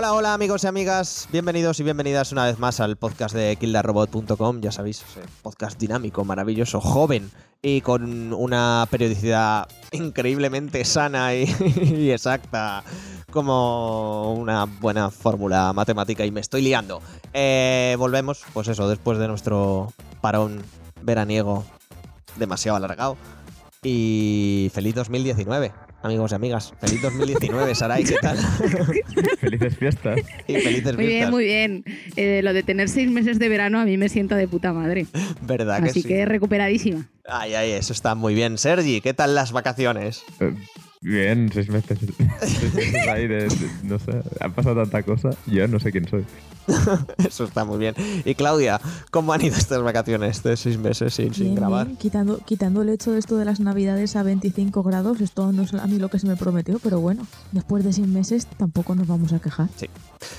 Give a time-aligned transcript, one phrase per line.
[0.00, 4.60] Hola, hola amigos y amigas, bienvenidos y bienvenidas una vez más al podcast de kildarrobot.com,
[4.60, 5.04] ya sabéis,
[5.42, 12.84] podcast dinámico, maravilloso, joven y con una periodicidad increíblemente sana y, y exacta
[13.32, 17.02] como una buena fórmula matemática y me estoy liando.
[17.32, 20.62] Eh, volvemos, pues eso, después de nuestro parón
[21.02, 21.64] veraniego
[22.36, 23.16] demasiado alargado
[23.82, 26.72] y feliz 2019 amigos y amigas.
[26.80, 28.38] Feliz 2019, Saray, ¿qué tal?
[29.40, 30.20] Felices fiestas.
[30.46, 31.30] y felices Muy bien, fiestas.
[31.30, 31.84] muy bien.
[32.16, 35.06] Eh, lo de tener seis meses de verano a mí me sienta de puta madre.
[35.42, 36.08] ¿Verdad que Así sí?
[36.08, 37.06] que recuperadísima.
[37.26, 38.58] Ay, ay, eso está muy bien.
[38.58, 40.22] Sergi, ¿qué tal las vacaciones?
[40.40, 40.54] Eh,
[41.00, 41.98] Bien, seis meses,
[42.40, 45.30] seis meses ahí de, de- No sé, ha pasado tanta cosa.
[45.46, 46.24] Yo no sé quién soy.
[47.26, 47.94] Eso está muy bien.
[48.24, 51.86] Y Claudia, ¿cómo han ido estas vacaciones de seis meses sin, grabar?
[51.86, 55.62] bien, Quitando, quitando el hecho de esto de las navidades a 25 grados, esto no
[55.62, 58.94] es a mí lo que se me prometió, pero bueno, después de seis meses tampoco
[58.94, 59.68] nos vamos a quejar.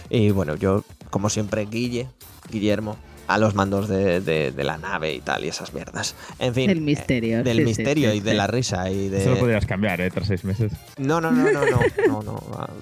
[0.09, 2.09] Y bueno, yo, como siempre, Guille,
[2.51, 2.95] Guillermo,
[3.29, 6.15] a los mandos de, de- de la nave y tal, y esas mierdas.
[6.39, 6.67] En fin.
[6.67, 9.19] Del misterio, eh, del sí, misterio sí, y de la risa y de.
[9.21, 10.09] Eso lo podrías cambiar, ¿eh?
[10.09, 10.73] Tras seis meses.
[10.97, 12.21] No, no, no, no, no, no,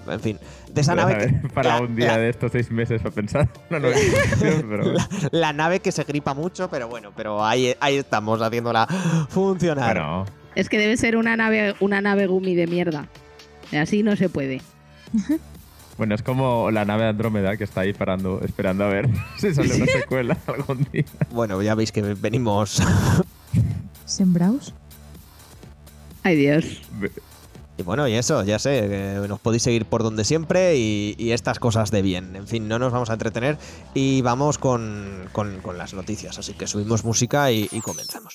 [0.05, 0.13] no.
[0.13, 0.39] En fin.
[0.71, 1.49] De esa nave que.
[1.49, 4.93] Para la- un día la- de estos seis meses para pensar nueva situación, pero
[5.31, 8.87] la nave que se gripa mucho, pero bueno, pero ahí, ahí estamos haciéndola
[9.29, 9.95] funcionar.
[9.97, 13.07] Bueno, Es que debe ser una nave, una nave gumi de mierda.
[13.77, 14.61] Así no se puede.
[15.97, 19.09] bueno, es como la nave de Andrómeda que está ahí parando, esperando a ver
[19.39, 21.05] si sale una secuela algún día.
[21.31, 22.81] Bueno, ya veis que venimos.
[24.05, 24.73] ¿Sembraos?
[26.23, 26.65] Ay, Dios.
[27.79, 28.87] Y bueno, y eso, ya sé,
[29.21, 32.35] que nos podéis seguir por donde siempre y, y estas cosas de bien.
[32.35, 33.57] En fin, no nos vamos a entretener
[33.93, 36.39] y vamos con, con- con las noticias.
[36.39, 38.33] Así que subimos música y, y comenzamos.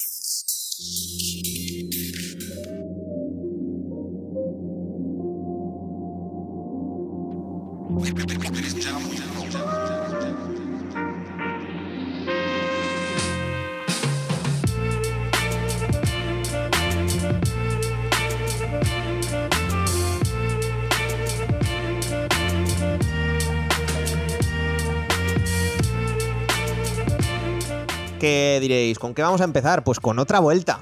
[28.22, 29.00] ¿Qué diréis?
[29.00, 29.82] ¿Con qué vamos a empezar?
[29.82, 30.78] Pues con otra vuelta.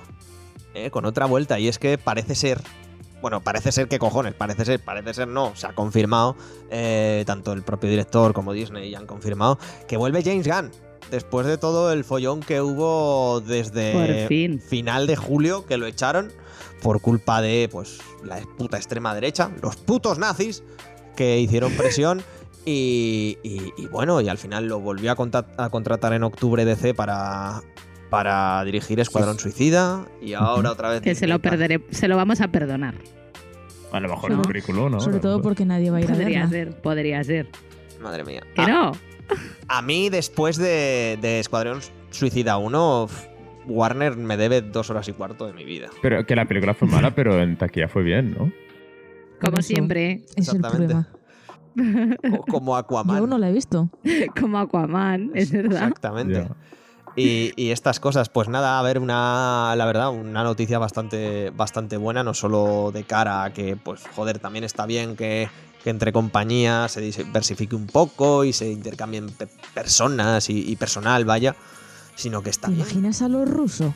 [0.75, 0.91] ¿eh?
[0.91, 1.59] Con otra vuelta.
[1.59, 2.60] Y es que parece ser.
[3.20, 6.36] Bueno, parece ser que cojones, parece ser, parece ser no, se ha confirmado,
[6.70, 10.70] eh, tanto el propio director como Disney ya han confirmado, que vuelve James Gunn,
[11.10, 14.60] después de todo el follón que hubo desde fin.
[14.60, 16.32] final de julio, que lo echaron
[16.82, 20.62] por culpa de, pues, la puta extrema derecha, los putos nazis,
[21.14, 22.22] que hicieron presión
[22.64, 25.16] y, y- y bueno, y al final lo volvió a,
[25.58, 27.60] a contratar en octubre DC para,
[28.10, 31.00] para dirigir Escuadrón Suicida y ahora otra vez...
[31.00, 32.94] Que se lo perderé, se lo vamos a perdonar.
[33.93, 35.00] A lo mejor Sobre- currículum, ¿no?
[35.00, 36.49] Sobre todo porque nadie va a ir a Podría verla.
[36.50, 37.49] ser, podría ser.
[38.03, 38.43] Madre mía.
[38.54, 38.93] Que A- no.
[39.69, 43.31] A mí, después de, de Escuadrón Suicida 1, f-
[43.66, 45.88] Warner me debe dos horas y cuarto de mi vida.
[46.03, 48.53] Pero que la película fue mala, pero en taquilla fue bien, ¿no?
[49.41, 50.25] Como Eso siempre.
[50.37, 50.94] Es el Exactamente.
[51.76, 52.37] problema.
[52.38, 53.20] O como Aquaman.
[53.20, 53.88] Yo no la he visto.
[54.41, 55.84] Como Aquaman, es verdad.
[55.84, 56.49] Exactamente.
[57.16, 61.97] Y, y estas cosas, pues nada, a ver, una, la verdad, una noticia bastante, bastante
[61.97, 65.49] buena, no solo de cara a que, pues, joder, también está bien que,
[65.82, 71.25] que entre compañías se diversifique un poco y se intercambien pe- personas y, y personal,
[71.25, 71.56] vaya,
[72.14, 73.93] sino que está ¿Te imaginas a los rusos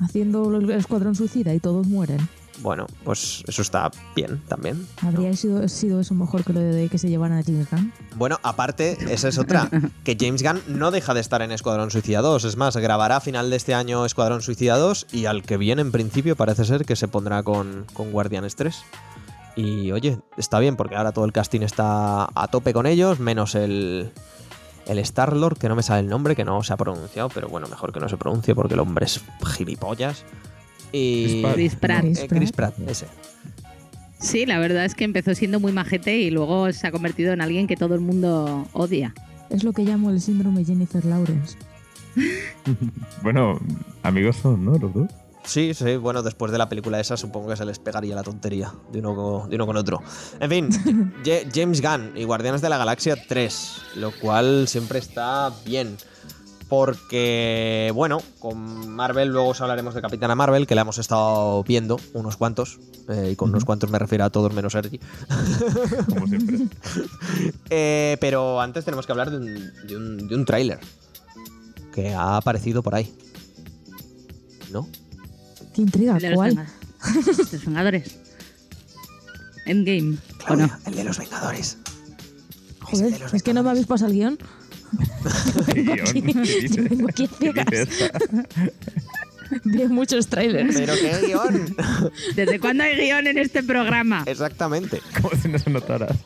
[0.00, 2.28] haciendo el escuadrón suicida y todos mueren?
[2.60, 4.86] Bueno, pues eso está bien también.
[5.02, 7.92] ¿Habría sido, sido eso mejor que lo de que se llevaran a James Gunn?
[8.16, 9.70] Bueno, aparte, esa es otra,
[10.04, 12.44] que James Gunn no deja de estar en Escuadrón Suicida 2.
[12.44, 15.82] Es más, grabará a final de este año Escuadrón Suicida 2 y al que viene,
[15.82, 18.76] en principio, parece ser que se pondrá con, con Guardianes 3.
[19.56, 23.56] Y oye, está bien porque ahora todo el casting está a tope con ellos, menos
[23.56, 24.12] el,
[24.86, 27.68] el Star-Lord, que no me sale el nombre, que no se ha pronunciado, pero bueno,
[27.68, 29.20] mejor que no se pronuncie porque el hombre es
[29.56, 30.24] gilipollas.
[30.92, 31.42] Y...
[31.54, 32.00] Chris Pratt.
[32.02, 32.24] Chris Pratt.
[32.24, 33.06] Eh, Chris Pratt, ese.
[34.20, 37.40] Sí, la verdad es que empezó siendo muy majete y luego se ha convertido en
[37.40, 39.14] alguien que todo el mundo odia.
[39.50, 41.56] Es lo que llamo el síndrome Jennifer Lawrence.
[43.22, 43.58] Bueno,
[44.02, 44.72] amigos son, ¿no?
[44.78, 45.10] Los dos.
[45.44, 48.74] Sí, sí, bueno, después de la película esa supongo que se les pegaría la tontería
[48.92, 50.02] de uno, co- de uno con otro.
[50.40, 55.50] En fin, Ja- James Gunn y Guardianes de la Galaxia 3, lo cual siempre está
[55.64, 55.96] bien.
[56.68, 61.98] Porque, bueno, con Marvel luego os hablaremos de Capitana Marvel, que la hemos estado viendo
[62.12, 62.78] unos cuantos,
[63.08, 65.00] eh, y con unos cuantos me refiero a todos menos Sergi.
[66.08, 66.58] Como siempre.
[67.70, 70.78] Eh, pero antes tenemos que hablar de un, de un, de un tráiler
[71.94, 73.14] que ha aparecido por ahí.
[74.72, 74.88] ¿No?
[75.74, 76.50] Qué intriga, de los ¿cuál?
[76.54, 76.72] Venga-
[77.52, 78.18] Los Vengadores.
[79.66, 80.16] Endgame.
[80.40, 80.78] ¿O Claudia, no?
[80.90, 81.78] el de los Vengadores.
[82.80, 84.38] Joder, de los es que no me habéis pasado el guion.
[85.74, 86.88] Guión, aquí- ¿qué dices?
[87.14, 88.10] ¿Qué dices?
[89.64, 90.74] Veo muchos trailers.
[90.76, 91.74] Pero qué guion.
[92.36, 94.22] ¿Desde cuándo hay guion en este programa?
[94.26, 95.00] Exactamente.
[95.22, 96.08] Como si no se notara.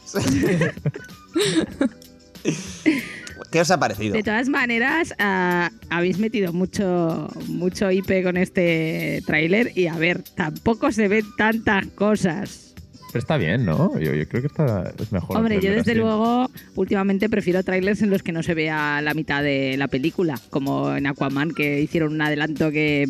[3.50, 4.14] ¿Qué os ha parecido?
[4.14, 10.22] De todas maneras, ah, habéis metido mucho, mucho IP con este tráiler y a ver,
[10.34, 12.71] tampoco se ven tantas cosas.
[13.12, 13.98] Pero está bien, ¿no?
[13.98, 15.36] Yo, yo creo que está, es mejor.
[15.36, 16.00] Hombre, yo desde así.
[16.00, 20.40] luego últimamente prefiero trailers en los que no se vea la mitad de la película,
[20.50, 23.06] como en Aquaman que hicieron un adelanto que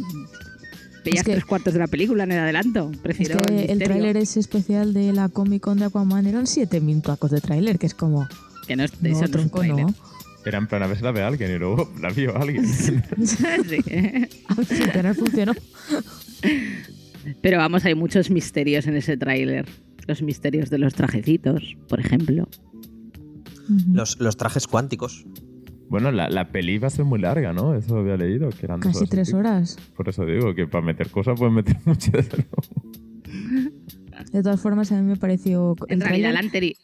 [1.04, 2.90] veías que- tres cuartos de la película en el adelanto.
[2.92, 6.46] Es Prefiero que el misterio, tráiler ese especial de la Comic Con de Aquaman eran
[6.48, 8.28] 7 minutacos de tráiler, que es como,
[8.66, 9.94] que no es, no, eso no es un tronco, no.
[10.44, 12.66] Era en plan a ver si la ve alguien y luego la vio alguien.
[12.74, 12.96] Sí.
[14.48, 15.52] Al final funcionó.
[17.40, 19.66] Pero vamos, hay muchos misterios en ese tráiler.
[20.06, 22.48] Los misterios de los trajecitos, por ejemplo.
[23.92, 25.24] Los, los trajes cuánticos.
[25.88, 27.74] bueno, la, la peli va a ser muy larga, ¿no?
[27.74, 29.78] Eso había leído, que eran dos Casi tres horas.
[29.96, 32.28] Por eso digo que para meter cosas pueden meter muchas.
[32.36, 32.44] ¿no?
[34.32, 36.74] De todas formas, a mí me pareció En el realidad, la anterior.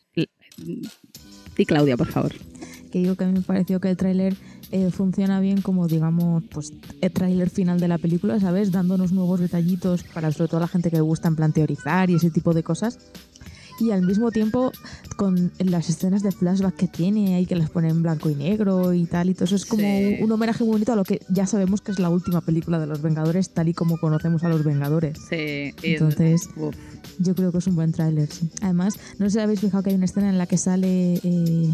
[1.56, 2.32] Y Claudia, por favor.
[2.92, 4.34] que digo que a mí me pareció que el tráiler
[4.70, 8.70] eh, funciona bien como, digamos, pues el tráiler final de la película, ¿sabes?
[8.72, 12.14] Dándonos nuevos detallitos para sobre todo la gente que le gusta en plan teorizar y
[12.14, 12.98] ese tipo de cosas.
[13.80, 14.72] Y al mismo tiempo,
[15.16, 18.92] con las escenas de flashback que tiene, ahí que las pone en blanco y negro
[18.92, 20.16] y tal, y todo eso es como Sí.
[20.20, 22.86] un homenaje muy bonito a lo que ya sabemos que es la última película de
[22.88, 25.16] los Vengadores, tal y como conocemos a los Vengadores.
[25.30, 26.74] Sí, Entonces, Uf.
[27.20, 28.50] yo creo que es un buen tráiler, sí.
[28.62, 31.14] Además, no sé si habéis fijado que hay una escena en la que sale...
[31.22, 31.70] eh,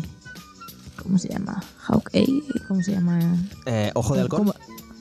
[1.02, 1.62] ¿Cómo se llama?
[1.78, 2.42] Hawkeye.
[2.68, 3.18] ¿Cómo se llama?
[3.66, 4.38] Eh, Ojo de halcón.
[4.40, 4.54] ¿Cómo-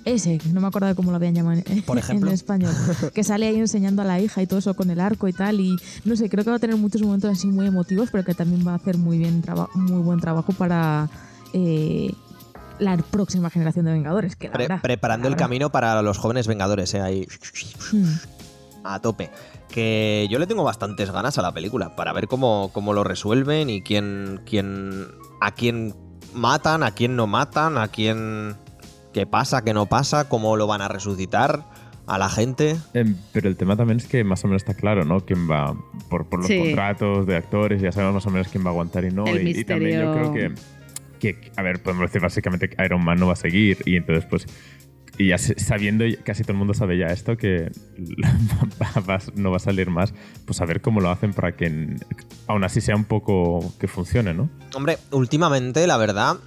[0.05, 2.27] Ese, no me acuerdo de cómo lo habían llamado en, Por ejemplo.
[2.29, 2.73] en español.
[3.13, 5.59] Que sale ahí enseñando a la hija y todo eso con el arco y tal.
[5.61, 8.33] Y no sé, creo que va a tener muchos momentos así muy emotivos, pero que
[8.33, 9.41] también va a hacer muy, bien
[9.75, 11.09] muy buen trabajo para
[11.53, 12.11] eh,
[12.79, 14.35] la próxima generación de Vengadores.
[14.35, 15.45] Que la Pre- habrá, preparando la el habrá.
[15.45, 17.27] camino para los jóvenes vengadores, eh, ahí
[17.93, 18.05] Hmm.
[18.83, 19.29] a tope.
[19.73, 23.71] Que yo le tengo bastantes ganas a la película para ver cómo, cómo lo resuelven
[23.71, 25.07] y quién, quién,
[25.41, 25.95] a quién
[26.35, 28.55] matan, a quién no matan, a quién,
[29.13, 31.63] qué pasa, qué no pasa, cómo lo van a resucitar
[32.05, 32.75] a la gente.
[32.93, 35.21] Em, pero el tema también es que más o menos está claro, ¿no?
[35.21, 35.75] Quién va,
[36.07, 36.59] por, por los Sí.
[36.59, 39.25] contratos de actores, ya sabemos más o menos quién va a aguantar y no.
[39.25, 40.31] El y, y también yo misterio.
[40.33, 40.55] creo
[41.19, 43.95] que, que, a ver, podemos decir básicamente que Iron Man no va a seguir y
[43.95, 44.45] entonces pues...
[45.17, 47.71] Y ya sabiendo, casi todo el mundo sabe ya esto, que
[49.35, 50.13] no va a salir más,
[50.45, 51.97] pues a ver cómo lo hacen para que
[52.47, 54.49] aún así sea un poco que funcione, ¿no?
[54.73, 56.37] Hombre, últimamente, la verdad,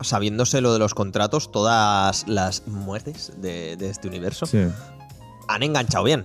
[0.00, 4.58] sabiéndose lo de los contratos, todas las muertes de, de este universo Sí.
[5.48, 6.22] han enganchado bien.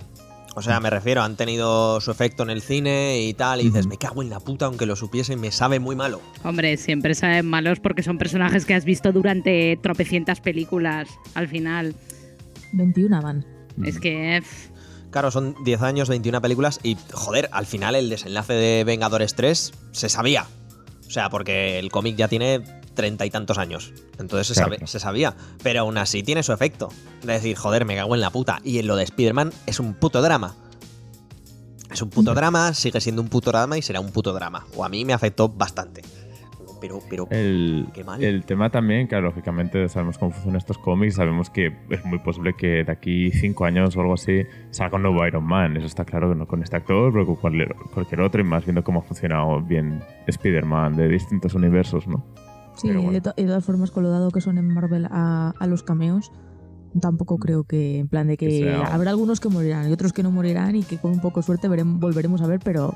[0.56, 3.86] O sea, me refiero, han tenido su efecto en el cine y tal, y dices,
[3.86, 6.20] me cago en la puta, aunque lo supiese, me sabe muy malo.
[6.42, 11.94] Hombre, siempre saben malos porque son personajes que has visto durante tropecientas películas al final.
[12.72, 13.46] 21 van.
[13.84, 14.40] Es que.
[14.42, 14.70] pff,
[15.10, 19.72] Claro, son 10 años, 21 películas, y joder, al final el desenlace de Vengadores 3
[19.90, 20.46] se sabía.
[21.06, 22.62] O sea, porque el cómic ya tiene
[22.94, 23.92] treinta y tantos años.
[24.18, 24.74] Entonces se, Claro.
[24.74, 25.34] sabe- se sabía.
[25.62, 26.88] Pero aún así tiene su efecto.
[27.24, 28.60] De decir, joder, me cago en la puta.
[28.64, 30.54] Y en lo de Spider-Man es un puto drama.
[31.90, 34.64] Es un puto drama, sigue siendo un puto drama y será un puto drama.
[34.76, 36.02] O a mí me afectó bastante.
[36.80, 38.24] Pero, pero, El, Qué mal.
[38.24, 42.54] el tema también, claro, lógicamente sabemos cómo funcionan estos cómics, sabemos que es muy posible
[42.56, 45.76] que de aquí cinco años o algo así salga un nuevo Iron Man.
[45.76, 48.64] Eso está claro que no con este actor, pero con cualquier, cualquier otro, y más
[48.64, 52.24] viendo cómo ha funcionado bien Spider-Man de distintos universos, ¿no?
[52.80, 53.12] Sí, bueno.
[53.12, 55.66] de, to- y de todas formas, con lo dado que son en Marvel a, a
[55.66, 56.30] los cameos,
[57.00, 60.12] tampoco creo que, en plan de que, Que sea- habrá algunos que morirán y otros
[60.12, 62.94] que no morirán y que con un poco de suerte veremos, volveremos a ver, pero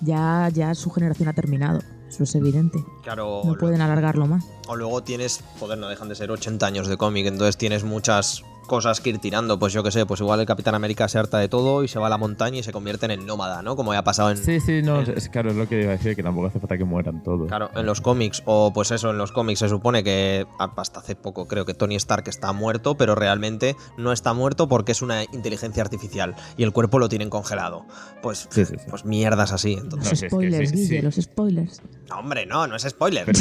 [0.00, 1.80] ya, ya su generación ha terminado.
[2.08, 2.78] Eso es evidente.
[3.02, 4.44] claro, No pueden alargarlo más.
[4.68, 8.42] O luego tienes, joder, no dejan de ser 80 años de cómic, entonces tienes muchas
[8.66, 9.58] cosas que ir tirando.
[9.58, 11.98] Pues yo qué sé, pues igual el Capitán América se harta de todo y se
[11.98, 13.76] va a la montaña y se convierte en el nómada, ¿no?
[13.76, 15.90] Como ya ha pasado en, Sí, sí, no, en- es claro, es lo que iba
[15.92, 17.48] a decir, que tampoco hace falta que mueran todos.
[17.48, 21.14] Claro, en los cómics, o pues eso, en los cómics se supone que hasta hace
[21.16, 25.24] poco creo que Tony Stark está muerto, pero realmente no está muerto porque es una
[25.24, 27.84] inteligencia artificial y el cuerpo lo tienen congelado.
[28.22, 28.84] Pues, Sí, sí, sí.
[28.90, 29.74] pues mierdas así.
[29.74, 31.02] Entonces, Los si es que spoilers, sí, Guille, sí.
[31.02, 31.82] los spoilers.
[32.08, 33.26] no, hombre, no, no es spoiler.
[33.26, 33.38] Pero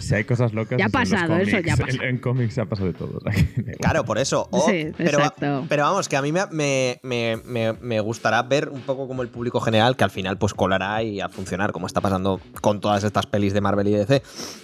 [0.00, 0.78] si hay cosas locas.
[0.78, 2.02] Ya ha eso en los pasado, eso ya ha cómics, pasado.
[2.02, 3.20] En, en cómics se ha pasado de todo.
[3.80, 4.47] Claro, por eso.
[4.50, 5.66] O- Sí, pero, exacto.
[5.68, 9.22] pero vamos, que a mí me, me- me- me- me gustará ver un poco como
[9.22, 12.80] el público general, que al final pues colará y a funcionar, como está pasando con
[12.80, 14.22] todas estas pelis de Marvel y DC.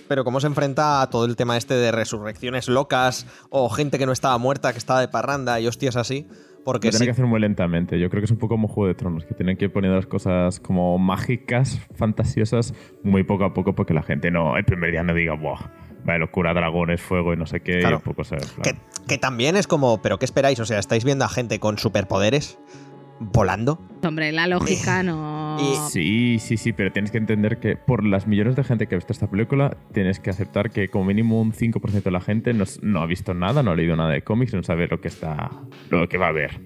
[0.08, 4.06] Pero cómo se enfrenta a todo el tema este de resurrecciones locas o gente que
[4.06, 6.26] no estaba muerta, que estaba de parranda y hostias así.
[6.64, 8.00] Porque Lo tienen sí, que hacer muy lentamente.
[8.00, 10.06] Yo creo que es un poco como Juego de Tronos, que tienen que poner las
[10.06, 12.72] cosas como mágicas, fantasiosas,
[13.02, 15.58] muy poco a poco, porque la gente no, el primer día no diga, ¡buah!
[16.04, 17.80] Vaya locura, dragones, fuego y no sé qué.
[17.80, 17.96] Claro.
[17.96, 18.36] Y un poco se.
[18.62, 18.74] que,
[19.08, 20.60] que también es como, ¿pero qué esperáis?
[20.60, 22.58] O sea, ¿estáis viendo a gente con superpoderes
[23.20, 23.80] volando?
[24.02, 25.56] Hombre, la lógica no.
[25.60, 28.96] Y- Sí, sí, sí, pero tienes que entender que por las millones de gente que
[28.96, 32.52] ha visto esta película, tienes que aceptar que como mínimo un 5% de la gente
[32.52, 35.08] no, no ha visto nada, no ha leído nada de cómics, no sabe lo que
[35.08, 35.50] está,
[35.90, 36.60] lo que va a ver,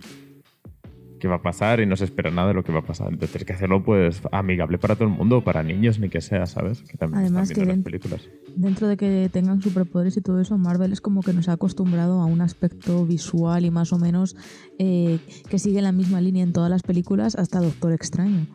[1.18, 3.08] qué va a pasar y no se espera nada de lo que va a pasar.
[3.08, 6.46] Entonces tienes que hacerlo pues amigable para todo el mundo, para niños ni que sea,
[6.46, 6.82] ¿sabes?
[6.82, 8.28] Que también Además están que las películas.
[8.56, 12.20] Dentro de que tengan superpoderes y todo eso, Marvel es como que nos ha acostumbrado
[12.20, 14.36] a un aspecto visual y más o menos
[14.78, 18.46] eh, que sigue la misma línea en todas las películas hasta Doctor Extraño.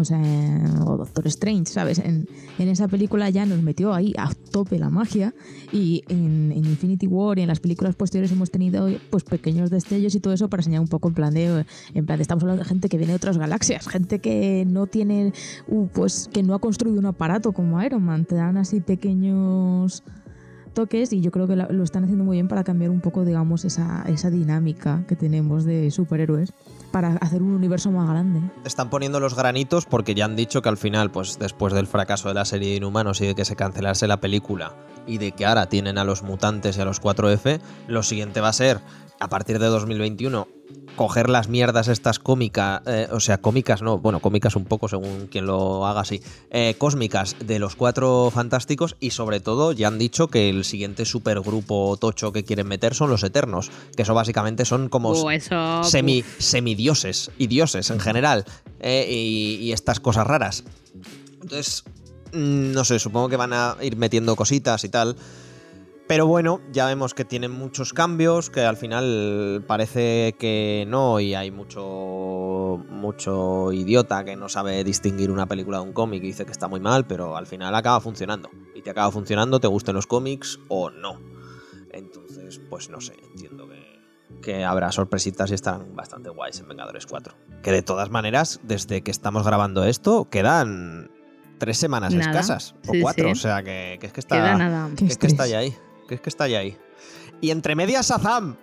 [0.00, 1.98] O Doctor Strange, ¿sabes?
[1.98, 2.26] En,
[2.58, 5.34] en esa película ya nos metió ahí a tope la magia
[5.72, 10.20] y en, Infinity War y en las películas posteriores hemos tenido pues pequeños destellos y
[10.20, 11.64] todo eso para enseñar un poco en plan de,
[11.94, 15.32] en plan estamos hablando de gente que viene de otras galaxias, gente que no tiene,
[15.68, 20.02] uh, pues que no ha construido un aparato como Iron Man, te dan así pequeños
[20.70, 23.64] toques y yo creo que lo están haciendo muy bien para cambiar un poco, digamos,
[23.64, 26.52] esa, esa dinámica que tenemos de superhéroes
[26.90, 28.40] para hacer un universo más grande.
[28.64, 32.28] Están poniendo los granitos porque ya han dicho que al final, pues después del fracaso
[32.28, 34.74] de la serie de Inhumanos y de que se cancelase la película
[35.06, 38.48] y de que ahora tienen a los mutantes y a los 4F, lo siguiente va
[38.48, 38.80] a ser,
[39.18, 40.48] a partir de 2021,
[40.96, 45.28] coger las mierdas estas cómicas, eh, o sea, cómicas no, bueno, cómicas un poco según
[45.30, 49.98] quien lo haga así, eh, cósmicas de los cuatro fantásticos y sobre todo ya han
[49.98, 54.64] dicho que el siguiente supergrupo tocho que quieren meter son los Eternos, que eso básicamente
[54.64, 55.82] son como Uh, eso.
[55.84, 58.44] semi, semidioses y dioses en general
[58.80, 60.64] eh, y, y estas cosas raras.
[61.42, 61.84] Entonces,
[62.32, 65.16] mm, no sé, supongo que van a ir metiendo cositas y tal.
[66.10, 71.36] Pero bueno, ya vemos que tienen muchos cambios, que al final parece que no, y
[71.36, 76.44] hay mucho, mucho idiota que no sabe distinguir una película de un cómic y dice
[76.44, 78.50] que está muy mal, pero al final acaba funcionando.
[78.74, 81.20] Y te acaba funcionando, te gusten los cómics o no.
[81.92, 87.06] Entonces, pues no sé, entiendo que, que habrá sorpresitas y estarán bastante guays en Vengadores
[87.06, 87.36] 4.
[87.62, 91.12] Que de todas maneras, desde que estamos grabando esto, quedan
[91.58, 92.32] tres semanas Nada.
[92.32, 93.30] escasas, o Sí, cuatro, sí.
[93.30, 94.56] o sea que, que es que está...
[94.56, 94.90] Nada.
[94.96, 95.72] Que es que está ya ahí.
[96.10, 96.76] Que es que está ya ahí.
[97.40, 98.56] Y entre medias Shazam.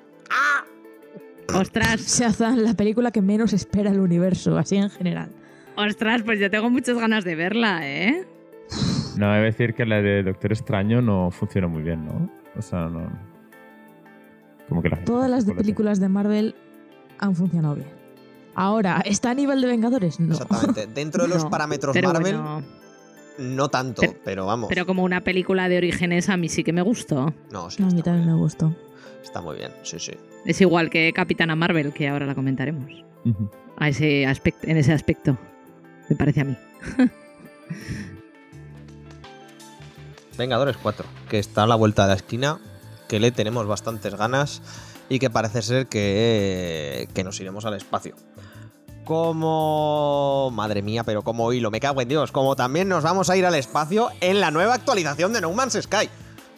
[1.56, 5.30] Ostras, Shazam, la película que menos espera el universo, así en general.
[5.78, 8.28] ostras, pues yo tengo muchas ganas de verla, ¿eh?
[9.16, 12.30] No, debe decir que la de Doctor Extraño no funciona muy bien, ¿no?
[12.58, 13.10] O sea, no...
[14.68, 16.54] Como que la gente Todas las de películas de Marvel
[17.18, 17.88] han funcionado bien.
[18.56, 20.20] Ahora, ¿está a nivel de Vengadores?
[20.20, 20.34] No.
[20.34, 20.88] Exactamente.
[20.88, 22.64] Dentro de los No, parámetros Marvel, bueno,
[23.38, 24.70] no tanto, Pero- pero, vamos.
[24.70, 27.34] pero como una película de orígenes a mí sí que me gustó.
[27.52, 28.76] no, sí, No, a mí también me gustó.
[29.24, 29.72] está muy bien.
[29.84, 30.14] Sí, sí.
[30.46, 32.92] Es igual que Capitana Marvel, que ahora la comentaremos.
[33.78, 35.38] A ese aspecto, en ese aspecto,
[36.10, 36.56] me parece a mí.
[40.38, 42.60] Vengadores 4, que está a la vuelta de la esquina,
[43.08, 44.62] que le tenemos bastantes ganas
[45.10, 48.16] y que parece ser que, que nos iremos al espacio.
[49.08, 50.52] Como...
[50.54, 52.32] Madre mía, pero como hilo, me cago en Dios.
[52.32, 55.78] Como también nos vamos a ir al espacio en la nueva actualización de No Man's
[55.82, 56.10] Sky.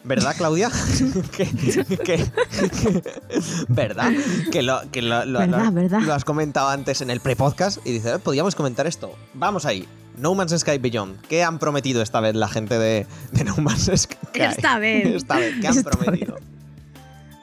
[0.02, 0.70] ¿Verdad, Claudia?
[1.36, 3.02] que, que- que-
[3.68, 4.12] ¿Verdad?
[4.50, 6.00] Que, lo, que lo, lo- Verdad, verdad.
[6.00, 9.12] lo has comentado antes en el pre-podcast y dices, "Eh, podríamos comentar esto.
[9.34, 9.86] Vamos ahí.
[10.16, 11.20] No Man's Sky Beyond.
[11.28, 14.16] ¿Qué han prometido esta vez la gente de, de No Man's Sky?
[14.34, 15.06] Esta vez.
[15.06, 16.36] Esta vez, ¿qué han Esta prometido?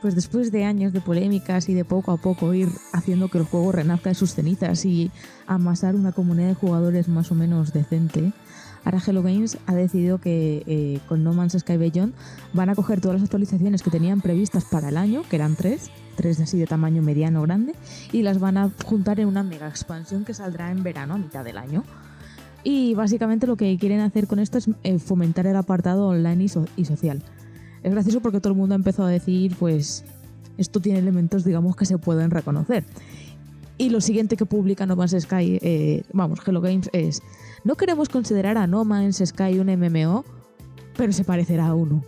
[0.02, 3.46] Pues después de años de polémicas y de poco a poco ir haciendo que el
[3.46, 5.12] juego renazca de sus cenizas y
[5.48, 8.32] amasar una comunidad de jugadores más o menos decente,
[8.86, 12.14] ahora Hello Games ha decidido que eh, con No Man's Sky Beyond
[12.54, 15.90] van a coger todas las actualizaciones que tenían previstas para el año, que eran tres,
[16.16, 17.74] tres así de tamaño mediano grande,
[18.12, 21.44] y las van a juntar en una mega expansión que saldrá en verano a mitad
[21.44, 21.84] del año.
[22.64, 26.50] Y básicamente lo que quieren hacer con esto es eh, fomentar el apartado online y,
[26.50, 27.24] so- y social.
[27.88, 30.04] Es gracioso porque todo el mundo ha empezado a decir, pues,
[30.58, 32.84] esto tiene elementos, digamos, que se pueden reconocer.
[33.78, 37.22] Y lo siguiente que publica No Man's Sky, eh, vamos, Hello Games, es,
[37.64, 40.26] no queremos considerar a No Man's Sky un MMO,
[40.98, 42.04] pero se parecerá a uno.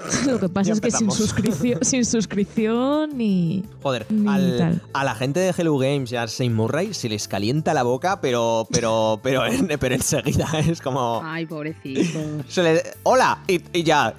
[0.26, 3.64] Lo que pasa es que sin suscripción, sin suscripción ni...
[3.82, 4.82] Joder, Ni al- tal.
[4.94, 8.20] a la gente de Hello Games y a Saint Murray se les calienta la boca,
[8.22, 11.20] pero, pero, pero, en- pero enseguida es como...
[11.22, 12.18] Ay, pobrecito.
[12.48, 13.42] Se ¡Hola!
[13.46, 14.14] Y, y ya.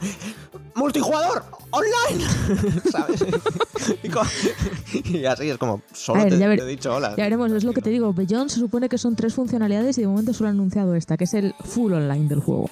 [0.76, 1.44] ¡Multijugador!
[1.72, 2.26] ¡Online!
[2.92, 3.26] ¿Sabes?
[5.06, 7.10] Y, así es como, solo A ver, te, ya ver- te he dicho hola.
[7.18, 8.14] Ya veremos, es lo que te digo.
[8.14, 11.24] Beyond se supone que son tres funcionalidades y de momento solo han anunciado esta, que
[11.26, 12.70] es el full online del juego.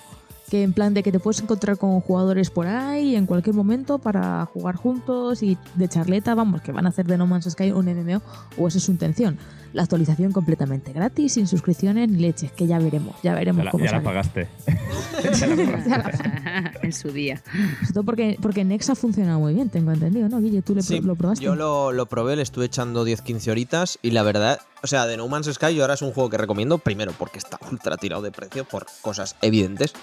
[0.50, 4.00] Que en plan de que te puedes encontrar con jugadores por ahí en cualquier momento
[4.00, 7.72] para jugar juntos y de charleta, vamos, que van a hacer de No Man's Sky
[7.72, 8.22] un MMO
[8.58, 9.38] o esa es su intención.
[9.72, 13.72] La actualización completamente gratis, sin suscripciones ni leches, que ya veremos, ya veremos Ya la,
[13.72, 14.06] cómo ya la sale.
[14.06, 14.48] pagaste.
[15.40, 16.32] Ya la pagaste.
[16.82, 17.42] en su día.
[17.82, 20.62] Sobre todo porque, porque Nex ha funcionado muy bien, tengo entendido, ¿no, Guille?
[20.64, 21.46] ¿Tú le Sí, pro- lo probaste?
[21.46, 25.18] Yo lo, lo probé, le estuve echando 10-15 horitas y la verdad, o sea, de
[25.18, 28.24] No Man's Sky yo ahora es un juego que recomiendo, primero porque está ultra tirado
[28.24, 29.94] de precio por cosas evidentes.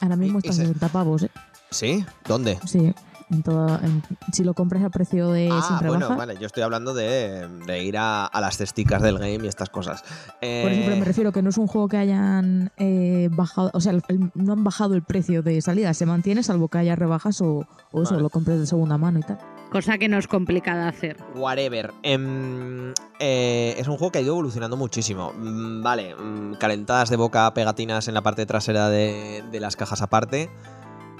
[0.00, 1.30] Ahora mismo y- y está se- en 60 pavos, ¿eh?
[1.70, 2.04] ¿Sí?
[2.26, 2.58] ¿Dónde?
[2.66, 2.92] Sí,
[3.30, 6.06] en toda, en- si lo compras a precio de sin ah, rebaja.
[6.06, 9.48] bueno, vale, yo estoy hablando de, de ir a, a las cesticas del game y
[9.48, 10.02] estas cosas.
[10.02, 10.10] Por
[10.42, 13.92] Eh, pero me refiero que no es un juego que hayan eh, bajado, o sea,
[13.92, 17.40] el- el- no han bajado el precio de salida, se mantiene salvo que haya rebajas
[17.40, 18.22] o, o eso, Vale.
[18.22, 19.38] lo compres de segunda mano y tal.
[19.74, 21.16] Cosa que no es complicada de hacer.
[21.34, 21.92] Whatever.
[22.04, 25.32] Em, eh, es un juego que ha ido evolucionando muchísimo.
[25.36, 30.00] Mm, Vale, mm, calentadas de boca, pegatinas en la parte trasera de, de las cajas
[30.00, 30.48] aparte.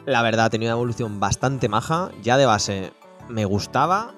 [0.06, 2.12] La verdad, ha tenido una evolución bastante maja.
[2.22, 2.92] Ya de base
[3.28, 4.14] me gustaba.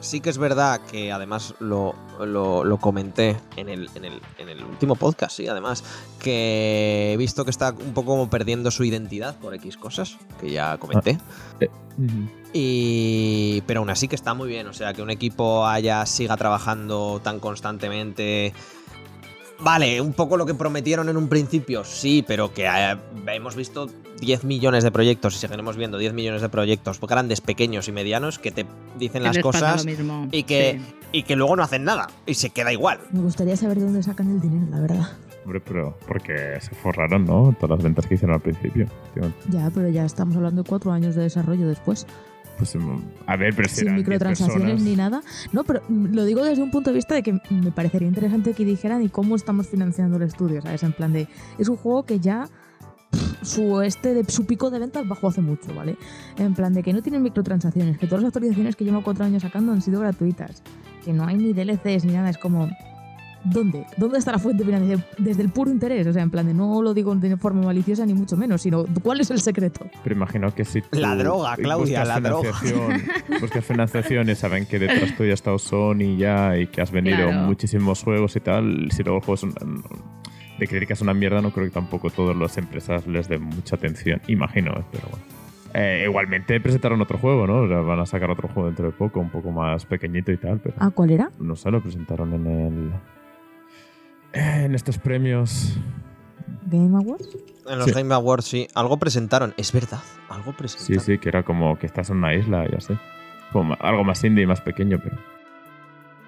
[0.00, 4.48] Sí que es verdad que además lo, lo- lo comenté en el, en, el, en
[4.48, 5.84] el último podcast, sí, además,
[6.20, 10.50] que he visto que está un poco como perdiendo su identidad por X cosas, que
[10.50, 11.18] ya comenté.
[11.96, 12.28] Ujú.
[12.56, 13.62] Y.
[13.66, 14.66] Pero aún así que está muy bien.
[14.66, 18.52] O sea, que un equipo haya, siga trabajando tan constantemente.
[19.58, 22.94] Vale, un poco lo que prometieron en un principio, sí, pero que eh,
[23.28, 23.88] hemos visto
[24.20, 28.38] 10 millones de proyectos y seguiremos viendo 10 millones de proyectos, grandes, pequeños y medianos,
[28.38, 28.66] que te
[28.98, 30.28] dicen Que las cosas mismo.
[30.30, 30.94] y que, Sí.
[31.12, 33.00] y que luego no hacen nada y se queda igual.
[33.12, 35.06] Me gustaría saber de dónde sacan el dinero, la verdad.
[35.46, 37.56] Hombre, pero porque se forraron, ¿no?
[37.58, 38.88] Todas las ventas que hicieron al principio.
[39.14, 42.06] Tío, Ya, pero ya estamos hablando de cuatro años de desarrollo después,
[42.58, 45.22] Pues, mm, a ver, pero si sin eran 10 microtransacciones ni nada.
[45.52, 48.54] No, pero mm, lo digo desde un punto de vista de que me parecería interesante
[48.54, 50.82] que dijeran y cómo estamos financiando el estudio, ¿sabes?
[50.82, 52.48] En plan de, es un juego que ya
[53.42, 55.96] su este de su pico de ventas bajó hace mucho, ¿vale?
[56.38, 59.42] En plan de que no tienen microtransacciones, que todas las actualizaciones que llevo cuatro años
[59.42, 60.62] sacando han sido gratuitas,
[61.04, 62.68] que no hay ni DLCs ni nada, es como
[63.52, 63.86] ¿Dónde?
[63.96, 65.04] ¿Dónde está la fuente de financiación?
[65.18, 68.04] Desde el puro interés, o sea, en plan de no lo digo de forma maliciosa
[68.06, 69.86] ni mucho menos, sino ¿cuál es el secreto?
[70.02, 70.82] Pero imagino que si.
[70.82, 72.52] tú La droga, Claudia, la droga.
[72.52, 73.02] financiación-
[73.40, 77.16] Buscas financiación y saben que detrás tuya ha estado Sony ya y que has vendido
[77.28, 77.32] Claro.
[77.46, 78.88] muchísimos juegos y tal.
[78.90, 79.82] Si luego el juego es un-
[80.58, 83.76] de crítica es una mierda, no creo que tampoco todas las empresas les den mucha
[83.76, 84.20] atención.
[84.28, 85.24] Imagino, eh, pero bueno.
[85.74, 87.60] Eh, igualmente presentaron otro juego, ¿no?
[87.62, 90.38] O sea, van a sacar otro juego dentro de poco, un poco más pequeñito y
[90.38, 91.30] tal, pero Ah, ¿cuál era?
[91.38, 92.90] no sé, lo presentaron en el.
[94.36, 95.76] Eh, En estos premios.
[96.66, 97.28] Game Awards.
[97.68, 97.92] En los Sí.
[97.92, 99.54] Game Awards sí, algo presentaron.
[99.56, 101.04] Es verdad, algo Sí, presentaron.
[101.04, 102.98] sí, que era como que estás en una isla, ya sé.
[103.52, 105.16] Como algo más indie y más pequeño, pero.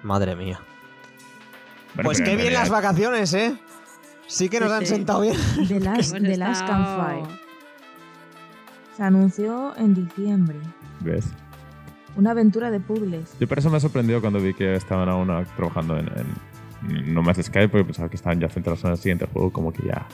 [0.03, 0.59] Madre mía.
[1.95, 3.55] Bueno, pues qué en bien las vacaciones, ¿eh?
[4.27, 4.87] Sí que nos Sí, han sí.
[4.87, 5.35] sentado bien.
[5.67, 7.35] The Last, The Last Campfire.
[8.95, 10.57] Se anunció en diciembre.
[11.01, 11.25] ¿Ves?
[12.15, 13.35] Una aventura de puzzles.
[13.39, 16.25] Yo por eso me ha sorprendido cuando vi que estaban aún trabajando en, en
[16.81, 19.83] No Más Sky, porque pensaba que estaban ya centrados en el siguiente juego, como que
[19.85, 20.07] ya,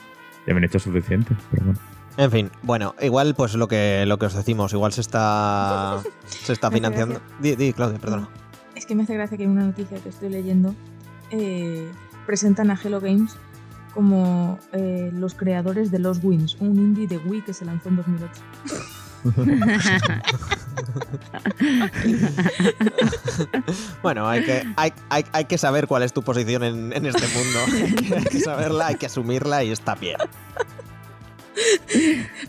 [0.45, 1.35] ya habían hecho suficiente.
[1.51, 1.79] Pero bueno.
[2.17, 6.53] En fin, bueno, igual pues lo que, lo que os decimos, igual se está se
[6.53, 7.21] está Me financiando.
[7.39, 8.29] Di, di, Claudia, perdona.
[8.75, 10.75] Es que me hace gracia que en una noticia que estoy leyendo
[11.31, 11.89] eh,
[12.25, 13.35] presentan a Hello Games
[13.93, 17.97] como eh, los creadores de Los Wins, un indie de Wii que se lanzó en
[17.97, 18.31] 2008.
[24.01, 27.27] Bueno, hay que, hay, hay- hay que saber cuál es tu posición en, en este
[27.27, 27.59] mundo.
[27.67, 30.17] Hay que, hay que saberla, hay que asumirla y está bien.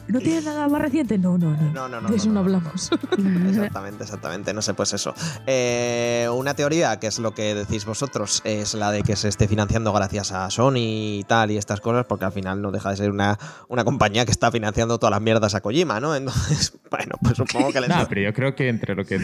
[0.08, 1.18] ¿No tienes nada más reciente?
[1.18, 1.72] No, no, no.
[1.72, 2.08] No, no, no.
[2.08, 2.56] de eso no, no, no, no.
[2.58, 2.90] hablamos.
[3.48, 4.54] Exactamente, exactamente.
[4.54, 5.14] No sé, pues eso.
[5.46, 9.48] Eh, una teoría, que es lo que decís vosotros, es la de que se esté
[9.48, 10.76] financiando gracias a Sony
[11.20, 13.38] y tal y estas cosas, porque al final no deja de ser una,
[13.68, 16.14] una compañía que está financiando todas las mierdas a Kojima, ¿no?
[16.14, 17.88] Entonces, bueno, pues supongo que les...
[17.96, 19.18] Nada, pero yo creo que entre lo que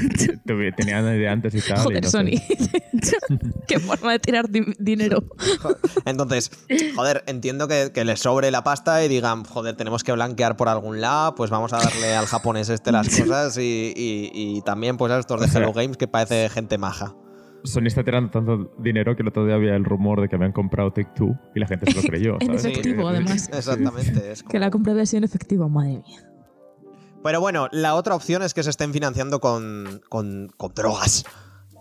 [0.76, 1.78] tenían de antes y tal.
[1.78, 2.18] y Joder, no sé.
[2.18, 2.42] Sony.
[3.66, 5.24] Qué forma de tirar di- dinero.
[6.04, 6.50] Entonces,
[6.94, 10.68] joder, entiendo que, que les sobre la pasta y digan, joder, tenemos que blanquear por
[10.68, 14.96] algún lado, pues vamos a darle al japonés este las cosas y, y- y también
[14.96, 17.14] pues a estos de Hello Games que parece gente maja.
[17.64, 20.50] Sony está tirando tanto dinero que el otro día había el rumor de que habían
[20.52, 22.36] comprado Take Two y la gente se lo creyó.
[22.40, 22.64] En ¿sabes?
[22.64, 23.48] efectivo, Porque- además.
[23.52, 24.32] Exactamente.
[24.32, 26.28] es Que la compra había sido en efectivo, madre mía.
[27.22, 31.24] Pero bueno, la otra opción es que se estén financiando con, con- con drogas.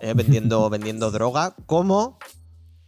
[0.02, 2.20] eh, vendiendo, vendiendo droga, como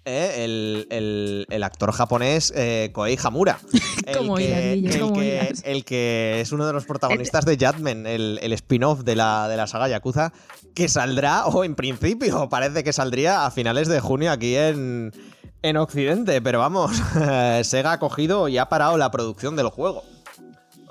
[0.05, 3.59] eh, el, el- el actor japonés eh, Koei Hamura.
[4.05, 4.93] El ¿Cómo que, irás, Guille?
[4.95, 5.61] el ¿Cómo que- irás?
[5.65, 9.55] el que es uno de los protagonistas de Jadman, el, el spin-off de la, de
[9.55, 10.33] la saga Yakuza,
[10.75, 15.13] que saldrá, o en principio, parece que saldría a finales de junio aquí en,
[15.61, 16.41] en Occidente.
[16.41, 16.91] Pero vamos,
[17.63, 20.03] Sega ha cogido y ha parado la producción del juego.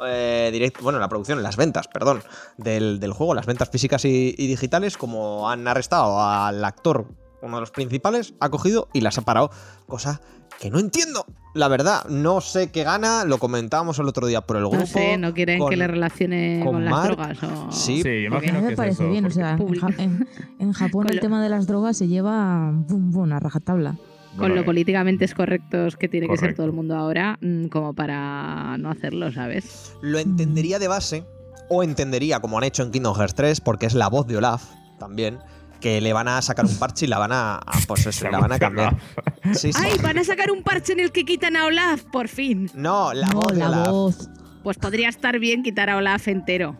[0.06, 2.22] eh, direct- bueno, la producción, las ventas, perdón,
[2.56, 7.06] del, del juego, las ventas físicas y, y digitales, como han arrestado al actor,
[7.42, 9.50] uno de los principales, ha cogido y las ha parado,
[9.86, 10.20] cosa
[10.60, 11.24] que no entiendo.
[11.54, 14.76] La verdad, no sé qué gana, lo comentábamos el otro día por el grupo.
[14.78, 17.16] No sé, no quieren con- que le relacione con con, las Mark.
[17.16, 17.72] drogas o...
[17.72, 19.86] Sí, Sí, yo imagino mí que me es parece eso, bien, o sea, en, Público.
[19.88, 20.28] Ja- en-
[20.60, 23.96] en Japón el lo- tema de las drogas se lleva boom, boom, a rajatabla.
[24.30, 27.66] Con bueno, lo eh, políticamente correctos que tiene que ser todo el mundo ahora, mm,
[27.66, 29.92] como para no hacerlo, ¿sabes?
[30.00, 31.24] lo entendería de base,
[31.68, 34.62] o entendería como han hecho en Kingdom Hearts 3, porque es la voz de Olaf
[34.98, 35.38] también,
[35.82, 38.38] que le van a sacar un parche y la van a, a- pues eso, la
[38.40, 38.96] van a cambiar.
[39.52, 39.82] Sí, sí.
[39.84, 42.70] ¡Ay, van a sacar un parche en el que quitan a Olaf, por fin!
[42.74, 43.88] No, la no, voz la Olaf.
[43.90, 44.30] voz.
[44.62, 46.76] Pues podría estar bien quitar a Olaf entero.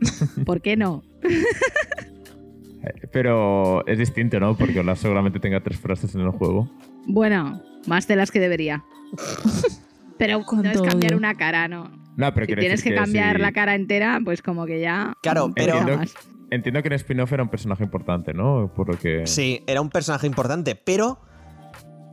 [0.44, 1.02] ¿Por qué no?
[1.22, 4.56] Eh, Pero es distinto, ¿no?
[4.56, 6.68] Porque Olaf seguramente tenga tres frases en el juego.
[7.06, 8.82] Bueno, más de las que debería.
[10.18, 11.18] Pero no es cambiar odio.
[11.18, 11.90] una cara, ¿no?
[12.16, 15.14] No, pero Si tienes que cambiar la cara entera, pues como que ya...
[15.22, 16.04] Claro, pero- Entiendo.
[16.54, 18.70] Entiendo que en spin-off era un personaje importante, ¿no?
[18.74, 19.26] Por lo que...
[19.26, 21.18] Sí, era un personaje importante, pero.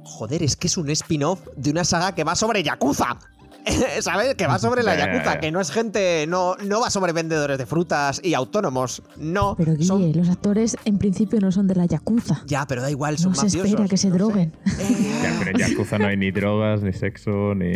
[0.04, 3.18] Joder, es que es un spin-off de una saga que va sobre Yakuza.
[4.02, 4.36] ¿Sabes?
[4.36, 5.40] Que va sobre la Ya, ya, Yakuza, ya.
[5.40, 6.26] que no es gente.
[6.28, 9.04] No, no va sobre vendedores de frutas y autónomos.
[9.18, 9.56] No.
[9.58, 12.42] Pero Guille, son- los actores en principio no son de la Yakuza.
[12.48, 13.70] Ya, pero da igual, son No se mafiosos.
[13.70, 14.54] espera que se no droguen.
[14.66, 17.74] Eh, Ya, pero en Yakuza no hay ni drogas, ni sexo, ni...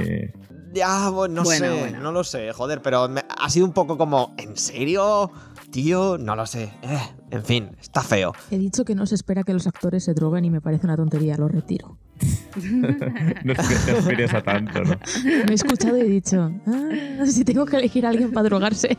[0.73, 1.99] Ya, bueno, no Bueno, sé, bueno.
[1.99, 5.29] no lo sé, joder, pero me- ha sido un poco como, ¿en serio?
[5.73, 6.69] Tío, no lo sé.
[6.83, 6.99] Eh,
[7.31, 8.33] en fin, está feo.
[8.51, 10.95] He dicho que no se espera que los actores se droguen y me parece una
[10.95, 11.97] tontería, lo retiro.
[13.43, 14.99] No es que te aspires a tanto, ¿no?
[15.25, 18.89] Me he escuchado y he dicho, ah, si tengo que elegir a alguien para drogarse.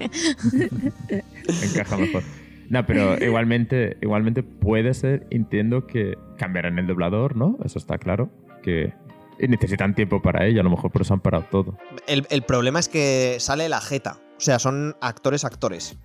[1.63, 2.25] Encaja mejor.
[2.69, 7.57] No, pero igualmente, igualmente puede ser, entiendo que cambiarán el doblador, ¿no?
[7.65, 8.31] Eso está claro.
[8.65, 8.93] Que
[9.39, 11.79] necesitan tiempo para ello, a lo mejor por eso han parado todo.
[12.09, 14.19] El, el problema es que sale la jeta.
[14.37, 15.97] O sea, son actores actores.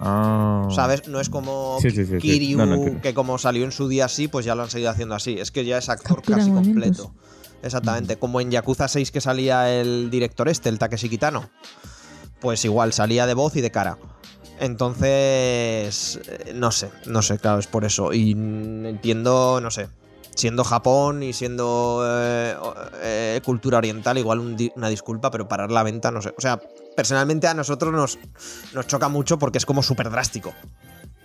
[0.00, 0.68] Ah.
[0.74, 1.08] ¿Sabes?
[1.08, 2.18] No es como Sí, sí, sí, sí.
[2.18, 3.00] Kiryu, No, no entiendo.
[3.02, 5.38] que como salió en su día así, pues ya lo han seguido haciendo así.
[5.38, 7.06] Es que ya es actor Captura casi movimientos.
[7.06, 7.26] completo.
[7.62, 8.16] Exactamente.
[8.16, 11.48] Como en Yakuza 6 que salía el director este, el Takeshi Kitano.
[12.40, 13.98] Pues igual, salía de voz y de cara.
[14.60, 18.12] Entonces, eh, no sé, no sé, claro, es por eso.
[18.12, 19.88] Y mm, entiendo, no sé,
[20.36, 22.54] siendo Japón y siendo eh,
[23.02, 26.32] eh, cultura oriental, igual un di- una disculpa, pero parar la venta, no sé.
[26.36, 26.60] O sea,
[26.94, 28.18] personalmente a nosotros nos,
[28.74, 30.52] nos choca mucho porque es como súper drástico.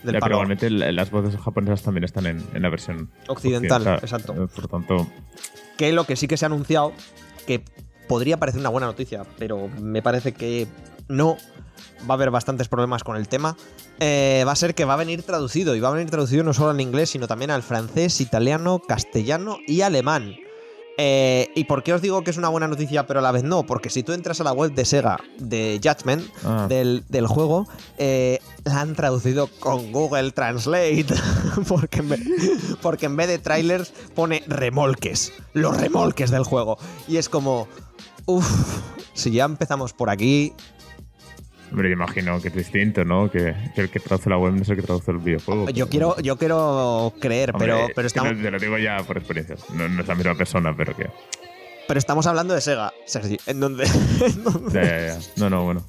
[0.03, 3.99] Del Ya, pero igualmente las voces japonesas también están en, en la versión Occidental, occidental.
[4.03, 4.33] exacto.
[4.43, 5.07] Eh, Por tanto,
[5.77, 6.93] que lo que sí que se ha anunciado,
[7.45, 7.63] que
[8.07, 10.67] podría parecer una buena noticia, pero me parece que
[11.11, 11.37] no,
[12.09, 13.55] va a haber bastantes problemas con el tema,
[13.99, 16.53] eh, va a ser que va a venir traducido, y va a venir traducido no
[16.53, 20.35] solo al inglés, sino también al francés, italiano, castellano y alemán.
[20.97, 23.43] Eh, ¿Y por qué os digo que es una buena noticia, pero a la vez
[23.43, 23.65] no?
[23.65, 27.67] Porque si tú entras a la web de Sega, de Judgment, ah, del, del juego,
[27.97, 31.07] eh, la han traducido con Google Translate.
[31.67, 32.19] porque, en vez,
[32.81, 35.33] porque en vez de trailers pone remolques.
[35.53, 36.77] Los remolques del juego.
[37.07, 37.67] Y es como.
[38.25, 38.81] Uff,
[39.13, 40.53] si ya empezamos por aquí.
[41.71, 43.31] Hombre, yo imagino que es distinto, ¿no?
[43.31, 45.69] Que, que el que traduce la web no es el que traduce el videojuego.
[45.69, 49.55] Yo quiero, yo quiero creer, Hombre, pero, pero, estamos, te lo digo ya por experiencia.
[49.73, 51.07] No, no es la misma persona, pero que.
[51.87, 53.37] pero estamos hablando de Sega, Sergi.
[53.47, 53.85] En donde,
[54.73, 55.19] Ya, ya, ya.
[55.37, 55.83] No, no, bueno.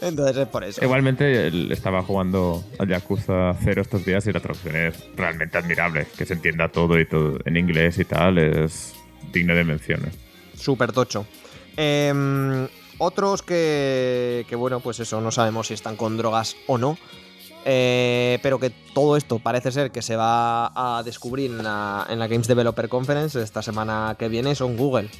[0.00, 0.84] entonces es por eso.
[0.84, 6.06] Igualmente él estaba jugando al Yakuza 0 estos días y la traducción es realmente admirable.
[6.16, 8.94] Que se entienda todo y todo en inglés y tal es
[9.32, 10.14] digno de menciones.
[10.56, 11.26] Súper tocho.
[11.76, 12.66] Em,
[12.98, 16.98] otros que, que, bueno, pues eso, no sabemos si están con drogas o no.
[17.68, 22.20] Eh, pero que todo esto parece ser que se va a descubrir en la, en
[22.20, 25.10] la Games Developer Conference esta semana que viene son Google.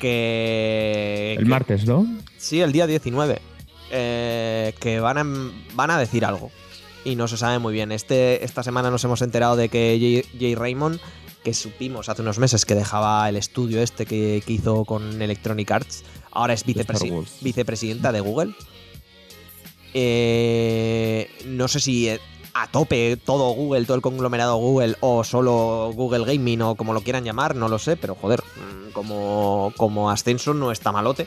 [0.00, 1.34] Que.
[1.38, 2.06] El que- martes, ¿no?
[2.38, 3.40] Sí, el día 19.
[3.92, 5.24] eh, que van a,
[5.74, 6.50] van a decir algo.
[7.04, 7.92] Y no se sabe muy bien.
[7.92, 11.00] Este, esta semana nos hemos enterado de que Jay, Raymond,
[11.44, 15.70] que supimos hace unos meses que dejaba el estudio este que, que hizo con Electronic
[15.70, 18.54] Arts, ahora es vicepresi- vicepresidenta de Google.
[19.94, 22.20] Eh, no sé si eh,
[22.54, 27.00] a tope todo Google, todo el conglomerado Google, o solo Google Gaming, o como lo
[27.02, 31.26] quieran llamar, no lo sé, pero joder, mm, como, como ascenso no está malote,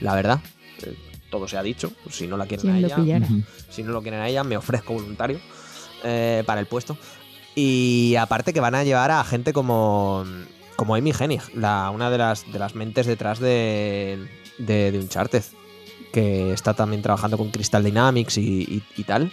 [0.00, 0.40] la verdad.
[0.82, 0.96] Eh,
[1.30, 1.90] Todo se ha dicho.
[2.10, 3.26] Si no la quieren a ¿Quién lo ella, pillara?
[3.70, 5.40] si no lo quieren a ella, me ofrezco voluntario
[6.04, 6.96] eh, para el puesto.
[7.56, 10.24] Y aparte que van a llevar a gente como,
[10.76, 15.42] como Amy Hennig, la, una de las, de las mentes detrás de, de, de Uncharted,
[16.12, 19.32] que está también trabajando con Crystal Dynamics y, y- y tal.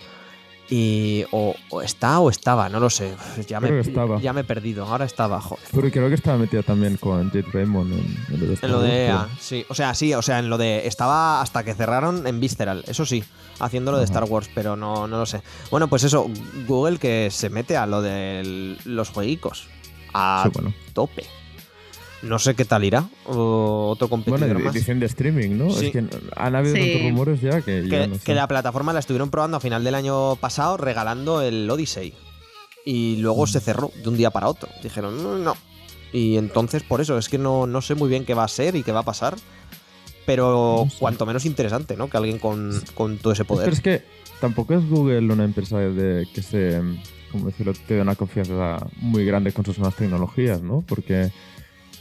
[0.73, 3.13] Y o, o está o estaba, no lo sé.
[3.45, 3.83] Ya me,
[4.21, 4.85] ya me he perdido.
[4.85, 5.65] Ahora estaba, joder.
[5.69, 8.75] Pero creo que estaba metida también con Jade Raymond en, en lo de, Star En
[8.77, 9.65] lo de EA, sí.
[9.67, 10.87] O sea, sí, o sea, en lo de.
[10.87, 13.21] Estaba hasta que cerraron en Visceral, eso sí,
[13.59, 14.13] haciendo lo de Ajá.
[14.13, 15.41] Star Wars, pero no, no lo sé.
[15.71, 16.27] Bueno, pues eso,
[16.67, 19.67] Google que se mete a lo de los jueguicos.
[20.13, 20.73] A Sí, bueno.
[20.93, 21.25] tope.
[22.23, 23.09] No sé qué tal irá.
[23.25, 24.73] O otro competidor Bueno, más.
[24.73, 25.71] dicen de streaming, ¿no?
[25.71, 25.87] Sí.
[25.87, 26.03] Es que
[26.35, 26.81] han habido Sí.
[26.81, 28.35] tantos rumores ya que, ya no que sé.
[28.35, 32.13] la plataforma la estuvieron probando a final del año pasado regalando el Odyssey.
[32.85, 33.47] Y luego Mm.
[33.47, 34.69] se cerró de un día para otro.
[34.83, 35.55] Dijeron, no, no.
[36.13, 38.75] Y entonces, por eso, es que no, no sé muy bien qué va a ser
[38.75, 39.35] y qué va a pasar.
[40.25, 40.97] Pero No sé.
[40.99, 42.09] cuanto menos interesante, ¿no?
[42.09, 43.65] Que alguien con, con todo ese poder.
[43.65, 44.03] Pero es que
[44.39, 46.79] tampoco es Google una empresa de que se,
[47.31, 50.83] como decirlo, te da una confianza muy grande con sus nuevas tecnologías, ¿no?
[50.87, 51.31] Porque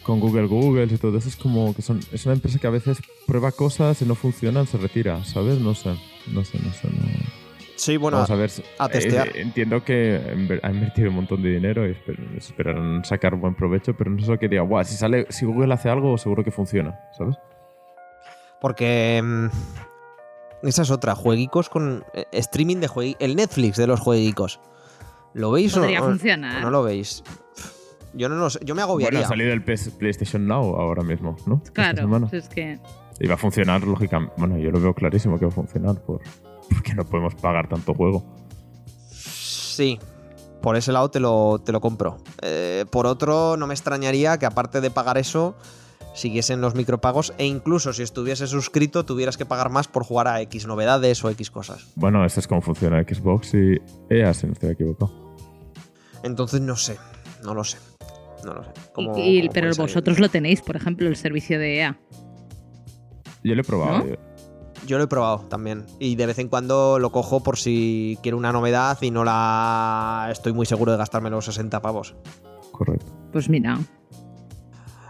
[0.02, 2.70] con Google Google y todo eso es como que son, es una empresa que a
[2.70, 5.58] veces prueba cosas y no funcionan, se retira, ¿sabes?
[5.60, 5.90] No sé,
[6.32, 6.88] no sé, no sé.
[6.88, 7.06] No.
[7.76, 8.50] Sí, bueno, Vamos a ver.
[8.78, 9.28] a testear.
[9.28, 10.20] eh, entiendo que
[10.62, 14.28] ha invertido un montón de dinero y esper- esperarán sacar buen provecho, pero no es
[14.28, 17.36] lo que diga, Buah, si, sale, si Google hace algo, seguro que funciona, ¿sabes?
[18.60, 19.20] porque.
[19.24, 19.46] mm,
[20.66, 22.04] esa es otra, jueguicos con.
[22.12, 23.22] eh, streaming de jueguicos.
[23.24, 24.60] El Netflix de los jueguicos.
[25.32, 26.58] ¿Lo veis o Podría o- funcionar.
[26.58, 27.22] o no lo veis?
[28.14, 28.60] Yo no lo sé.
[28.64, 29.20] Yo me agobiaría.
[29.20, 31.62] Bueno, ha salido el PlayStation Now ahora mismo, ¿no?
[31.72, 32.78] Claro, es que.
[33.20, 34.34] Y va a funcionar, lógicamente.
[34.38, 36.20] Bueno, yo lo veo clarísimo que va a funcionar por,
[36.70, 38.24] porque no podemos pagar tanto juego.
[39.10, 39.98] Sí,
[40.62, 42.18] por ese lado te lo, te lo compro.
[42.42, 45.56] Eh, por otro, no me extrañaría que aparte de pagar eso,
[46.14, 50.40] siguiesen los micropagos e incluso si estuviese suscrito tuvieras que pagar más por jugar a
[50.42, 51.86] X novedades o X cosas.
[51.94, 55.12] Bueno, esto es como funciona Xbox y EA, si no estoy equivocado.
[56.22, 56.98] Entonces no sé,
[57.42, 57.78] no lo sé.
[58.44, 58.70] No lo sé.
[58.70, 59.88] y- ¿Cómo- y- cómo pero salir?
[59.88, 61.98] vosotros lo tenéis, por ejemplo, el servicio de EA.
[63.44, 63.98] Yo lo he probado.
[63.98, 64.04] ¿No?
[64.86, 65.86] yo- lo he probado también.
[65.98, 70.28] Y de vez en cuando lo cojo por si quiero una novedad y no la
[70.32, 72.14] estoy muy seguro de gastarme los 60 pavos.
[72.72, 73.06] Correcto.
[73.32, 73.78] Pues mira,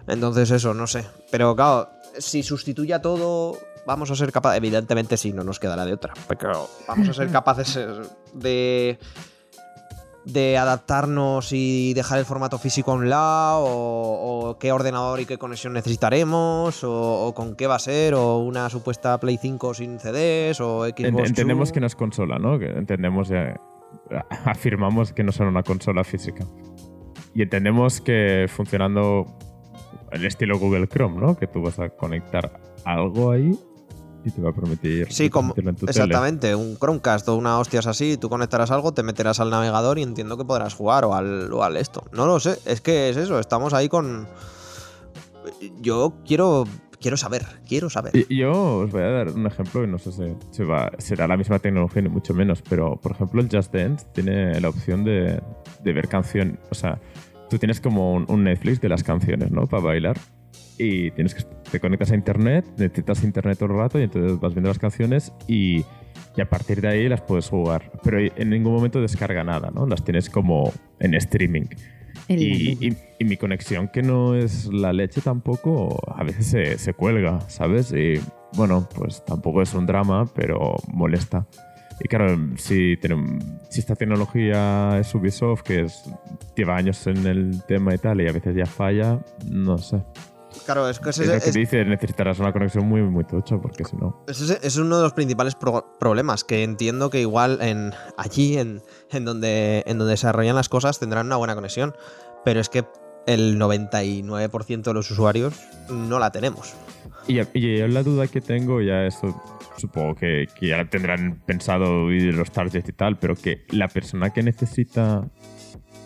[0.07, 1.05] Entonces eso, no sé.
[1.31, 1.89] Pero claro,
[2.19, 4.59] si sustituye a todo, vamos a ser capaces...
[4.59, 6.13] Evidentemente sí, no nos quedará de otra.
[6.29, 7.87] Pero vamos a ser capaces eh,
[8.35, 8.99] de...
[10.33, 15.27] De adaptarnos y dejar el formato físico a un lado, o, o qué ordenador y
[15.27, 19.75] qué conexión necesitaremos, o, o con qué va a ser, o una supuesta Play 5
[19.75, 21.01] sin CDs, o Xbox.
[21.01, 22.59] Ent- entendemos que no es consola, ¿no?
[22.59, 23.61] Que entendemos, ya-
[24.45, 26.45] afirmamos que no son una consola física.
[27.35, 29.27] Y entendemos que funcionando
[30.13, 31.37] el estilo Google Chrome, ¿no?
[31.37, 33.57] Que tú vas a conectar algo ahí
[34.25, 35.73] y te va a permitir Sí, como, tele.
[35.87, 40.03] exactamente, un Chromecast o una hostias así, tú conectarás algo, te meterás al navegador y
[40.03, 42.05] entiendo que podrás jugar o al, o al esto.
[42.13, 44.29] No lo sé, es que es eso, estamos ahí con...
[45.81, 46.65] Yo quiero,
[47.01, 48.13] quiero saber, quiero saber.
[48.15, 51.27] Y- Yo os voy a dar un ejemplo y no sé si, si va- será
[51.27, 55.05] la misma tecnología ni mucho menos, pero por ejemplo el Just Dance tiene la opción
[55.05, 55.41] de,
[55.83, 57.01] de ver canción, o sea,
[57.49, 59.67] tú tienes como un, un Netflix de las canciones, ¿no?
[59.67, 60.19] Para bailar
[60.79, 64.53] y tienes que te conectas a internet, necesitas internet todo el rato y entonces vas
[64.55, 65.85] viendo las canciones y,
[66.37, 69.87] y a partir de ahí las puedes jugar, pero en ningún momento descarga nada, ¿no?
[69.87, 71.65] Las tienes como en streaming.
[72.29, 76.93] Y, y- y mi conexión, que no es la leche tampoco, a veces se, se
[76.95, 77.93] cuelga, ¿sabes?
[77.93, 78.15] Y
[78.57, 81.47] bueno, pues tampoco es un drama, pero molesta.
[82.03, 82.97] Y claro, si,
[83.69, 86.03] si esta tecnología es Ubisoft, que es,
[86.57, 90.03] lleva años en el tema y tal, y a veces ya falla, no sé.
[90.67, 93.57] Claro, es que ese, Es lo que es- dice, necesitarás una conexión muy, muy tocha,
[93.59, 94.25] porque si no...
[94.27, 98.83] ese es uno de los principales pro- problemas, que entiendo que igual en allí, en,
[99.11, 101.95] en donde, en donde desarrollan las cosas, tendrán una buena conexión,
[102.45, 102.85] pero es que
[103.27, 105.55] el 99% de los usuarios
[105.89, 106.75] no la tenemos.
[107.29, 109.41] Y, y yo la duda que tengo, ya esto
[109.77, 114.31] supongo que, que ya tendrán pensado y los targets y tal, pero que la persona
[114.31, 115.23] que necesita,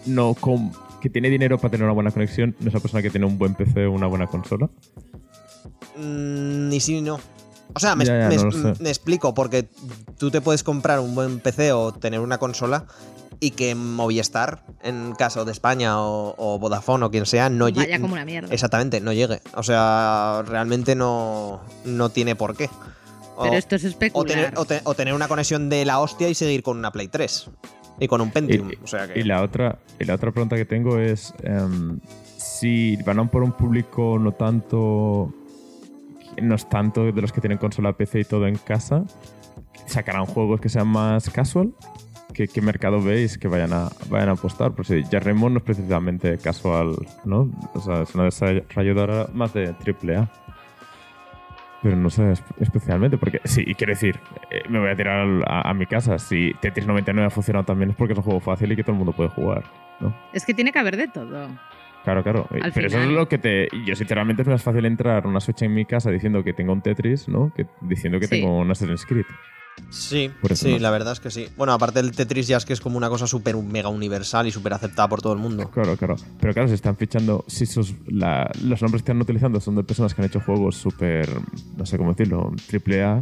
[0.07, 0.73] no com-
[1.05, 3.37] que tiene dinero para tener una buena conexión, no es la persona que tiene un
[3.37, 4.71] buen PC o una buena consola.
[5.97, 7.21] Mm, Ni sí ni no.
[7.75, 8.83] O sea, me, Ya, ya, me- no lo sé.
[8.83, 9.69] me explico, porque
[10.19, 12.87] tú te puedes comprar un buen PC o tener una consola
[13.39, 17.87] y que Movistar, en caso de España o, o Vodafone o quien sea, no llegue.
[17.87, 18.49] Vaya como una mierda.
[18.55, 19.41] Exactamente, no llegue.
[19.57, 22.71] O sea, realmente no, no tiene por qué.
[23.37, 24.27] O, Pero esto es o especular.
[24.27, 27.09] tener, o te- o tener una conexión de la hostia y seguir con una Play
[27.09, 27.51] 3.
[28.01, 28.71] Y con un Pentium.
[28.71, 29.21] Y- o sea que...
[29.21, 31.99] Y la otra, y la otra pregunta que tengo es em,
[32.37, 35.33] si van a por un público no tanto
[36.43, 39.05] no es tanto de los que tienen consola PC y todo en casa,
[39.87, 41.73] sacarán juegos que sean más casual.
[42.33, 44.73] ¿Qué, qué mercado veis que vayan a, vayan a apostar?
[44.75, 47.49] Por si ya Raymond no es precisamente casual, ¿no?
[47.75, 50.29] O sea, es una desarrolladora más de AAA.
[51.85, 54.19] Pero no sé espe- especialmente, porque sí, quiero decir,
[54.51, 56.19] eh, me voy a tirar al- a, a mi casa.
[56.19, 58.93] Si Tetris 99 ha funcionado también es porque es un juego fácil y que todo
[58.93, 59.63] el mundo puede jugar,
[60.01, 60.13] ¿no?
[60.33, 61.49] Es que tiene que haber de todo.
[62.03, 62.47] Claro, claro.
[62.61, 63.69] Al Pero eso es lo que te.
[63.87, 66.83] Yo, sinceramente, es más fácil entrar una Switch en mi casa diciendo que tengo un
[66.83, 67.53] Tetris, ¿no?
[67.55, 68.41] Que diciendo que Sí.
[68.41, 69.25] tengo un Assassin's Creed.
[69.91, 70.79] Sí, sí, no.
[70.81, 71.49] la verdad es que sí.
[71.57, 74.51] Bueno, aparte del Tetris ya es que es como una cosa súper mega universal y
[74.51, 75.71] súper aceptada por todo el mundo.
[75.71, 76.17] Claro, claro.
[76.41, 77.45] Pero claro, se están fichando.
[77.47, 80.77] Si sus, la- los nombres que están utilizando son de personas que han hecho juegos
[80.77, 81.29] súper.
[81.77, 83.21] No sé cómo decirlo, triple A.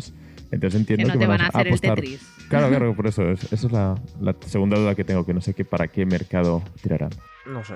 [0.50, 1.94] Entonces entiendo Que no te van a hacer el apostar.
[1.96, 2.20] Tetris.
[2.48, 3.22] Claro, claro, por eso.
[3.30, 6.04] es- esa es la, la segunda duda que tengo, que no sé qué para qué
[6.06, 7.10] mercado tirarán.
[7.46, 7.74] No sé.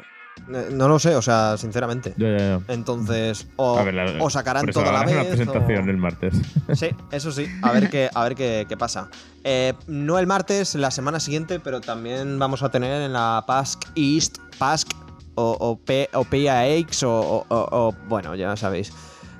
[0.53, 2.15] Eh, No lo sé, o sea, sinceramente.
[2.17, 2.61] Ya, ya, ya.
[2.69, 5.15] Entonces, o, ver, la- o sacarán toda la vez.
[5.15, 6.35] una presentación o- el martes.
[6.75, 7.47] Sí, eso sí.
[7.63, 9.09] A ver qué, a ver qué, qué pasa.
[9.45, 13.83] Eh, no el martes, la semana siguiente, pero también vamos a tener en la Pask
[13.95, 14.89] East, Pask
[15.35, 18.93] o, o, P, o PAX o, bueno, ya sabéis,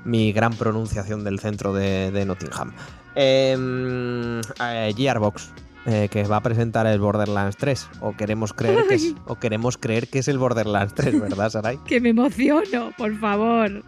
[0.05, 2.73] mi gran pronunciación del centro de, de Nottingham.
[3.15, 5.51] Em, eh, Gearbox.
[5.87, 9.79] Eh, que va a presentar el Borderlands 3 o queremos creer que es, o queremos
[9.79, 11.79] creer que es el Borderlands 3, ¿verdad, Sarai?
[11.87, 13.83] Que me emociono, por favor.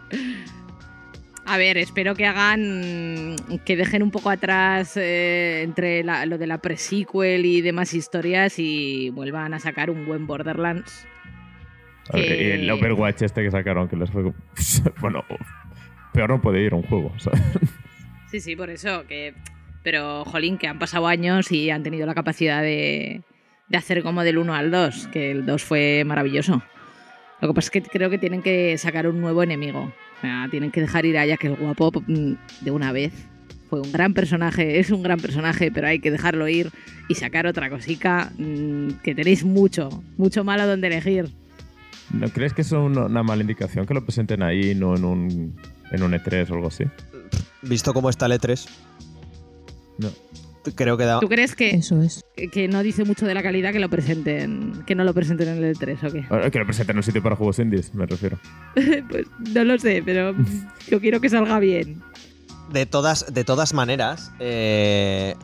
[1.45, 3.35] A ver, espero que hagan.
[3.65, 8.59] que dejen un poco atrás eh, entre la- lo de la pre-sequel y demás historias
[8.59, 11.07] y vuelvan a sacar un buen Borderlands.
[12.13, 14.31] A ver, Que- y el Overwatch este que sacaron, que les fue.
[15.01, 15.23] Bueno,
[16.13, 17.41] peor no puede ir un juego, ¿sabes?
[18.29, 19.05] Sí, sí, por eso.
[19.07, 19.33] que
[19.83, 23.21] Pero, jolín, que han pasado años y han tenido la capacidad de,
[23.69, 26.61] de hacer como del 1 al 2, que el 2 fue maravilloso.
[27.41, 29.93] Lo que pasa es que creo que tienen que sacar un nuevo enemigo.
[30.17, 33.13] O sea, tienen que dejar ir a Jack el guapo mm, de una vez.
[33.69, 36.71] Fue un gran personaje, es un gran personaje, pero hay que dejarlo ir
[37.07, 41.29] y sacar otra cosica mm, que tenéis mucho, mucho malo donde elegir.
[42.11, 45.55] ¿No crees que es una, una mala indicación que lo presenten ahí, no en un,
[45.91, 46.85] en un E3 o algo así?
[47.61, 48.67] Visto cómo está el E3,
[49.99, 50.09] No.
[50.75, 52.23] creo que da, ¿Tú crees que, Eso es.
[52.51, 55.63] que no dice mucho de la calidad que lo presenten, que no lo presenten en
[55.63, 56.51] el E3 o qué?
[56.51, 58.37] Que lo presenten en un sitio para juegos indies, me refiero.
[59.09, 60.35] Pues no lo sé, pero
[60.87, 62.01] yo quiero que salga bien.
[62.71, 65.35] De todas, de todas maneras, eh,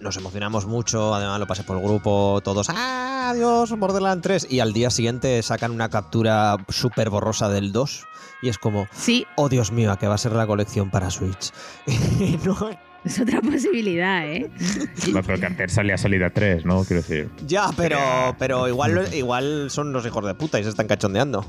[0.00, 1.14] nos emocionamos mucho.
[1.14, 2.68] Además, lo pasé por el grupo, todos.
[2.68, 3.70] ¡Ah, adiós!
[3.78, 4.46] Borderlands 3.
[4.50, 8.04] Y al día siguiente sacan una captura súper borrosa del 2.
[8.42, 11.10] Y es como, Sí, oh Dios mío, ¿a qué va a ser la colección para
[11.10, 11.52] Switch?
[12.20, 12.68] Y no-
[13.04, 14.50] es otra posibilidad, ¿eh?
[15.12, 16.84] No, pero que antes salía salida 3, ¿no?
[16.84, 17.30] Quiero decir.
[17.46, 17.98] ya, pero,
[18.38, 21.44] pero igual, igual son los hijos de puta y se están cachondeando.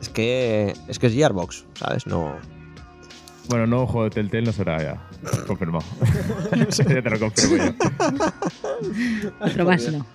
[0.00, 2.06] Es que es que es Gearbox, ¿sabes?
[2.06, 2.36] No.
[3.48, 5.08] Bueno, nuevo juego de Telltale no será ya.
[5.46, 5.84] Confirmado.
[6.70, 7.72] Ya te lo confirmo yo.
[9.40, 10.06] Otro más no.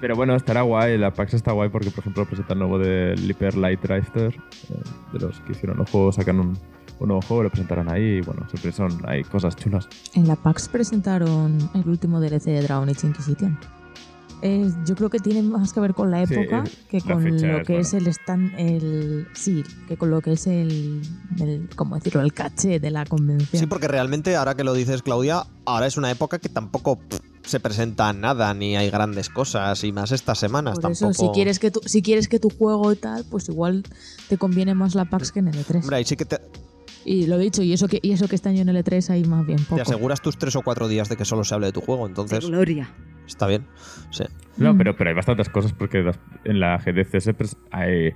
[0.00, 0.98] Pero bueno, estará guay.
[0.98, 4.34] La PAX está guay porque, por ejemplo, presentan nuevo de Liper Light Drifter.
[4.34, 6.58] eh, de los que hicieron los juegos, sacan un,
[6.98, 8.18] un nuevo juego, lo presentarán ahí.
[8.18, 9.00] Y bueno, siempre son.
[9.06, 9.88] Hay cosas chulas.
[10.14, 13.58] En la PAX presentaron el último DLC de Dragon Age Inquisition.
[14.84, 17.78] Yo creo que tiene más que ver con la época que con lo es que
[17.80, 21.02] es el stand, el sí, que con lo que es el,
[21.40, 22.20] el ¿cómo decirlo?
[22.20, 23.60] El caché de la convención.
[23.60, 27.18] Sí, porque realmente, ahora que lo dices, Claudia, ahora es una época que tampoco pff,
[27.42, 31.28] se presenta nada, ni hay grandes cosas, y más estas semanas Por eso, tampoco.
[31.28, 33.84] si quieres que tu, si quieres que tu juego y tal, pues igual
[34.28, 35.82] te conviene más la PAX que en el E3.
[35.82, 36.40] Hombre, ahí sí que te,
[37.08, 39.24] Y lo dicho, y eso que y eso que este año en el E3 hay
[39.24, 39.76] más bien poco.
[39.76, 42.02] te aseguras tus tres o cuatro días de que solo se hable de tu juego,
[42.04, 42.90] De entonces gloria.
[43.26, 43.64] está bien.
[44.10, 44.24] Sí.
[44.56, 44.78] No, Mm.
[44.78, 46.04] pero, pero hay bastantes cosas porque
[46.44, 48.12] en la GDC se pres- hay.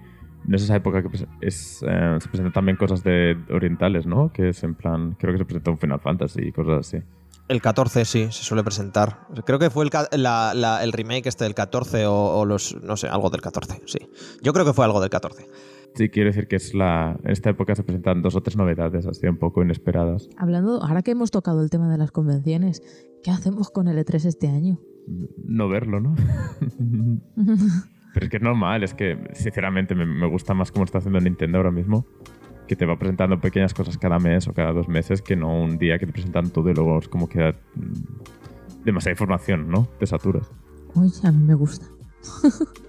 [0.46, 4.32] No es esa época que pres- es, eh, se presentan también cosas de orientales, ¿no?
[4.32, 5.14] Que es en plan.
[5.20, 6.96] Creo que se presentó un Final Fantasy y cosas así.
[7.46, 9.26] El 14 sí, se suele presentar.
[9.44, 12.76] Creo que fue el, ca- la- la- el remake este del 14 o, o los.
[12.82, 13.98] No sé, algo del 14, sí.
[14.42, 15.46] Yo creo que fue algo del 14.
[15.94, 17.18] Sí, quiero decir que es la.
[17.24, 20.28] En esta época se presentan dos o tres novedades así un poco inesperadas.
[20.36, 22.82] Hablando, ahora que hemos tocado el tema de las convenciones,
[23.22, 24.80] ¿qué hacemos con el E3 este año?
[25.44, 26.14] No verlo, ¿no?
[28.14, 31.20] Pero es que es normal, es que sinceramente me, me gusta más cómo está haciendo
[31.20, 32.06] Nintendo ahora mismo.
[32.66, 35.76] Que te va presentando pequeñas cosas cada mes o cada dos meses que no un
[35.76, 39.88] día que te presentan todo y luego es como que mm, demasiada información, ¿no?
[39.98, 40.48] Te saturas.
[40.94, 41.86] Uy, a mí me gusta.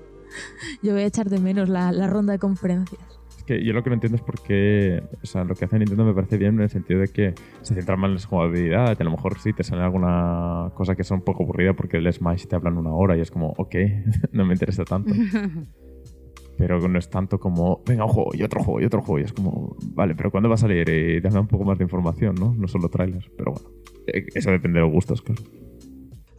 [0.81, 3.01] Yo voy a echar de menos la, la ronda de conferencias.
[3.41, 5.01] Es que yo lo que no entiendo es por qué.
[5.23, 7.33] O sea, lo que hace Nintendo me parece bien en el sentido de que
[7.63, 9.01] se centra más en la jugabilidad.
[9.01, 12.13] A lo mejor sí te sale alguna cosa que es un poco aburrida porque el
[12.13, 13.75] Smash te hablan una hora y es como, ok,
[14.31, 15.11] no me interesa tanto.
[16.57, 19.19] Pero no es tanto como, venga, un juego y otro juego y otro juego.
[19.19, 20.87] Y es como, vale, pero ¿cuándo va a salir?
[20.89, 22.53] Y dame un poco más de información, ¿no?
[22.53, 23.27] No solo trailers.
[23.35, 23.69] Pero bueno,
[24.05, 25.41] eh, eso depende de los gustos, claro.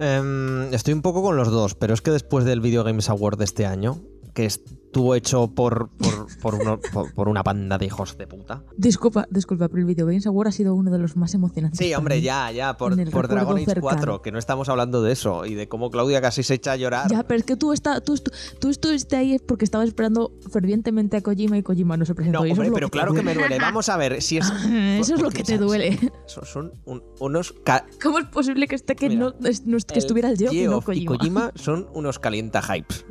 [0.05, 3.39] Em, estoy un poco con los dos, pero es que después del Video Games Award
[3.39, 4.01] de este año,
[4.35, 8.63] que estuvo hecho por, por, por, uno- por- por una banda de hijos de puta.
[8.77, 11.79] Disculpa, disculpa, pero el Video Games Award ha sido uno de los más emocionantes.
[11.79, 12.23] Sí, hombre, mí.
[12.23, 13.83] ya, ya, por, por Dragon Age cercano.
[13.97, 16.77] 4, que no estamos hablando de eso y de cómo Claudia casi se echa a
[16.77, 17.11] llorar.
[17.11, 21.17] Ya, pero es que tú, está, tú, tú, tú estuviste ahí porque estabas esperando fervientemente
[21.17, 22.45] a Kojima y Kojima no se presentó.
[22.45, 23.59] no, hombre, pero claro que me duele.
[23.59, 24.51] Vamos a ver si es.
[25.01, 25.99] Eso es lo que te duele.
[26.27, 27.53] Son, son un- unos.
[27.65, 30.83] ca- ¿Cómo es posible que esté que Mira, no, que estuviera el Geoff y no
[30.93, 31.05] y?
[31.05, 33.05] Kojima son unos calienta hypes.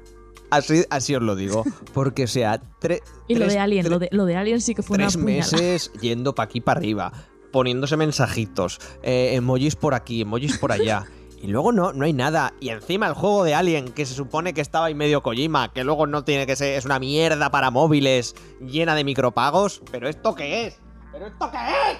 [0.52, 1.64] Así, así os lo digo.
[1.94, 4.62] Porque, o sea, tre- Y lo tres- de Alien, tre- lo de, lo de Alien
[4.62, 5.52] sí que fue tres una puñalada.
[5.52, 7.12] meses yendo para aquí para arriba,
[7.52, 11.06] poniéndose mensajitos, eh, emojis por aquí, emojis por allá.
[11.44, 12.54] Y luego no, no hay nada.
[12.60, 15.84] Y encima el juego de Alien, que se supone que estaba ahí medio Kojima, que
[15.84, 19.82] luego no tiene que ser, es una mierda para móviles, llena de micropagos.
[19.92, 20.80] ¿Pero esto qué es?
[21.12, 21.98] ¿Pero esto qué es?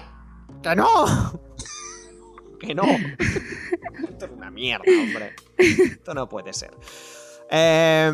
[0.62, 1.40] ¡Que no!
[2.60, 2.84] ¡Que no!
[4.08, 5.34] Esto es una mierda, hombre.
[5.58, 6.70] Esto no puede ser.
[7.54, 8.10] Eh,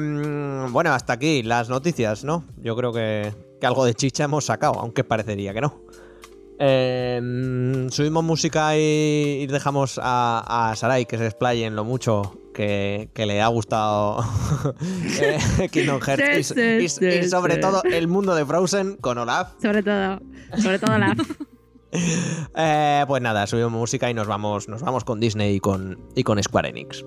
[0.70, 2.45] bueno, hasta aquí las noticias, ¿no?
[2.57, 5.80] Yo creo que, que algo de chicha hemos sacado, aunque parecería que no.
[6.59, 8.80] Eh, subimos música y,
[9.43, 13.47] y dejamos a, a Sarai que se explaye en lo mucho que, que le ha
[13.47, 14.24] gustado
[15.20, 15.39] eh,
[15.70, 19.53] Kingdom Hearts y, y- Sí, sí, y sobre todo el mundo de Frozen con Olaf.
[19.62, 20.18] Sobre todo,
[20.61, 21.14] sobre todo la.
[21.91, 26.22] Eh, pues nada, subimos música y nos vamos, nos vamos con Disney y con, y
[26.22, 27.03] con Square Enix.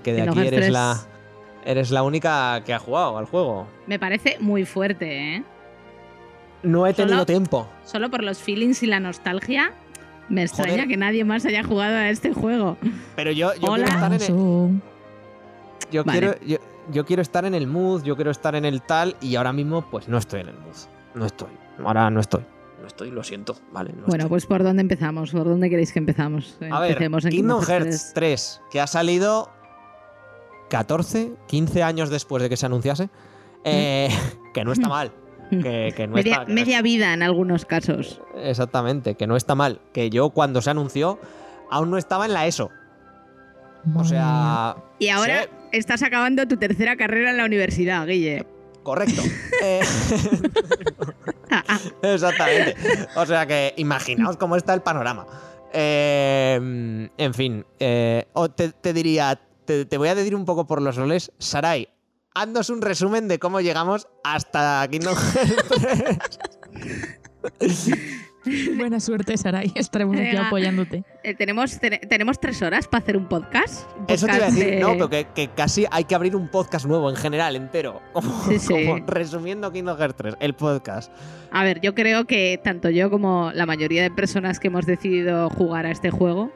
[0.00, 0.70] Que de aquí eres 3.
[0.72, 0.96] la,
[1.64, 3.66] eres la única que ha jugado al juego.
[3.86, 5.44] Me parece muy fuerte, ¿eh?
[6.62, 7.68] No he tenido Solo- tiempo.
[7.84, 9.72] Solo por los feelings y la nostalgia,
[10.28, 10.88] me extraña Joder.
[10.88, 12.76] que nadie más haya jugado a este juego.
[13.16, 13.84] Pero yo, yo Hola.
[13.86, 14.80] quiero estar en el,
[15.90, 16.18] yo Vale.
[16.20, 16.58] quiero, yo,
[16.92, 19.82] yo quiero estar en el mood, yo quiero estar en el tal, y ahora mismo,
[19.90, 20.76] pues no estoy en el mood.
[21.14, 21.48] No estoy.
[21.84, 22.42] Ahora no estoy.
[22.80, 23.56] No estoy, lo siento.
[23.72, 24.28] Vale, no Bueno, estoy.
[24.28, 25.30] pues ¿por dónde empezamos?
[25.32, 26.56] ¿Por dónde queréis que empezamos?
[26.70, 29.50] A ver, Empecemos en Kingdom Kingdom Hearts 3, que ha salido
[30.70, 33.10] 14, 15 años después de que se anunciase.
[33.64, 34.08] eh,
[34.54, 35.12] que no está mal.
[35.50, 38.22] Que, que no media, está, que no media vida en algunos casos.
[38.36, 39.80] Exactamente, que no está mal.
[39.92, 41.18] Que yo cuando se anunció
[41.70, 42.70] aún no estaba en la ESO.
[43.84, 48.46] O Madre sea, Y ahora estás acabando tu tercera carrera en la universidad, Guille.
[48.82, 49.22] correcto.
[49.62, 49.80] Eh,
[52.02, 52.74] exactamente.
[53.16, 55.26] O sea que imaginaos cómo está el panorama.
[55.72, 58.26] Eh, en fin, eh,
[58.80, 59.38] te diría,
[59.70, 61.30] te, te voy a decir un poco por los roles.
[61.38, 61.88] Sarai,
[62.34, 66.38] haznos un resumen de cómo llegamos hasta Kingdom Hearts
[67.58, 67.90] 3.
[68.76, 69.70] Buena suerte, Sarai.
[69.74, 71.04] Estaremos aquí apoyándote.
[71.22, 73.86] Eh, ¿tenemos, te- ¿Tenemos tres horas para hacer un podcast?
[73.98, 76.34] Un Eso te iba a decir, de- no, pero que, que casi hay que abrir
[76.34, 78.00] un podcast nuevo en general, entero.
[78.14, 78.86] Como, Sí, sí.
[78.86, 81.12] como resumiendo Kingdom Hearts 3, el podcast.
[81.52, 85.50] A ver, yo creo que tanto yo como la mayoría de personas que hemos decidido
[85.50, 86.50] jugar a este juego,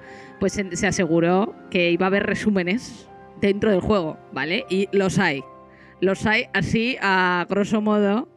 [0.44, 3.08] pues se se aseguró que iba a haber resúmenes
[3.40, 4.66] dentro del juego, ¿vale?
[4.68, 5.42] Y los hay.
[6.02, 8.28] Los hay así, a grosso modo,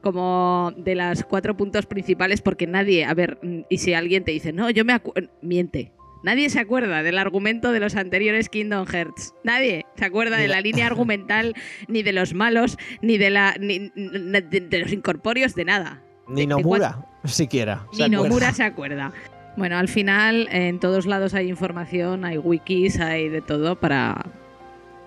[0.00, 4.30] como de las cuatro puntos principales, porque nadie, a ver, mm, y si alguien te
[4.30, 5.90] dice, no, yo me acuerdo, miente.
[6.22, 9.34] Nadie se acuerda del argumento de los anteriores Kingdom Hearts.
[9.42, 11.54] Nadie se acuerda de la- línea argumental,
[11.88, 16.04] ni de los malos, ni de la ni- de, de los incorpóreos, de nada.
[16.28, 17.84] Ni Nomura, siquiera.
[17.98, 18.08] Ni.
[18.10, 19.12] Nomura se acuerda.
[19.58, 24.24] Bueno, al final en todos lados hay información, hay wikis, hay de todo para,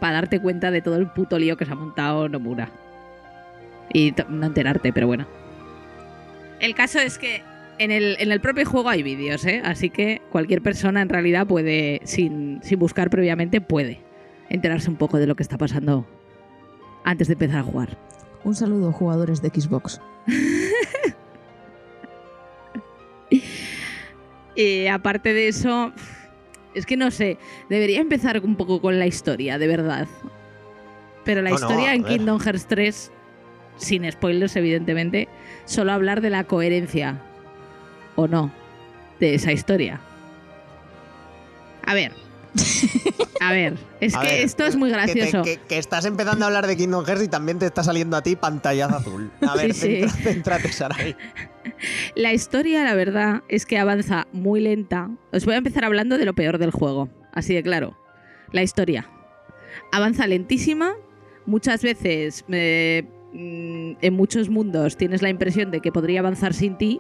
[0.02, 2.70] para darte cuenta de todo el puto lío que se ha montado Nomura.
[3.94, 5.26] y no enterarte, pero bueno.
[6.60, 7.42] El caso es que
[7.80, 9.62] en el, en el propio juego hay vídeos, ¿eh?
[9.64, 14.02] Así que cualquier persona en realidad puede, sin, sin buscar previamente, puede
[14.50, 16.06] enterarse un poco de lo que está pasando
[17.06, 17.98] antes de empezar a jugar.
[18.44, 20.02] Un saludo, jugadores de Xbox.
[24.56, 25.94] Y aparte de eso,
[26.74, 27.38] es que no sé,
[27.70, 30.08] debería empezar un poco con la historia, de verdad.
[31.24, 32.04] Pero la historia en.
[32.04, 33.12] Kingdom Hearts 3,
[33.78, 35.28] sin spoilers evidentemente,
[35.66, 37.22] solo hablar de la coherencia
[38.16, 38.52] o no
[39.20, 40.02] de esa historia.
[41.86, 42.21] A ver.
[43.40, 45.44] A ver, es A que ver, esto es muy que te- gracioso.
[45.44, 48.22] Que, que estás empezando a hablar de Kingdom Hearts y también te está saliendo a
[48.22, 49.32] ti pantallazo azul.
[49.48, 50.10] A ver, Sí, sí.
[50.24, 51.16] céntrate, Sarai.
[52.16, 55.10] La historia, la verdad, es que avanza muy lenta.
[55.32, 57.98] Os voy a empezar hablando de lo peor del juego, así de claro.
[58.52, 59.10] La historia.
[59.92, 60.94] Avanza lentísima.
[61.46, 66.78] Muchas veces, eh, mm, en muchos mundos, tienes la impresión de que podría avanzar sin
[66.78, 67.00] ti.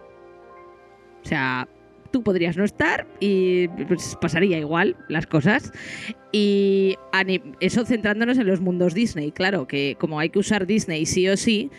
[1.24, 1.68] O sea,
[2.12, 5.72] tú podrías no estar y pues, pasaría igual las cosas.
[6.32, 6.96] Y
[7.60, 11.36] eso centrándonos en los mundos Disney, claro, que como hay que usar Disney sí o
[11.38, 11.70] sí,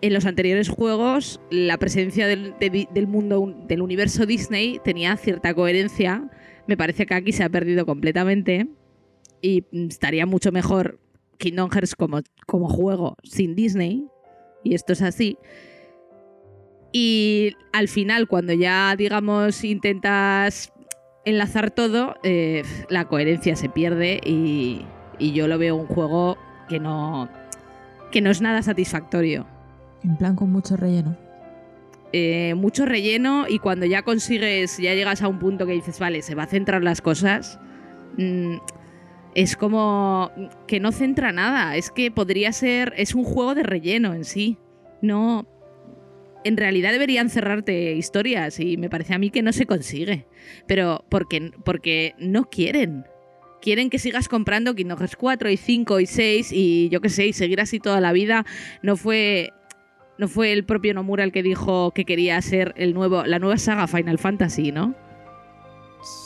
[0.00, 5.16] en los anteriores juegos la presencia del, de- del mundo, un- del universo Disney tenía
[5.16, 6.30] cierta coherencia.
[6.66, 8.68] Me parece que aquí se ha perdido completamente
[9.42, 11.00] y estaría mucho mejor
[11.38, 14.04] Kingdom Hearts como, como juego sin Disney.
[14.64, 15.36] Y esto es así.
[16.92, 20.72] Y al final, cuando ya, digamos, intentas
[21.24, 24.86] enlazar todo, eh, la coherencia se pierde y,
[25.18, 27.28] y yo lo veo un juego que no,
[28.10, 29.46] que no es nada satisfactorio
[30.02, 31.18] En plan con mucho relleno.
[32.12, 36.22] eh, mucho relleno y cuando ya consigues, ya llegas a un punto que dices, vale,
[36.22, 37.60] se va a centrar las cosas,
[38.16, 38.56] mm,
[39.34, 40.30] es como
[40.66, 41.76] que no centra nada.
[41.76, 44.58] Es que podría ser, es un juego de relleno en sí.
[45.02, 45.46] No,
[46.44, 50.26] en realidad deberían cerrarte historias y me parece a mí que no se consigue.
[50.66, 53.04] Pero porque, porque no quieren.
[53.60, 57.26] Quieren que sigas comprando Kingdom Hearts 4 y 5 y 6 y yo qué sé,
[57.26, 58.44] y seguir así toda la vida.
[58.82, 59.50] No fue
[60.16, 63.56] no fue el propio Nomura el que dijo que quería ser el nuevo, la nueva
[63.56, 64.94] saga Final Fantasy, ¿no?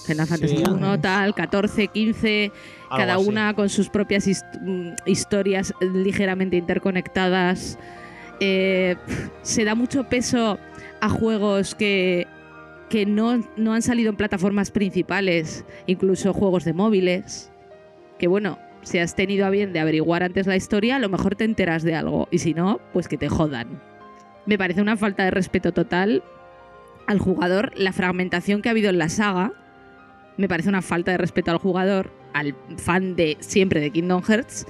[0.06, 2.50] Final Fantasy Sí, 1, tal, 14, 15,
[2.90, 7.78] algo cada una con sus propias hist- mm, historias ligeramente interconectadas.
[8.44, 8.96] Eh,
[9.42, 10.58] se da mucho peso
[11.00, 12.26] a juegos que,
[12.90, 17.52] que no, no han salido en plataformas principales, incluso juegos de móviles.
[18.18, 21.36] Que bueno, si has tenido a bien de averiguar antes la historia, a lo mejor
[21.36, 22.26] te enteras de algo.
[22.32, 23.80] Y si no, pues que te jodan.
[24.44, 26.24] Me parece una falta de respeto total
[27.06, 27.70] al jugador.
[27.76, 29.52] La fragmentación que ha habido en la saga
[30.36, 34.66] me parece una falta de respeto al jugador, al fan de siempre de Kingdom Hearts,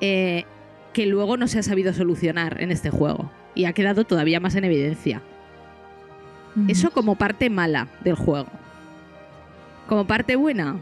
[0.00, 0.44] eh,
[0.96, 3.30] que luego no se ha sabido solucionar en este juego.
[3.54, 5.20] Y ha quedado todavía más en evidencia.
[6.56, 6.70] Ujú.
[6.70, 8.48] Eso como parte mala del juego.
[9.88, 10.78] Como parte buena,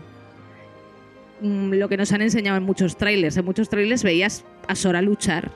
[1.40, 3.36] mm, lo que nos han enseñado en muchos trailers.
[3.36, 5.50] En muchos trailers veías a Sora luchar,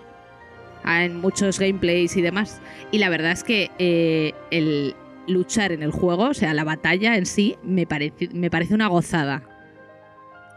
[0.85, 2.61] en muchos gameplays y demás.
[2.91, 4.97] Y la verdad es que eh, el
[5.29, 8.89] luchar en el juego, o sea, la batalla en sí, me parece, me parece una
[8.89, 9.45] gozada.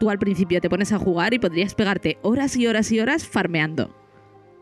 [0.02, 3.24] Tú al principio te pones a jugar y podrías pegarte horas y horas y horas
[3.24, 3.94] farmeando.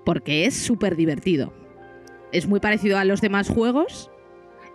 [0.05, 1.55] Porque es súper divertido.
[2.31, 4.11] Es muy parecido a los demás juegos,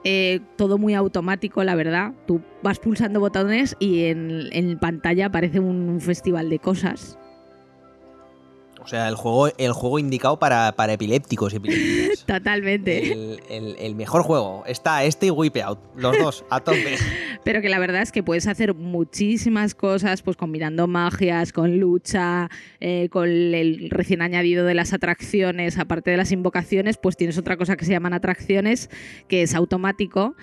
[0.04, 2.14] eh, todo muy automático, la verdad.
[2.26, 7.20] Tú vas pulsando botones y en, en pantalla aparece un festival de cosas.
[8.86, 12.26] O sea, el juego, el juego indicado para, para epilépticos y epilépticas.
[12.28, 13.12] Totalmente.
[13.12, 14.64] El, el- el mejor juego.
[14.68, 15.80] Está este y Wipeout.
[15.98, 16.96] Los dos, a tope.
[17.44, 22.50] Pero que la verdad es que puedes hacer muchísimas cosas, pues combinando magias, con lucha,
[22.80, 27.58] eh, con el recién añadido de las atracciones, aparte de las invocaciones, pues tienes otra
[27.58, 28.90] cosa que se llaman atracciones,
[29.28, 30.36] que es automático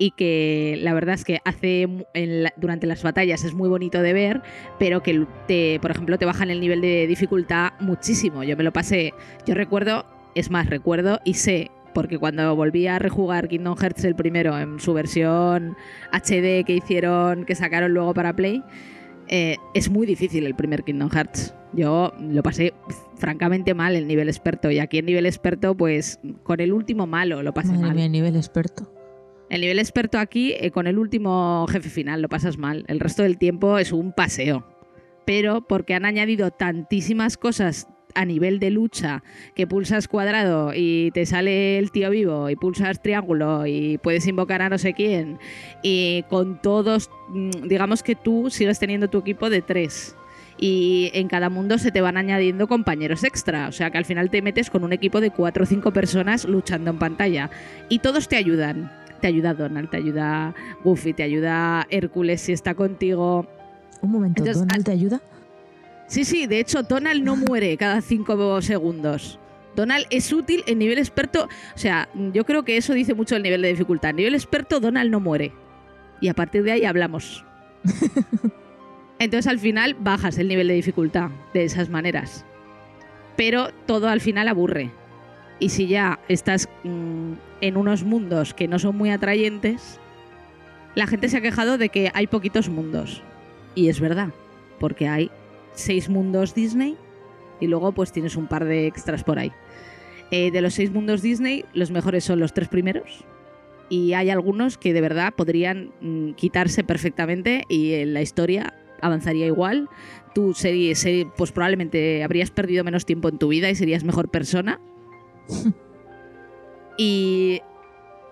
[0.00, 1.82] y que la verdad es que hace
[2.14, 4.40] en la- durante las batallas es muy bonito de ver,
[4.78, 8.42] pero que te, por ejemplo, te bajan el nivel de dificultad muchísimo.
[8.42, 9.12] Yo me lo pasé,
[9.46, 14.14] yo recuerdo, es más, recuerdo y sé, porque cuando volví a rejugar Kingdom Hearts el
[14.14, 15.76] primero en su versión
[16.12, 18.62] HD que hicieron, que sacaron luego para Play,
[19.28, 21.54] eh, es muy difícil el primer Kingdom Hearts.
[21.74, 22.72] Yo lo pasé
[23.16, 27.42] francamente mal el nivel experto y aquí en nivel experto pues con el último malo
[27.42, 27.96] lo pasé Madre mal.
[27.96, 28.90] mía, nivel experto.
[29.50, 32.84] El nivel experto aquí, eh, con el último jefe final, lo pasas mal.
[32.86, 34.64] El resto del tiempo es un paseo.
[35.26, 39.22] Pero porque han añadido tantísimas cosas a nivel de lucha,
[39.54, 44.62] que pulsas cuadrado y te sale el tío vivo, y pulsas triángulo y puedes invocar
[44.62, 45.38] a no sé quién,
[45.82, 50.16] y con todos, mm, digamos que tú sigues teniendo tu equipo de tres.
[50.62, 53.68] y en cada mundo se te van añadiendo compañeros extra.
[53.68, 56.44] O sea que al final te metes con un equipo de cuatro o cinco personas
[56.44, 57.50] luchando en pantalla
[57.88, 58.99] y todos te ayudan.
[59.20, 60.54] Te ayuda Donald, te ayuda
[60.84, 63.46] Goofy, te ayuda Hércules si está contigo.
[64.02, 65.20] Un momento, Entonces, ¿Donald al- te ayuda?
[66.06, 69.38] Sí, sí, de hecho Donald no muere cada cinco segundos.
[69.76, 71.44] Donald es útil en nivel experto.
[71.74, 74.10] O sea, yo creo que eso dice mucho el nivel de dificultad.
[74.10, 75.52] En nivel experto, Donald no muere.
[76.20, 77.44] Y a partir de ahí hablamos.
[79.18, 82.44] Entonces al final bajas el nivel de dificultad de esas maneras.
[83.36, 84.90] Pero todo al final aburre.
[85.60, 90.00] Y si ya estás mm, en unos mundos que no son muy atrayentes,
[90.94, 93.22] la gente se ha quejado de que hay poquitos mundos.
[93.74, 94.30] Y es verdad,
[94.78, 95.30] porque hay
[95.74, 96.96] seis mundos Disney
[97.60, 99.52] y luego pues tienes un par de extras por ahí.
[100.30, 103.24] Eh, de los seis mundos Disney, los mejores son los tres primeros.
[103.88, 109.46] Y hay algunos que de verdad podrían mm, quitarse perfectamente y en la historia avanzaría
[109.46, 109.88] igual.
[110.34, 114.28] Tú serías, seri- pues probablemente habrías perdido menos tiempo en tu vida y serías mejor
[114.30, 114.80] persona.
[116.96, 117.60] y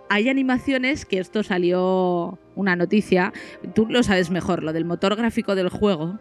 [0.09, 3.33] hay animaciones que esto salió una noticia,
[3.75, 6.19] tú lo sabes mejor, lo del motor gráfico del juego,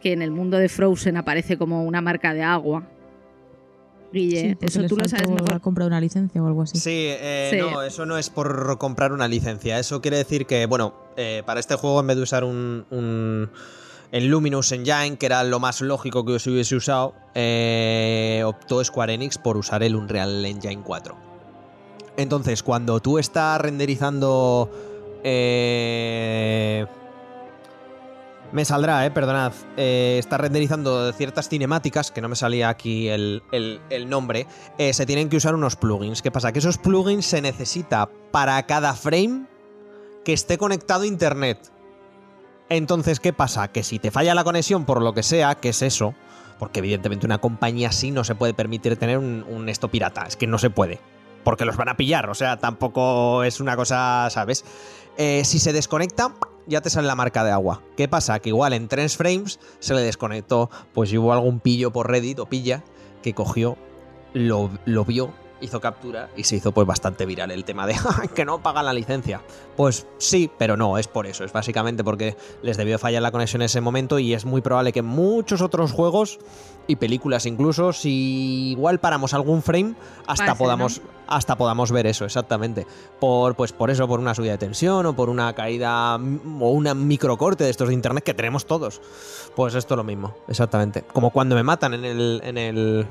[0.00, 2.86] que en el mundo de Frozen aparece como una marca de agua.
[4.12, 5.48] Guille, Sí, porque eso tú lo sabes mejor.
[5.48, 6.78] la compra de una licencia o algo así.
[6.78, 7.58] Sí, eh, Sí.
[7.60, 9.78] no, eso no es por comprar una licencia.
[9.78, 13.50] Eso quiere decir que, bueno, eh, para este juego, en vez de usar un, un-
[14.12, 19.14] el Luminous Engine, que era lo más lógico que se hubiese usado, eh, optó Square
[19.14, 21.16] Enix por usar el Unreal Engine 4.
[22.16, 24.70] Entonces, cuando tú estás renderizando.
[25.22, 26.86] eh,
[28.52, 29.52] me saldrá, eh, perdonad.
[29.76, 34.46] Eh, estás renderizando ciertas cinemáticas, que no me salía aquí el, el- el nombre.
[34.78, 36.20] eh, se tienen que usar unos plugins.
[36.20, 36.52] ¿Qué pasa?
[36.52, 39.46] Que esos plugins se necesita para cada frame
[40.24, 41.58] que esté conectado a internet.
[42.70, 43.66] Entonces, ¿qué pasa?
[43.66, 46.14] Que si te falla la conexión por lo que sea, que es eso,
[46.60, 50.46] porque evidentemente una compañía así no se puede permitir tener un, esto pirata, es que
[50.46, 51.00] no se puede.
[51.42, 54.64] Porque los van a pillar, o sea, tampoco es una cosa, ¿sabes?
[55.16, 56.32] Eh, si se desconecta,
[56.68, 57.82] ya te sale la marca de agua.
[57.96, 58.38] ¿Qué pasa?
[58.38, 62.46] Que igual en tres frames se le desconectó, pues hubo algún pillo por Reddit o
[62.46, 62.84] pilla
[63.20, 63.76] que cogió,
[64.32, 67.96] lo, lo vio, hizo captura y se hizo pues bastante viral el tema de
[68.34, 69.42] que no pagan la licencia.
[69.76, 73.62] Pues sí, pero no, es por eso, es básicamente porque les debió fallar la conexión
[73.62, 76.38] en ese momento y es muy probable que muchos otros juegos
[76.86, 79.94] y películas incluso, si igual paramos algún frame,
[80.26, 82.86] hasta podamos hasta podamos ver eso, exactamente.
[83.20, 87.06] Por pues por eso, por una subida de tensión o por una caída o un
[87.06, 89.00] microcorte de estos de internet que tenemos todos.
[89.54, 91.02] Pues esto es lo mismo, exactamente.
[91.02, 93.06] Como cuando me matan en el en el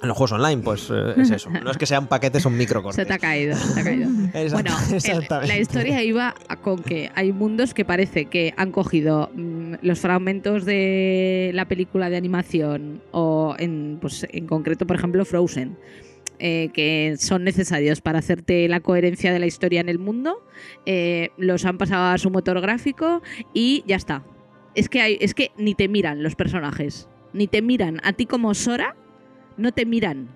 [0.00, 1.50] en los juegos online, pues eh, es eso.
[1.50, 2.96] No es que sean paquetes, son microcortes.
[2.96, 4.08] Se te ha caído, se te ha caído.
[4.52, 5.48] Bueno, el- exactamente.
[5.48, 10.64] la historia iba con que hay mundos que parece que han cogido mm, los fragmentos
[10.64, 15.76] de la película de animación o en, pues, en concreto, por ejemplo, Frozen,
[16.38, 20.44] eh, que son necesarios para hacerte la coherencia de la historia en el mundo,
[20.86, 23.22] eh, los han pasado a su motor gráfico
[23.52, 24.22] y ya está.
[24.76, 28.00] Es que, hay, es que ni te miran los personajes, ni te miran.
[28.04, 28.94] A ti como Sora,
[29.58, 30.28] no te miran.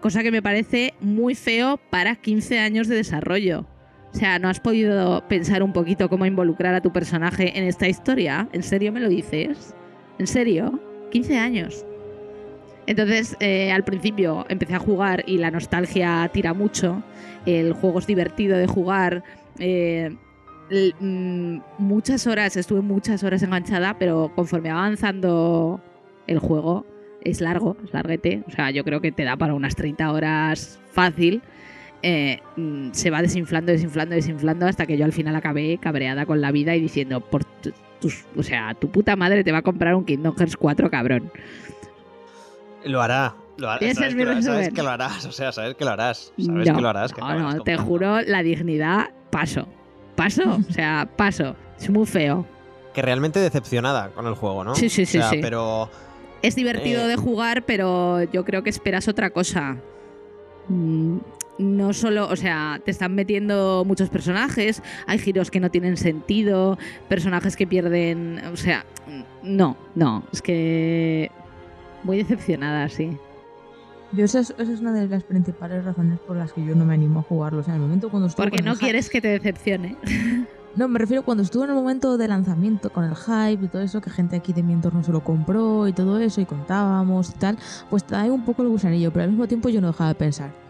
[0.00, 3.66] Cosa que me parece muy feo para 15 años de desarrollo.
[4.12, 7.88] O sea, ¿no has podido pensar un poquito cómo involucrar a tu personaje en esta
[7.88, 8.48] historia?
[8.52, 9.74] ¿En serio me lo dices?
[10.18, 10.80] ¿En serio?
[11.10, 11.84] 15 años.
[12.86, 17.02] Entonces, eh, al principio empecé a jugar y la nostalgia tira mucho.
[17.44, 19.22] El juego es divertido de jugar.
[19.58, 20.16] eh,
[21.00, 25.80] mm, muchas horas, estuve muchas horas enganchada, pero conforme va avanzando
[26.26, 26.86] el juego,
[27.30, 28.42] es largo, es larguete.
[28.46, 31.42] O sea, yo creo que te da para unas 30 horas fácil.
[32.02, 36.40] Eh, mm, se va desinflando, desinflando, desinflando hasta que yo al final acabé cabreada con
[36.40, 39.62] la vida y diciendo, por tu- tus, o sea, tu puta madre te va a
[39.62, 41.30] comprar un Kingdom Hearts 4, cabrón.
[42.84, 43.34] Lo hará.
[43.56, 44.74] Lo hará sabes, es que lo, sabes resumen.
[44.74, 45.24] que lo harás.
[45.26, 46.32] O sea, sabes que lo harás.
[46.38, 47.12] Sabes no, que lo harás.
[47.12, 47.82] que no, no, te comprando.
[47.84, 49.66] juro, la dignidad, paso.
[50.14, 51.56] Paso, o sea, paso.
[51.80, 52.46] Es muy feo.
[52.94, 54.74] Que realmente decepcionada con el juego, ¿no?
[54.76, 55.38] Sí, sí, sí, O sea, sí.
[55.42, 55.90] pero.
[56.42, 57.08] Es divertido Eh.
[57.08, 59.76] de jugar, pero yo creo que esperas otra cosa.
[60.68, 61.18] Mm,
[61.60, 66.78] No solo, o sea, te están metiendo muchos personajes, hay giros que no tienen sentido,
[67.08, 68.84] personajes que pierden, o sea,
[69.42, 71.32] no, no, es que
[72.04, 73.10] muy decepcionada, sí.
[74.12, 76.84] Yo esa es, esa es una de las principales razones por las que yo no
[76.84, 77.58] me animo a jugarlo.
[77.58, 79.96] O sea, en el momento cuando estuve Porque no quieres que te decepcione.
[80.78, 83.82] No, me refiero cuando estuve en el momento de lanzamiento con el hype y todo
[83.82, 87.30] eso, que gente aquí de mi entorno se lo compró y todo eso, y contábamos
[87.30, 87.58] y tal,
[87.90, 90.67] pues trae un poco el gusanillo, pero al mismo tiempo yo no dejaba de pensar.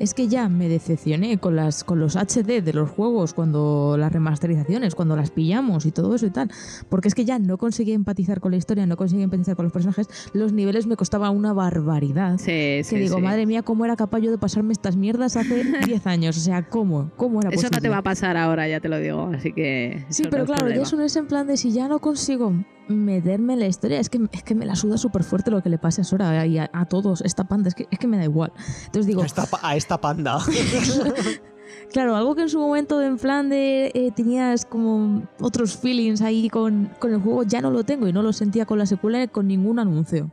[0.00, 4.10] Es que ya me decepcioné con las con los HD de los juegos cuando las
[4.10, 6.50] remasterizaciones, cuando las pillamos y todo eso y tal,
[6.88, 9.72] porque es que ya no conseguía empatizar con la historia, no conseguía empatizar con los
[9.72, 12.38] personajes, los niveles me costaba una barbaridad.
[12.38, 13.22] Sí, que sí, digo, sí.
[13.22, 16.36] madre mía, ¿cómo era capaz yo de pasarme estas mierdas hace 10 años?
[16.38, 17.10] O sea, ¿cómo?
[17.16, 17.76] ¿Cómo era Eso posible?
[17.76, 20.06] no te va a pasar ahora, ya te lo digo, así que...
[20.08, 20.82] Sí, eso pero claro, ya problema.
[20.82, 22.54] eso no es en plan de si ya no consigo
[22.90, 25.68] meterme en la historia, es que, es que me la suda súper fuerte lo que
[25.70, 28.16] le pase a Sora y a, a todos, esta panda, es que, es que me
[28.18, 28.52] da igual.
[28.86, 30.38] Entonces digo, A esta, pa- a esta panda.
[31.92, 36.48] claro, algo que en su momento en plan de eh, tenías como otros feelings ahí
[36.48, 39.26] con, con el juego, ya no lo tengo y no lo sentía con la secuela
[39.28, 40.30] con ningún anuncio.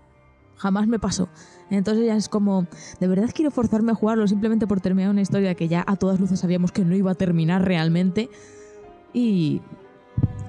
[0.57, 1.29] Jamás me pasó.
[1.69, 2.65] Entonces ya es como,
[2.99, 6.19] de verdad quiero forzarme a jugarlo simplemente por terminar una historia que ya a todas
[6.19, 8.29] luces sabíamos que no iba a terminar realmente.
[9.13, 9.61] Y,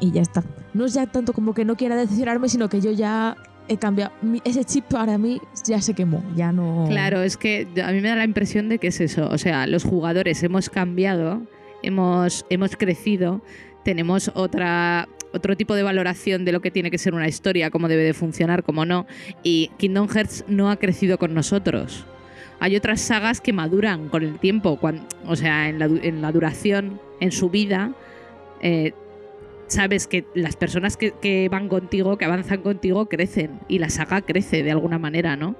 [0.00, 0.42] y ya está.
[0.74, 3.36] No es ya tanto como que no quiera decepcionarme, sino que yo ya
[3.68, 4.12] he cambiado.
[4.44, 6.22] Ese chip para mí ya se quemó.
[6.34, 6.86] Ya no.
[6.88, 9.28] Claro, es que a mí me da la impresión de que es eso.
[9.28, 11.42] O sea, los jugadores hemos cambiado,
[11.82, 13.42] hemos, hemos crecido,
[13.84, 17.88] tenemos otra, otro tipo de valoración de lo que tiene que ser una historia, cómo
[17.88, 19.06] debe de funcionar, cómo no.
[19.42, 22.06] Y Kingdom Hearts no ha crecido con nosotros.
[22.60, 24.78] Hay otras sagas que maduran con el tiempo,
[25.26, 27.92] o sea, en la, en la duración, en su vida.
[28.60, 28.92] eh,
[29.68, 34.22] sabes que las personas que, que van contigo, que avanzan contigo, crecen y la saga
[34.22, 35.54] crece de alguna manera, ¿no?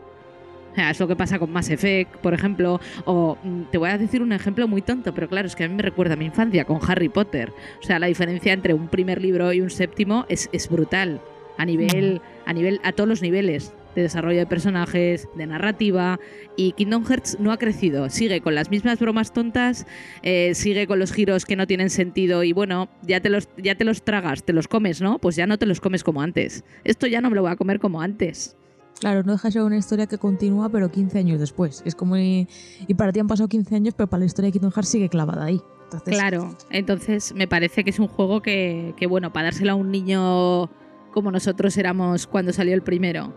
[0.72, 3.90] O sea, es lo que pasa con Mass Effect, por ejemplo, o mm, te voy
[3.90, 6.16] a decir un ejemplo muy tonto, pero claro, es que a mí me recuerda a
[6.16, 7.52] mi infancia con Harry Potter.
[7.80, 11.20] O sea, la diferencia entre un primer libro y un séptimo es, es brutal.
[11.56, 16.18] A nivel, a nivel, a todos los niveles de desarrollo de personajes, de narrativa.
[16.56, 18.08] Y Kingdom Hearts no ha crecido.
[18.10, 19.86] Sigue con las mismas bromas tontas,
[20.22, 22.44] eh, sigue con los giros que no tienen sentido.
[22.44, 25.18] Y bueno, ya te los, ya te los tragas, te los comes, ¿no?
[25.18, 26.64] Pues ya no te los comes como antes.
[26.84, 28.56] Esto ya no me lo voy a comer como antes.
[29.00, 31.82] Claro, no deja de ser una historia que continúa, pero 15 años después.
[31.84, 32.16] Es como.
[32.16, 32.48] Y,
[32.86, 35.08] y para ti han pasado 15 años, pero para la historia de Kingdom Hearts sigue
[35.08, 35.60] clavada ahí.
[35.84, 39.74] Entonces, Claro, entonces me parece que es un juego que, que, bueno, para dárselo a
[39.74, 40.68] un niño
[41.12, 43.34] como nosotros éramos cuando salió el primero,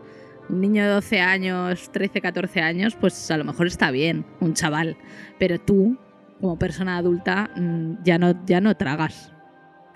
[0.51, 4.53] un niño de 12 años, 13, 14 años, pues a lo mejor está bien, un
[4.53, 4.97] chaval,
[5.39, 5.97] pero tú,
[6.39, 9.31] como persona adulta, mm, ya no, ya no tragas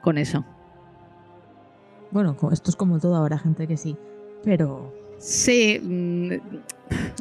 [0.02, 0.46] con eso.
[2.12, 3.98] Bueno, esto es como todo, habrá gente que sí.
[4.44, 4.94] Pero.
[5.18, 6.30] Sí, mm,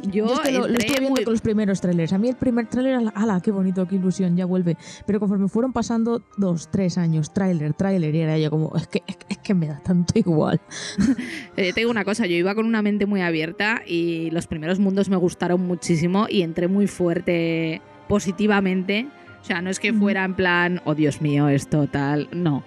[0.03, 2.13] yo, Yo es que lo, estuve viendo muy- con los primeros trailers.
[2.13, 4.77] A mí el primer trailer, ala, qué bonito, qué ilusión, ya vuelve.
[5.07, 9.01] Pero conforme fueron pasando dos, tres años, trailer, trailer, y era yo como, es que,
[9.07, 10.61] es, que- es que me da tanto igual.
[11.57, 14.77] Eh, te digo una cosa, yo iba con una mente muy abierta y los primeros
[14.79, 19.07] mundos me gustaron muchísimo y entré muy fuerte positivamente.
[19.41, 22.57] O sea, no es que fuera en plan, oh Dios mío, esto tal, no.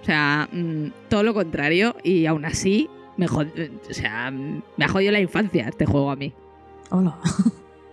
[0.00, 4.88] O sea, mm, todo lo contrario y aún así me, jod- o sea, me ha
[4.88, 6.32] jodido la infancia este juego a mí.
[6.90, 7.18] Hola.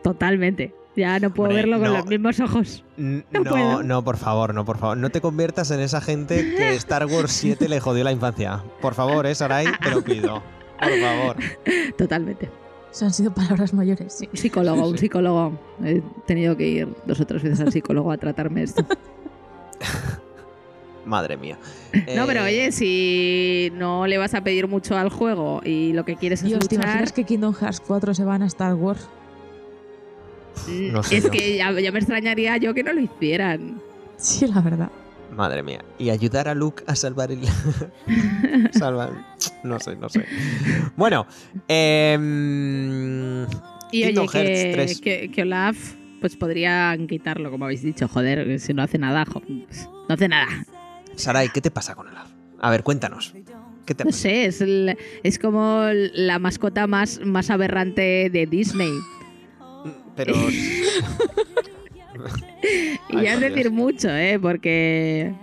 [0.03, 0.73] Totalmente.
[0.95, 1.97] Ya no puedo Hombre, verlo con no.
[1.97, 2.83] los mismos ojos.
[2.97, 3.83] No No, puedo.
[3.83, 4.95] no, por favor, no, por favor.
[4.95, 8.63] No te conviertas en esa gente que Star Wars 7 le jodió la infancia.
[8.81, 10.41] Por favor, eh, Sarai, te lo pido.
[10.79, 11.35] Por favor.
[11.97, 12.49] Totalmente.
[12.91, 14.29] Eso han sido palabras mayores, sí.
[14.31, 15.59] Un psicólogo, un psicólogo.
[15.83, 18.85] He tenido que ir dos o tres veces al psicólogo a tratarme esto.
[21.05, 21.57] Madre mía.
[22.15, 26.03] No, pero Eh, oye, si no le vas a pedir mucho al juego y lo
[26.03, 28.73] que quieres es Dios, ¿te luchar, imaginas que Kingdom Hearts 4 se van a Star
[28.73, 29.07] Wars?
[30.67, 31.31] mm, no sé es yo.
[31.31, 33.79] que ya, ya me extrañaría yo que no lo hicieran.
[34.17, 34.89] Sí, la verdad.
[35.31, 35.83] Madre mía.
[35.99, 37.41] Y ayudar a Luke a salvar el.
[38.71, 39.11] salvar.
[39.63, 40.25] No sé, no sé.
[40.95, 41.27] Bueno.
[41.67, 43.43] em,
[43.91, 45.01] Y Kingdom oye, Hearts que, 3.
[45.01, 45.77] que, que Olaf,
[46.21, 48.07] pues podrían quitarlo, como habéis dicho.
[48.07, 50.47] Joder, si no hace nada, jo- no hace nada.
[51.15, 52.27] Sarai, ¿qué te pasa con Olaf?
[52.59, 53.33] A ver, cuéntanos.
[53.85, 54.21] ¿Qué te No pasa?
[54.23, 58.91] sé, es, el- es como la mascota más, más aberrante de Disney.
[60.15, 60.33] Pero.
[63.09, 64.39] Y ya es decir mucho, ¿eh?
[64.41, 65.33] Porque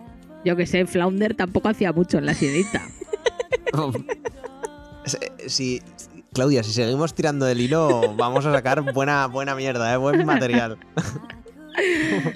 [0.45, 2.83] yo que sé, Flounder tampoco hacía mucho en la sirenita.
[5.47, 5.81] si,
[6.33, 9.97] Claudia, si seguimos tirando del hilo, vamos a sacar buena, buena mierda, ¿eh?
[9.97, 10.79] buen material.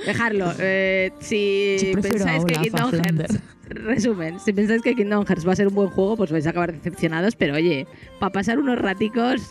[0.07, 0.53] Dejarlo.
[0.59, 2.91] eh, si pensáis que Kingdom.
[2.93, 3.39] Hearts.
[3.69, 6.51] Resumen, si pensáis que Kingdom Hearts va a ser un buen juego, pues vais a
[6.51, 7.35] acabar decepcionados.
[7.37, 7.87] Pero oye,
[8.21, 9.43] para pasar unos raticos,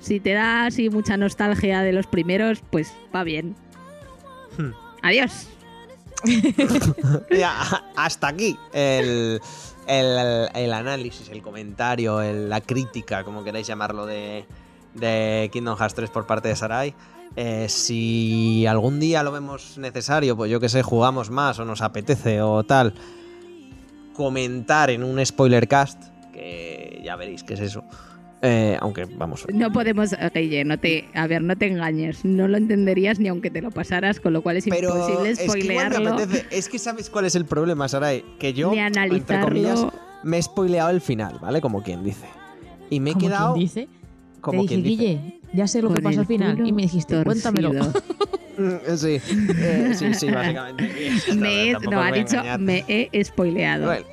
[0.00, 3.54] si te da así mucha nostalgia de los primeros, pues va bien.
[4.56, 4.70] Hmm.
[5.02, 5.48] Adiós.
[7.30, 7.52] Ya,
[7.94, 9.40] hasta aquí el,
[9.86, 14.44] el- el análisis, el comentario, el- la crítica, como queráis llamarlo, de,
[14.94, 16.94] de Kingdom Hearts 3 por parte de Sarai.
[17.34, 21.82] Eh, si algún día lo vemos necesario, pues yo que sé, jugamos más o nos
[21.82, 22.94] apetece o tal,
[24.14, 26.02] comentar en un spoiler cast,
[26.32, 27.84] que ya veréis qué es eso,
[28.42, 29.46] Eh, aunque, vamos.
[29.52, 32.22] No podemos, Guille, no te, a ver, no te engañes.
[32.24, 35.38] No lo entenderías ni aunque te lo pasaras, con lo cual es Pero imposible es
[35.38, 38.22] que, spoilearlo apetece- es que sabes cuál es el problema, Sarai.
[38.38, 39.86] Que yo, entre comillas,
[40.22, 41.62] me he spoileado el final, ¿vale?
[41.62, 42.26] Como quien dice.
[42.90, 43.88] Y me he quedado quien dice,
[44.46, 45.02] como te dije, quien dice.
[45.04, 46.66] Guille, ya sé lo que pasa al final.
[46.66, 47.70] Y me dijiste, cuéntamelo.
[47.72, 47.92] torcido.
[48.58, 49.20] Mm, Sí,
[49.58, 51.10] eh, sí, sí, básicamente.
[51.36, 53.86] me no, os ha dicho, me he spoileado.
[53.86, 54.06] Bueno,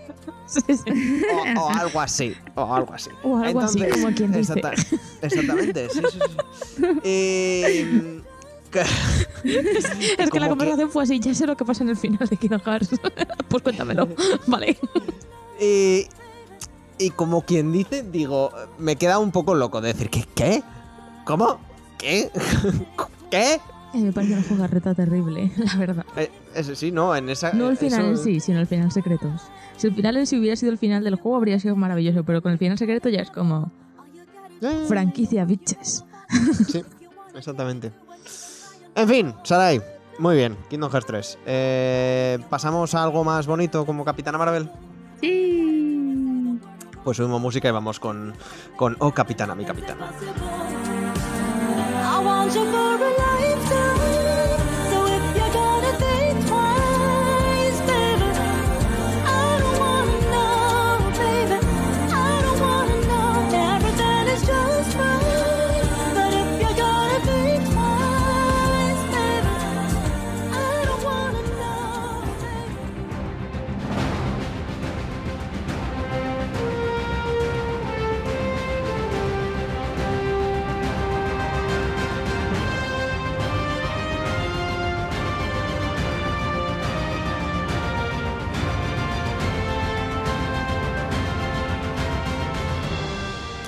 [0.45, 1.23] Sí, sí.
[1.55, 3.09] o, o algo así, o algo así.
[3.23, 4.53] O algo así, como quien dice.
[4.53, 4.73] exacta-
[5.21, 6.19] exactamente, sí, sí,
[6.77, 6.86] sí.
[7.05, 8.21] Eh,
[8.69, 8.81] que-
[10.17, 12.36] Es que la conversación fue así, ya sé lo que pasa en el final de
[12.38, 12.89] Kingdom Hearts.
[13.47, 14.09] pues cuéntamelo.
[14.47, 14.77] vale.
[15.61, 16.05] y,
[16.97, 20.25] y como quien dice, digo, me queda un poco loco de decir, ¿qué?
[20.35, 20.63] ¿Qué?
[21.25, 21.59] ¿Cómo?
[21.97, 22.29] ¿Qué?
[23.31, 23.59] ¿Qué?
[23.93, 26.05] Me parece una jugarreta terrible, la verdad.
[26.17, 27.53] Eh, ese sí, no, en esa...
[27.53, 29.29] No el final en eso- sí, sino el final secreto.
[29.77, 32.41] Si el final en sí hubiera sido el final del juego, habría sido maravilloso, pero
[32.41, 33.71] con el final secreto ya es como
[34.61, 36.03] Eh, franquicia bitches.
[36.67, 36.83] Sí,
[37.35, 37.91] exactamente.
[38.95, 39.81] En fin, Sarai,
[40.19, 41.37] muy bien, Kingdom Hearts 3.
[41.45, 44.69] Eh, ¿Pasamos a algo más bonito como Capitana Marvel?
[45.21, 45.92] Sí.
[47.04, 48.34] Pues subimos música y vamos con,
[48.76, 50.12] con Oh Capitana, mi capitana.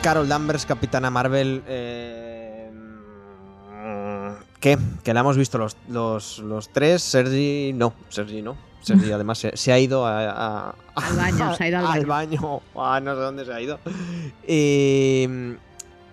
[0.06, 1.64] Carol Danvers, Capitana Marvel.
[1.66, 2.72] eh,
[4.60, 4.78] ¿Qué?
[5.03, 7.01] Que la hemos visto los, los, los tres.
[7.01, 7.91] Sergi, no.
[8.10, 8.56] Sergi, no.
[8.82, 10.30] Sergi, además, se, se ha ido a,
[10.70, 12.62] a- Al baño, se ha ido al baño.
[12.76, 13.80] Ah, no sé dónde se ha ido.
[14.47, 15.28] Y,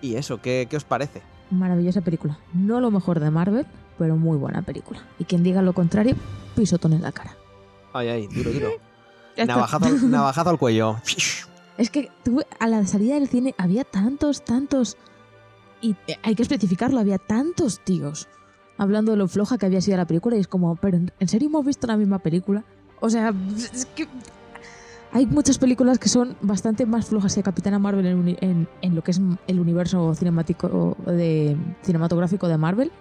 [0.01, 1.21] y eso, ¿qué, qué os parece?
[1.51, 2.39] Maravillosa película.
[2.55, 3.67] No lo mejor de Marvel,
[3.99, 5.03] pero muy buena película.
[5.19, 6.15] Y quien diga lo contrario,
[6.55, 7.35] pisotón en la cara.
[7.93, 8.69] Ay, ay, duro, duro.
[9.37, 10.97] Navajazo, al- navajazo al cuello.
[11.77, 12.09] Es que
[12.59, 14.97] a la salida del cine había tantos, tantos.
[15.81, 18.27] Y hay que especificarlo, había tantos tíos
[18.77, 20.35] hablando de lo floja que había sido la película.
[20.37, 22.63] Y es como, ¿pero en serio hemos visto la misma película?
[22.99, 23.33] O sea,
[23.73, 24.07] es que.
[25.15, 29.03] Hay muchas películas que son bastante más flojas que Capitana Marvel en, en- en lo
[29.03, 30.97] que es el universo cinemático
[31.83, 32.91] cinematográfico de Marvel.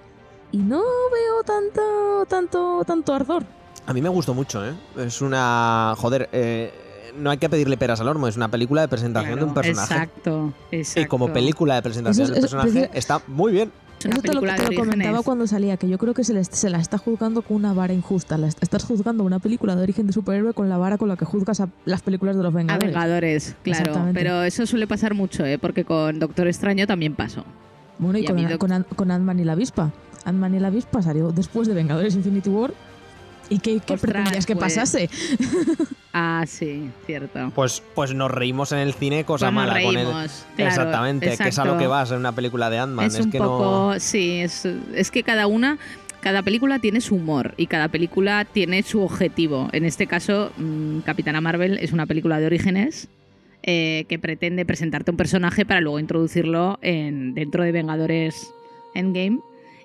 [0.50, 3.44] Y no veo tanto, tanto, tanto ardor.
[3.86, 4.74] A mí me gustó mucho, ¿eh?
[4.98, 5.94] Es una.
[5.96, 6.70] Joder, eh,
[7.16, 9.94] no hay que pedirle peras al horno, es una película de presentación de un personaje.
[9.94, 11.00] Exacto, exacto.
[11.00, 13.70] Y como película de presentación del es- personaje, está muy bien.
[14.04, 16.48] Eso te lo, te de lo comentaba cuando salía, que yo creo que se, les-
[16.48, 18.36] se la está juzgando con una vara injusta.
[18.36, 21.24] La estás juzgando una película de origen de superhéroe con la vara con la que
[21.24, 22.88] juzgas a las películas de los A Vengadores.
[22.92, 24.08] Vengadores, claro.
[24.12, 25.56] Pero eso suele pasar mucho, ¿eh?
[25.56, 27.44] Porque con Doctor Extraño también pasó.
[28.00, 29.92] Bueno, y, Y con, con Ant-Man y la avispa.
[30.24, 32.72] Ant-Man y la avispa salió después de Vengadores Infinity War.
[33.52, 35.08] ¿Y qué, qué Ostras, pretendías que pues, pasase?
[36.14, 37.52] Ah, sí, cierto.
[37.54, 40.04] Pues, pues nos reímos en el cine, cosa Pues nos mala con él.
[40.04, 41.78] reímos, claro, Exactamente, que es a lo exacto.
[41.78, 43.06] que vas en una película de Ant-Man.
[43.06, 43.98] Es Es, un que poco, no.
[44.00, 45.78] sí, es, es que cada una,
[46.20, 49.70] cada película tiene su humor y cada película tiene su objetivo.
[49.72, 53.08] En este caso, mm, Capitana Marvel es una película de orígenes
[53.62, 58.52] eh, que pretende presentarte un personaje para luego introducirlo en, dentro de Vengadores
[58.94, 59.38] Endgame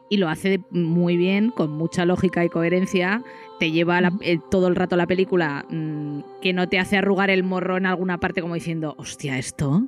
[0.09, 3.23] y lo hace muy bien, con mucha lógica y coherencia.
[3.59, 7.29] Te lleva la- eh, todo el rato la película mm, que no te hace arrugar
[7.29, 9.87] el morro en alguna parte como diciendo, hostia, esto.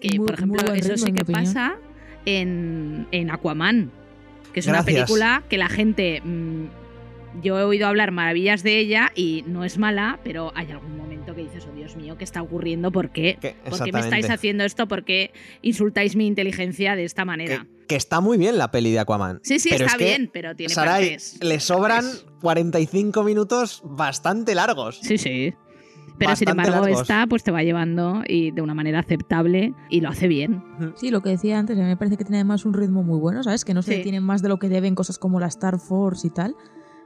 [0.00, 1.44] Que, Muy- por ejemplo, eso sí que opinión.
[1.44, 1.76] pasa
[2.24, 3.90] en, en Aquaman,
[4.52, 6.20] que es una película que la gente.
[6.24, 6.64] mm,
[7.42, 11.34] yo he oído hablar maravillas de ella y no es mala, pero hay algún momento
[11.34, 12.90] que dices, oh Dios mío, ¿qué está ocurriendo?
[12.90, 13.38] ¿Por qué?
[13.40, 14.88] que- ¿Por qué me estáis haciendo esto?
[14.88, 17.66] ¿Por qué insultáis mi inteligencia de esta manera?
[17.80, 19.40] que, que está muy bien la peli de Aquaman.
[19.42, 21.38] sí, sí, pero está es que, bien, pero tiene Sarai, partes.
[21.42, 22.26] le sobran partes.
[22.42, 24.98] 45 minutos bastante largos.
[25.02, 25.54] Sí, sí.
[26.18, 27.02] Pero sin embargo, largos.
[27.02, 30.64] esta pues te va llevando y de una manera aceptable y lo hace bien.
[30.96, 33.20] Sí, lo que decía antes, a mí me parece que tiene además un ritmo muy
[33.20, 33.64] bueno, ¿sabes?
[33.64, 33.96] Que no se Sí.
[33.98, 36.56] detienen más de lo que deben cosas como la Star Force y tal.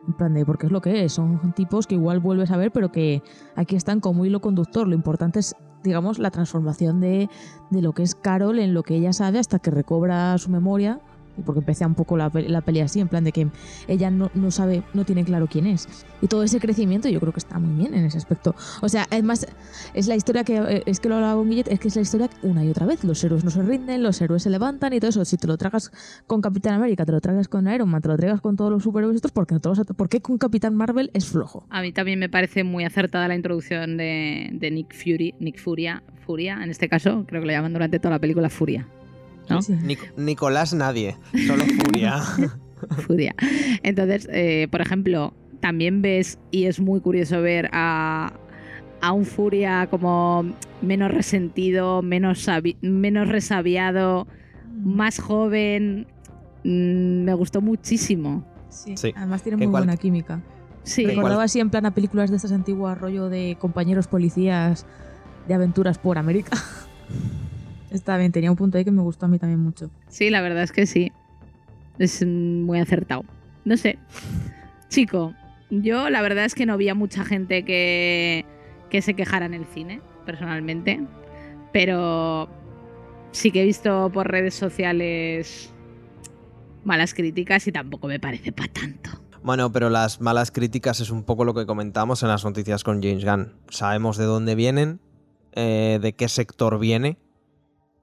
[0.07, 2.72] En plan de, porque es lo que es, son tipos que igual vuelves a ver,
[2.72, 3.22] pero que
[3.55, 4.88] aquí están como hilo conductor.
[4.88, 7.28] Lo importante es, digamos, la transformación de,
[7.70, 11.00] de lo que es Carol en lo que ella sabe hasta que recobra su memoria
[11.45, 13.49] porque empecé un poco la, la peli así, en plan de que
[13.89, 15.89] ella no, no sabe, no tiene claro quién es.
[16.20, 18.55] Y todo ese crecimiento yo creo que está muy bien en ese aspecto.
[18.80, 19.47] O sea, además,
[19.95, 22.03] es la historia que, eh, es que lo hablaba con Guillet, es que es la
[22.03, 23.05] historia una y otra vez.
[23.05, 25.24] Los héroes no se rinden, los héroes se levantan y todo eso.
[25.24, 25.91] Si te lo tragas
[26.26, 28.83] con Capitán América, te lo tragas con Iron Man, te lo tragas con todos los
[28.83, 31.66] superhéroes estos, ¿por qué, no te ¿por qué con Capitán Marvel es flojo?
[31.70, 36.03] A mí también me parece muy acertada la introducción de, de Nick Fury, Nick Furia,
[36.26, 38.87] Furia, en este caso, creo que le llaman durante toda la película Furia.
[39.49, 39.62] ¿No?
[39.62, 39.74] Sí.
[39.74, 41.16] Nic- Nicolás nadie,
[41.47, 42.18] solo Furia.
[43.07, 43.34] Furia.
[43.82, 48.32] Entonces, eh, por ejemplo, también ves, y es muy curioso ver a,
[49.01, 50.45] a un Furia como
[50.80, 54.26] menos resentido, menos, sabi- menos resabiado,
[54.82, 56.07] más joven.
[56.64, 58.45] Mm, me gustó muchísimo.
[58.68, 59.12] Sí, Sí.
[59.16, 60.40] además tiene muy cual- buena química.
[60.84, 64.84] Sí, acordaba así en plan a películas de estas antiguas, rollo de compañeros policías
[65.47, 66.57] de aventuras por América.
[67.93, 69.90] Está bien, tenía un punto ahí que me gustó a mí también mucho.
[70.09, 71.12] sí, la verdad es que sí.
[71.99, 73.24] Es muy acertado.
[73.66, 73.99] No sé.
[74.88, 75.34] Chico,
[75.70, 78.47] yo la verdad es que no vi a mucha gente que,
[78.88, 81.07] que se quejara en el cine, personalmente.
[81.72, 82.49] Pero
[83.30, 85.72] sí que he visto por redes sociales
[86.84, 89.11] malas críticas y tampoco me parece para tanto.
[89.43, 93.03] Bueno, pero las malas críticas es un poco lo que comentamos en las noticias con
[93.03, 93.53] James Gunn.
[93.68, 95.01] Sabemos de dónde vienen,
[95.53, 97.18] eh, de qué sector viene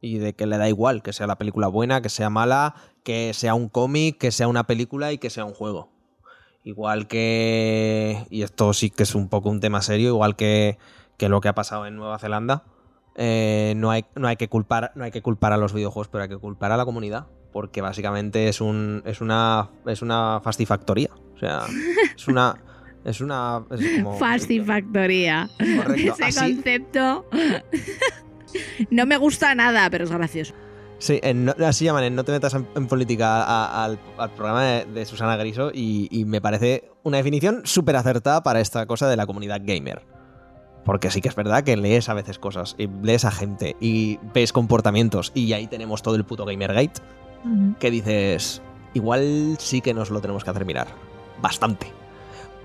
[0.01, 3.33] y de que le da igual que sea la película buena, que sea mala, que
[3.33, 5.89] sea un cómic, que sea una película y que sea un juego.
[6.63, 10.77] Igual que, y esto sí que es un poco un tema serio, igual que,
[11.17, 12.63] que lo que ha pasado en Nueva Zelanda,
[13.15, 16.23] eh, no, hay, no, hay que culpar, no hay que culpar a los videojuegos, pero
[16.23, 17.27] hay que culpar a la comunidad.
[17.51, 21.09] Porque básicamente es, un, es una, es una fastifactoría.
[21.35, 21.63] O sea,
[22.15, 22.55] es una...
[23.05, 23.63] Es una...
[23.71, 25.49] Es como, Fastifactoría.
[25.57, 26.13] Correcto.
[26.13, 27.25] Ese Así, concepto
[28.89, 30.53] no me gusta nada, pero es gracioso.
[30.97, 34.63] Sí, en así llaman, en No te metas en, en política a- al, al programa
[34.65, 39.07] de, de Susana Griso y, y me parece una definición súper acertada para esta cosa
[39.07, 40.01] de la comunidad gamer.
[40.83, 44.19] Porque sí que es verdad que lees a veces cosas, y lees a gente y
[44.33, 47.01] ves comportamientos y ahí tenemos todo el puto Gamergate
[47.79, 48.61] que dices,
[48.93, 50.87] igual sí que nos lo tenemos que hacer mirar.
[51.41, 51.87] Bastante.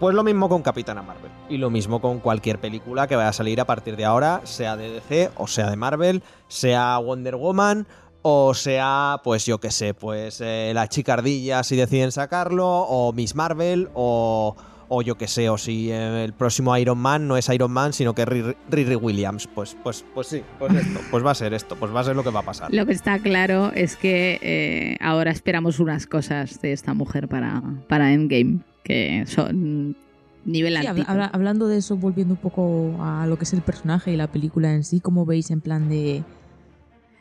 [0.01, 1.30] Pues lo mismo con Capitana Marvel.
[1.49, 4.76] Y lo mismo con cualquier película que vaya a salir a partir de ahora, sea
[4.76, 7.86] de DC o sea de Marvel, sea Wonder Woman
[8.26, 13.12] o sea, pues yo qué sé, pues eh, la chica ardilla si deciden sacarlo, o
[13.12, 14.57] Miss Marvel, o,
[14.88, 17.92] o yo qué sé, o si eh, el próximo Iron Man no es Iron Man,
[17.92, 19.47] sino que es Riri Riri Williams.
[19.47, 22.16] Pues, pues, pues sí, pues esto, pues va a ser esto, pues va a ser
[22.16, 22.72] lo que va a pasar.
[22.72, 27.62] Lo que está claro es que eh, ahora esperamos unas cosas de esta mujer para,
[27.90, 29.99] para Endgame, que son
[30.45, 31.11] nivel Sí, habla- altito.
[31.11, 34.26] habla- hablando de eso, volviendo un poco a lo que es el personaje y la
[34.28, 36.22] película en sí, ¿cómo veis en plan de...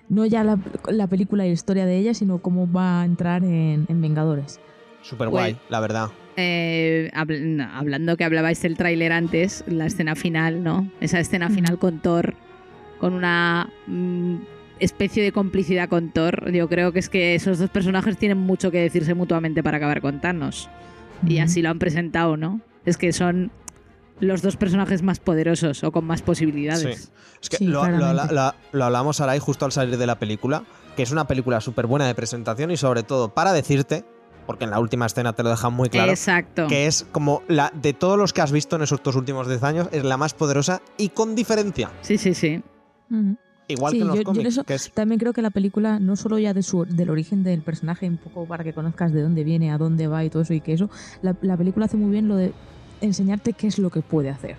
[0.09, 0.59] No ya la,
[0.89, 4.59] la película y la historia de ella, sino cómo va a entrar en, en Vengadores.
[5.01, 6.09] Súper guay, Pues- la verdad.
[6.35, 10.89] Eh, habl- no, hablando que hablabais del tráiler antes, la escena final, ¿no?
[10.99, 12.33] Esa escena final con Thor,
[12.99, 14.37] con una mm,
[14.79, 16.51] especie de complicidad con Thor.
[16.51, 20.01] Yo creo que es que esos dos personajes tienen mucho que decirse mutuamente para acabar
[20.01, 20.69] con Thanos.
[21.25, 22.59] Y así lo han presentado, ¿no?
[22.85, 23.51] Es que son
[24.19, 27.11] los dos personajes más poderosos o con más posibilidades.
[27.41, 30.19] Es que Sí, lo, lo, lo- lo hablamos ahora y justo al salir de la
[30.19, 30.63] película,
[30.95, 34.05] que es una película súper buena de presentación y sobre todo para decirte,
[34.45, 36.67] porque en la última escena te lo dejan muy claro, Exacto.
[36.67, 39.63] que es como la de todos los que has visto en esos dos últimos 10
[39.63, 41.89] años, es la más poderosa y con diferencia.
[42.01, 42.61] Sí, sí, sí.
[43.09, 43.37] Ujú.
[43.67, 45.99] Igual Sí, que en los yo- cómics, eso que es También creo que la película,
[45.99, 49.21] no solo ya de su, del origen del personaje, un poco para que conozcas de
[49.21, 50.89] dónde viene, a dónde va y todo eso, y que eso,
[51.21, 52.51] la, la película hace muy bien lo de
[53.01, 54.55] enseñarte qué es lo que puede hacer.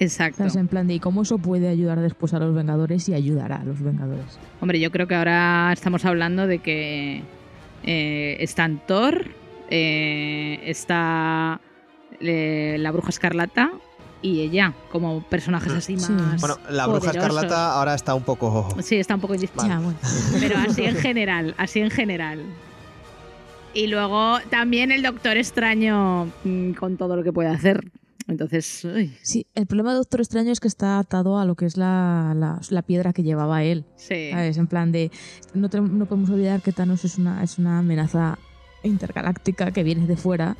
[0.00, 0.38] Exacto.
[0.38, 0.56] ¿Sabes?
[0.56, 3.64] En plan de y cómo eso puede ayudar después a los Vengadores y ayudará a
[3.64, 4.38] los Vengadores.
[4.60, 7.22] Hombre, yo creo que ahora estamos hablando de que
[7.84, 9.26] eh, está en Thor,
[9.68, 11.60] eh, está
[12.20, 13.70] eh, la Bruja Escarlata
[14.22, 16.12] y ella, como personajes así Sí.
[16.12, 16.40] más.
[16.40, 17.16] Bueno, la bruja poderosos.
[17.30, 18.68] escarlata ahora está un poco.
[18.82, 19.34] Sí, está un poco.
[19.34, 19.48] Ya,
[19.78, 19.94] bueno.
[20.38, 22.42] Pero así en general, así en general.
[23.72, 27.80] Y luego también el Doctor Extraño mm, con todo lo que puede hacer.
[28.26, 31.66] Entonces, uy, Sí, el problema de Doctor Extraño es que está atado a lo que
[31.66, 33.84] es la, la- la piedra que llevaba él.
[33.96, 34.30] sí.
[34.32, 34.56] ¿Sabes?
[34.58, 35.10] En plan de.
[35.54, 38.38] No, te- no podemos olvidar que Thanos es una, es una amenaza
[38.82, 40.56] intergaláctica que viene de fuera.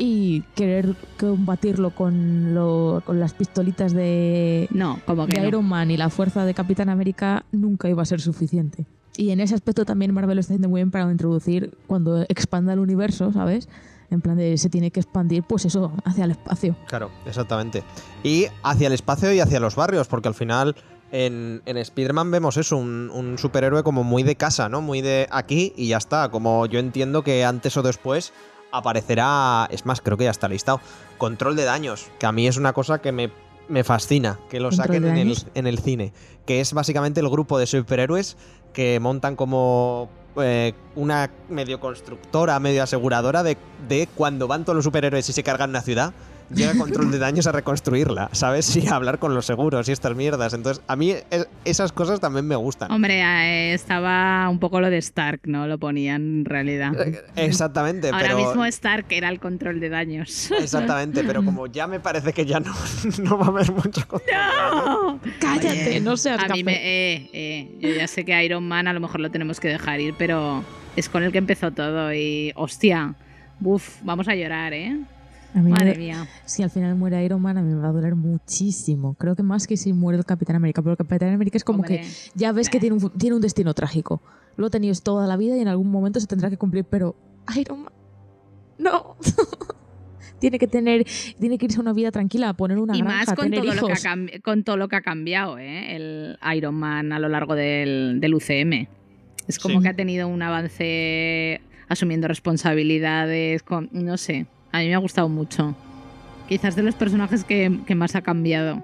[0.00, 5.48] Y querer combatirlo con, lo- con las pistolitas de, No, como que de no.
[5.48, 8.86] Iron Man y la fuerza de Capitán América nunca iba a ser suficiente.
[9.16, 12.72] Y en ese aspecto también Marvel lo está haciendo muy bien para introducir cuando expanda
[12.72, 13.68] el universo, ¿sabes?
[14.10, 16.76] En plan de se tiene que expandir, pues eso, hacia el espacio.
[16.86, 17.82] Claro, exactamente.
[18.22, 20.76] Y hacia el espacio y hacia los barrios, porque al final
[21.10, 24.82] En, en Spider-Man vemos eso, un, un superhéroe como muy de casa, ¿no?
[24.82, 26.28] Muy de aquí y ya está.
[26.30, 28.34] Como yo entiendo que antes o después
[28.72, 30.80] aparecerá, es más, creo que ya está listado,
[31.16, 33.30] control de daños, que a mí es una cosa que me,
[33.68, 36.12] me fascina, que lo ¿Control saquen en el, en el cine,
[36.46, 38.36] que es básicamente el grupo de superhéroes
[38.72, 43.56] que montan como eh, una medio constructora, medio aseguradora de,
[43.88, 46.12] de cuando van todos los superhéroes y se cargan una ciudad.
[46.54, 48.74] Llega control de daños a reconstruirla, ¿sabes?
[48.76, 50.54] Y a hablar con los seguros y estas mierdas.
[50.54, 52.90] Entonces, a mí es- esas cosas también me gustan.
[52.90, 55.66] Hombre, eh, estaba un poco lo de Stark, ¿no?
[55.66, 56.92] Lo ponían en realidad.
[57.06, 58.38] Eh, Exactamente, Ahora pero.
[58.46, 60.50] mismo Stark era el control de daños.
[60.52, 62.72] Exactamente, pero como ya me parece que ya no,
[63.22, 64.20] no va a haber mucho control.
[64.26, 64.32] de.
[64.90, 65.20] ¡No!
[65.40, 66.74] Cállate, Oye, no seas A mí me.
[66.76, 70.00] Eh, eh, yo ya sé que Iron Man a lo mejor lo tenemos que dejar
[70.00, 70.64] ir, pero
[70.96, 72.52] es con el que empezó todo y.
[72.56, 73.14] ¡Hostia!
[73.60, 74.96] Buf, vamos a llorar, ¿eh?
[75.58, 76.26] A mí me- Madre mía.
[76.44, 79.14] Si al final muere Iron Man, a mí me va a doler muchísimo.
[79.14, 80.82] Creo que más que si muere el Capitán América.
[80.82, 82.00] Pero el Capitán América es como Hombre.
[82.00, 84.22] que ya ves que tiene un, tiene un destino trágico.
[84.56, 86.84] Lo ha tenido toda la vida y en algún momento se tendrá que cumplir.
[86.84, 87.14] Pero
[87.56, 87.92] Iron Man.
[88.78, 89.16] No.
[90.38, 91.04] tiene que tener.
[91.38, 93.60] Tiene que irse a una vida tranquila, a poner una Y granja, más con tener
[93.76, 95.96] todo, lo que ha con todo lo que ha cambiado, ¿eh?
[95.96, 98.88] El Iron Man a lo largo del, del UCM.
[99.48, 99.82] Es como Sí.
[99.82, 103.62] que ha tenido un avance asumiendo responsabilidades.
[103.62, 105.74] Con, no sé, a mí me ha gustado mucho.
[106.48, 108.82] Quizás de los personajes que, que más ha cambiado.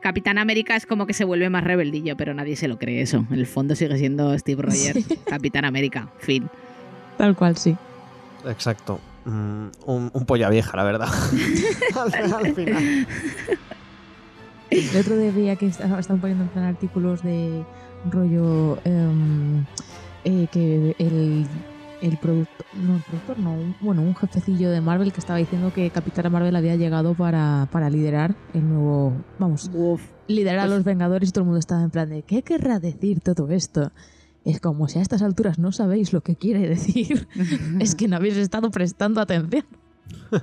[0.00, 3.24] Capitán América es como que se vuelve más rebeldillo, pero nadie se lo cree eso.
[3.30, 6.50] En el fondo sigue siendo Steve Rogers, Capitán América, fin.
[7.16, 7.76] Tal cual, sí.
[8.44, 9.00] Exacto.
[9.24, 11.08] Mm, un, un polla vieja, la verdad.
[12.14, 13.06] al, al final.
[14.70, 17.62] El otro día veía que estaban estaban poniendo en plan artículos de
[18.10, 19.64] rollo em,
[20.24, 21.46] eh, que el,
[22.02, 25.72] el productor, no, el productor no, un- bueno, un jefecillo de Marvel que estaba diciendo
[25.72, 30.02] que Capitana Marvel había llegado para, para liderar el nuevo, vamos, Uf.
[30.26, 33.20] liderar a los Vengadores y todo el mundo estaba en plan de ¿qué querrá decir
[33.20, 33.92] todo esto?
[34.44, 37.28] Es como si a estas alturas no sabéis lo que quiere decir,
[37.80, 39.64] es que no habéis estado prestando atención.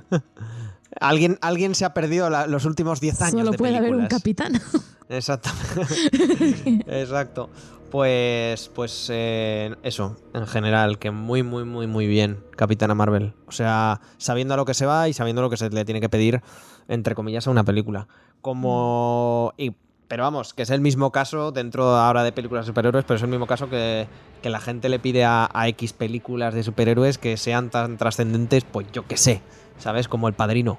[1.00, 3.30] Alguien, alguien se ha perdido la- los últimos 10 años.
[3.32, 4.54] Solo de puede haber un capitán.
[5.08, 6.84] Exactamente.
[7.00, 7.48] Exacto.
[7.90, 13.34] Pues, pues eh, eso, en general, que muy, muy, muy, muy bien, Capitana Marvel.
[13.46, 16.00] O sea, sabiendo a lo que se va y sabiendo lo que se le tiene
[16.00, 16.40] que pedir,
[16.88, 18.06] entre comillas, a una película.
[18.40, 19.52] Como.
[19.56, 19.72] y-
[20.08, 23.22] pero vamos, que es el mismo caso dentro ahora de películas de superhéroes, pero es
[23.22, 24.08] el mismo caso que,
[24.42, 28.64] que la gente le pide a, a X películas de superhéroes que sean tan trascendentes,
[28.64, 29.40] pues yo qué sé,
[29.78, 30.08] ¿sabes?
[30.08, 30.78] Como El Padrino.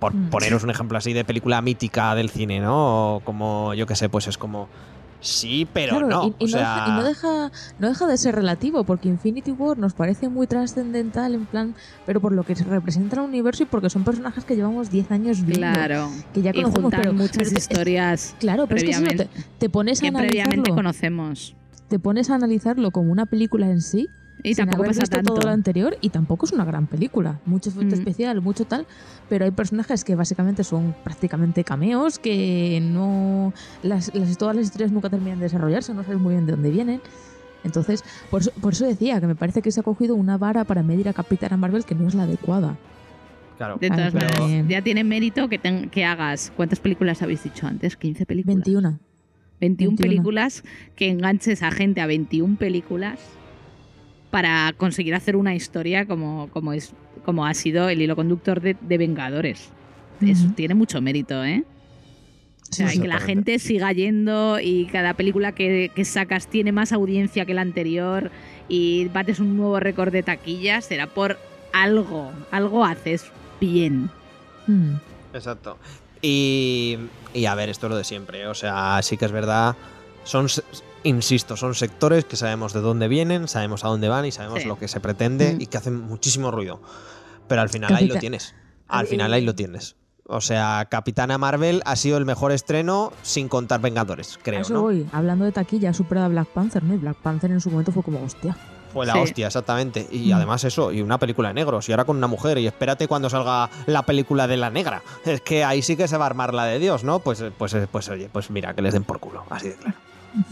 [0.00, 0.30] Por Mm.
[0.30, 3.16] poneros un ejemplo así de película mítica del cine, ¿no?
[3.16, 4.68] O como, yo qué sé, pues es como.
[5.20, 6.26] Sí, pero Claro, no.
[6.38, 9.50] y, y o sea, deja, y no, deja, no deja de ser relativo, porque Infinity
[9.50, 11.74] War nos parece muy trascendental, en plan,
[12.06, 15.10] pero por lo que se representa el universo y porque son personajes que llevamos 10
[15.10, 15.66] años viendo.
[15.66, 16.08] Claro.
[16.32, 19.02] Que ya y conocemos, juntan pero- muchas pero te- historias Claro, pero es que si
[19.02, 19.44] no, te, Previamente.
[19.58, 21.54] te pones a que previamente analizarlo, conocemos.
[21.88, 24.08] te pones a analizarlo como una película en sí,
[24.42, 25.34] Y sin tampoco haber pasa visto tanto.
[25.34, 27.40] todo lo anterior, y tampoco es una gran película.
[27.46, 27.98] Mucho efecto Mm.
[27.98, 28.86] especial, mucho tal,
[29.28, 33.52] pero hay personajes que básicamente son prácticamente cameos, que no.
[33.82, 36.70] Las, las- todas las historias nunca terminan de desarrollarse, no sabes muy bien de dónde
[36.70, 37.00] vienen.
[37.64, 40.64] Entonces, por eso, por eso decía que me parece que se ha cogido una vara
[40.64, 42.76] para medir a Capitana Marvel que no es la adecuada.
[43.58, 43.76] claro.
[43.78, 46.50] De Ay, todas pero- maneras, ya tiene mérito que, ten- que hagas.
[46.56, 47.98] ¿Cuántas películas habéis dicho antes?
[47.98, 48.56] ¿15 películas?
[48.56, 48.88] 21.
[49.60, 49.96] 21 21.
[49.96, 50.64] películas,
[50.96, 53.18] que enganches a gente a 21 películas
[54.30, 56.92] para conseguir hacer una historia como, como, es,
[57.24, 59.70] como ha sido el hilo conductor de, de Vengadores.
[60.20, 61.64] Eso tiene mucho mérito, ¿eh?
[62.70, 66.46] O sea, Sí, y que la gente siga yendo y cada película que, que sacas
[66.46, 68.30] tiene más audiencia que la anterior
[68.68, 71.38] y bates un nuevo récord de taquillas, será por
[71.72, 72.30] algo.
[72.50, 73.24] Algo haces
[73.60, 74.10] bien.
[74.66, 74.96] Mm.
[75.34, 75.78] Exacto.
[76.22, 76.98] Y,
[77.34, 78.46] y a ver, esto es lo de siempre.
[78.46, 79.74] O sea, sí que es verdad.
[80.24, 80.46] Son,
[81.04, 84.68] insisto, son sectores que sabemos de dónde vienen, sabemos a dónde van y sabemos Sí.
[84.68, 85.60] lo que se pretende Mm.
[85.60, 86.80] y que hacen muchísimo ruido.
[87.48, 88.54] Pero al final ahí lo tienes.
[88.88, 89.96] Al final ahí lo tienes.
[90.26, 94.82] O sea, Capitana Marvel ha sido el mejor estreno sin contar Vengadores, creo, eso ¿no?
[94.82, 95.06] voy.
[95.12, 96.94] Hablando de taquilla, ha superado a Black Panther, ¿no?
[96.94, 98.56] Y Black Panther en su momento fue como, hostia.
[98.92, 99.18] Fue la Sí.
[99.20, 100.06] hostia, exactamente.
[100.10, 100.36] Y Mm.
[100.36, 103.28] además eso, y una película de negros, y ahora con una mujer, y espérate cuando
[103.30, 105.02] salga la película de la negra.
[105.24, 107.18] Es que ahí sí que se va a armar la de Dios, ¿no?
[107.20, 109.96] Pues, pues, pues oye, pues mira, que les den por culo, así de claro.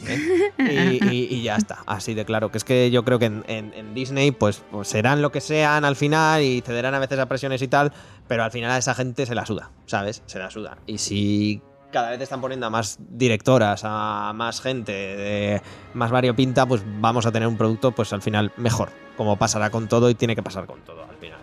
[0.07, 0.99] ¿Eh?
[1.11, 2.51] Y, ya está, así de claro.
[2.51, 5.97] Que es que yo creo que en, Disney, pues, pues serán lo que sean al
[5.97, 7.93] final y cederán a veces a presiones y tal,
[8.27, 10.23] pero al final a esa gente se la suda, ¿sabes?
[10.27, 10.79] Se la suda.
[10.87, 15.63] Y si cada vez están poniendo a más directoras, a más gente, de
[15.95, 19.89] más variopinta, pues vamos a tener un producto, pues al final mejor, como pasará con
[19.89, 21.39] todo y tiene que pasar con todo al final.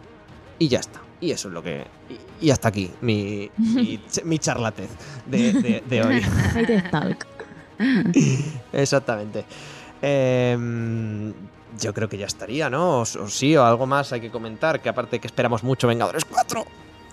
[0.60, 1.02] Y ya está.
[1.22, 1.86] Y eso es lo que.
[2.42, 4.90] Y, hasta aquí mi, mi, mi charlatez
[5.26, 6.22] de- de hoy.
[8.74, 9.46] Exactamente.
[10.02, 11.34] Em,
[11.80, 13.00] yo creo que ya estaría, ¿no?
[13.00, 16.26] O, o sí, o algo más hay que comentar, que aparte que esperamos mucho Vengadores
[16.26, 16.64] 4.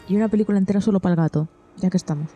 [0.08, 2.28] Y una película entera solo para el gato, ya que estamos.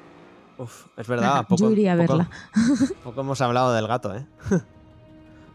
[0.59, 2.31] Uf, es verdad, poco, Yo iría a poco- verla.
[3.05, 4.25] Poco hemos hablado del gato, ¿eh?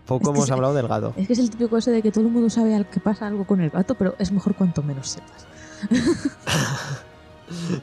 [0.05, 1.13] Poco Es hemos hablado del gato.
[1.17, 3.27] Es que es el típico ese de que todo el mundo sabe al que pasa
[3.27, 5.47] algo con el gato, pero es mejor cuanto menos sepas.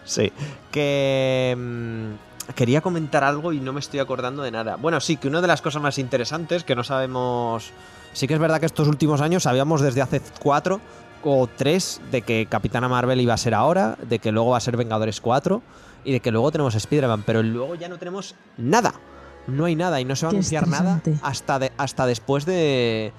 [0.04, 0.30] Sí.
[0.70, 1.54] Que.
[1.56, 4.76] mm, quería comentar algo y no me estoy acordando de nada.
[4.76, 7.70] Bueno, sí, que una de las cosas más interesantes que no sabemos.
[8.12, 10.80] Sí que es verdad que estos últimos años sabíamos desde hace cuatro
[11.22, 14.60] o tres de que Capitana Marvel iba a ser ahora, de que luego va a
[14.60, 15.62] ser Vengadores 4
[16.04, 18.94] y de que luego tenemos Spider-Man, pero luego ya no tenemos nada.
[19.46, 23.12] No hay nada y no se va a anunciar nada hasta, de- hasta después de,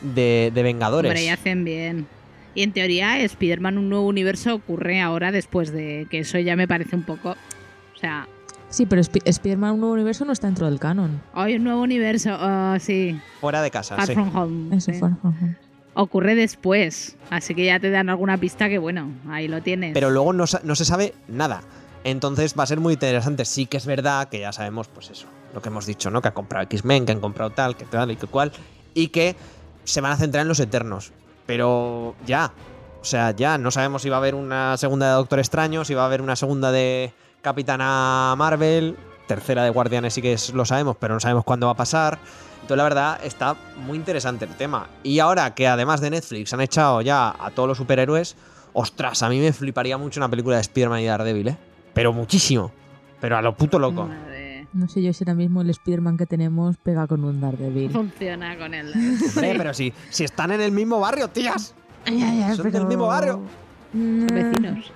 [0.00, 1.10] de, de Vengadores.
[1.10, 2.06] Hombre, y hacen bien.
[2.54, 6.66] Y en teoría, Spider-Man, un nuevo universo ocurre ahora después de que eso ya me
[6.68, 7.30] parece un poco.
[7.32, 8.26] O sea,
[8.72, 11.22] Sí, pero Spi- Spider-Man un nuevo universo no está dentro del canon.
[11.34, 14.14] hoy un nuevo universo, ah, sí, Fuera de casa, Far sí.
[14.14, 14.76] From Home.
[14.76, 14.98] Eso sí.
[14.98, 15.08] fue.
[15.10, 15.58] ajá.
[15.94, 19.92] Ocurre después, así que ya te dan alguna pista que, bueno, ahí lo tienes.
[19.92, 21.60] pero luego no, no se sabe nada.
[22.04, 23.44] Entonces va a ser muy interesante.
[23.44, 26.22] Sí que es verdad que ya sabemos, pues eso, lo que hemos dicho, ¿no?
[26.22, 28.50] Que han comprado X-Men, que han comprado tal, que tal y que cual,
[28.94, 29.36] y que
[29.84, 31.12] se van a centrar en los Eternos.
[31.44, 32.52] Pero ya,
[33.00, 35.92] o sea, ya no sabemos si va a haber una segunda de Doctor Extraño, si
[35.92, 37.12] va a haber una segunda de
[37.42, 38.96] Capitana Marvel,
[39.26, 42.18] tercera de Guardianes sí que es- lo sabemos, pero no sabemos cuándo va a pasar.
[42.54, 44.86] Entonces, la verdad, está muy interesante el tema.
[45.02, 48.36] Y ahora que además de Netflix han echado ya a todos los superhéroes,
[48.72, 51.56] ostras, a mí me fliparía mucho una película de Spider-Man y Daredevil, ¿eh?
[51.92, 52.70] Pero muchísimo.
[53.20, 54.06] Pero a lo puto loco.
[54.06, 57.90] Madre, No sé yo si ahora mismo el Spider-Man que tenemos pega con un Daredevil.
[57.90, 58.92] Funciona con él.
[59.36, 61.74] Hombre, pero si, si están en el mismo barrio, tías.
[62.06, 63.40] Ya, Son del mismo barrio.
[63.92, 64.92] Mm, Vecinos.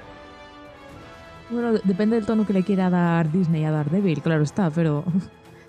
[1.48, 5.04] Bueno, depende del tono que le quiera dar Disney a Daredevil, claro está, pero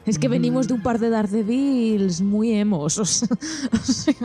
[0.08, 2.98] es que venimos de un par de Daredevils muy emos.
[2.98, 3.28] o sea,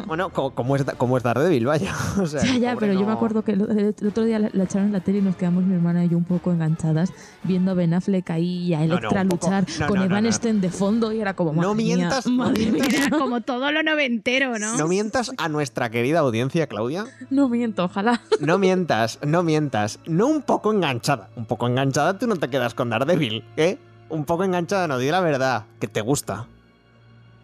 [0.06, 1.94] Bueno, co- como es, como es Daredevil, vaya.
[2.18, 4.50] O sea, ya, ya, pobre pero yo me no- acuerdo que el, otro día la,
[4.52, 7.12] la echaron en la tele y nos quedamos mi hermana y yo un poco enganchadas
[7.44, 10.04] viendo a Ben Affleck ahí y a No, no, Electra poco- luchar no, con no,
[10.06, 10.32] no, Evan no.
[10.32, 12.88] Stein de fondo y era como, No mía, mientas, no madre mientas.
[12.88, 13.06] mía.
[13.06, 14.76] Era como todo lo noventero, ¿no?
[14.76, 17.06] No mientas a nuestra querida audiencia, Claudia.
[17.30, 18.20] No miento, ojalá.
[18.40, 19.98] No mientas, no mientas.
[20.06, 21.30] No un poco enganchada.
[21.36, 23.78] Un poco enganchada tú no te quedas con Daredevil, ¿eh?
[24.12, 25.64] Un poco enganchada, no, di la verdad.
[25.80, 26.47] Que te gusta.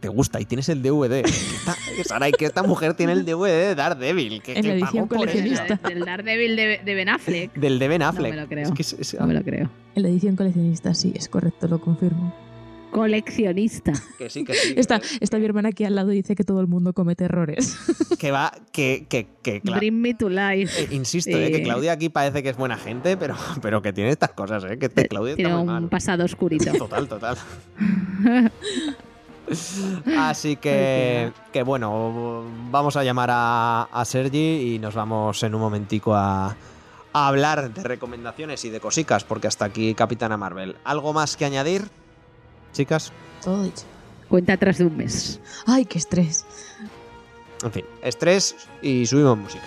[0.00, 1.22] Te gusta y tienes el DVD.
[1.24, 1.74] Que esta,
[2.04, 4.40] Saray, que esta mujer tiene el DVD de Daredevil.
[4.42, 5.74] Que, En que la edición por coleccionista.
[5.88, 7.52] Del Daredevil de, de Ben Affleck.
[7.54, 8.34] Del de Ben Affleck.
[8.34, 8.64] me lo creo.
[8.64, 9.68] Es que es- es- No me lo creo.
[9.96, 12.32] En la edición coleccionista, sí, es correcto, lo confirmo.
[12.90, 13.92] Coleccionista.
[14.18, 14.74] que sí, que sí.
[14.76, 17.76] Está, está mi hermana aquí al lado y dice que todo el mundo comete errores.
[18.18, 20.82] Que va, que, que, que Cla- Bring me to life.
[20.82, 21.62] eh, insisto, eh, que Sí.
[21.64, 24.78] Claudia aquí parece que es buena gente, pero, pero que tiene estas cosas, ¿eh?
[24.78, 25.88] Que este Claudia está Tiene muy un mal.
[25.88, 26.72] pasado oscurito.
[26.72, 27.36] Total, total.
[30.18, 35.60] Así que, que bueno, vamos a llamar a, a Sergi y nos vamos en un
[35.62, 36.54] momentico a,
[37.14, 40.76] a hablar de recomendaciones y de cosicas, porque hasta aquí Capitana Marvel.
[40.84, 41.84] ¿Algo más que añadir,
[42.72, 43.12] chicas?
[43.42, 43.84] Todo dicho.
[44.28, 45.40] Cuenta atrás de un mes.
[45.66, 46.44] ¡Ay, qué estrés!
[47.62, 49.64] En fin, estrés y subimos música.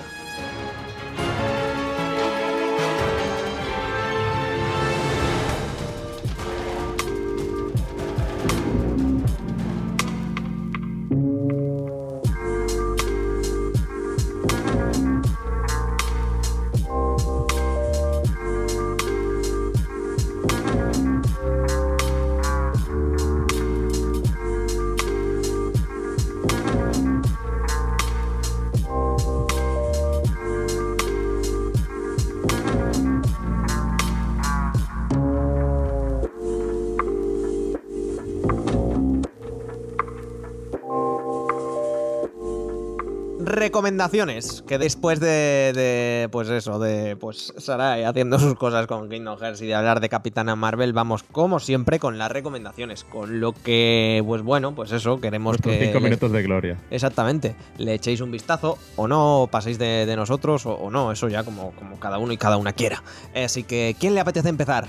[44.02, 49.38] Recomendaciones, que después de, de, pues eso, de pues Sarai haciendo sus cosas con Kingdom
[49.40, 53.54] Hearts y de hablar de Capitana Marvel, vamos como siempre con las recomendaciones, con lo
[53.54, 55.86] que, pues bueno, pues eso, queremos Nuestros que...
[55.86, 56.78] cinco le- minutos de gloria.
[56.90, 61.12] Exactamente, le echéis un vistazo o no, o paséis de, de nosotros o, o no,
[61.12, 63.04] eso ya como, como cada uno y cada una quiera.
[63.36, 64.88] Así que, ¿quién le apetece empezar?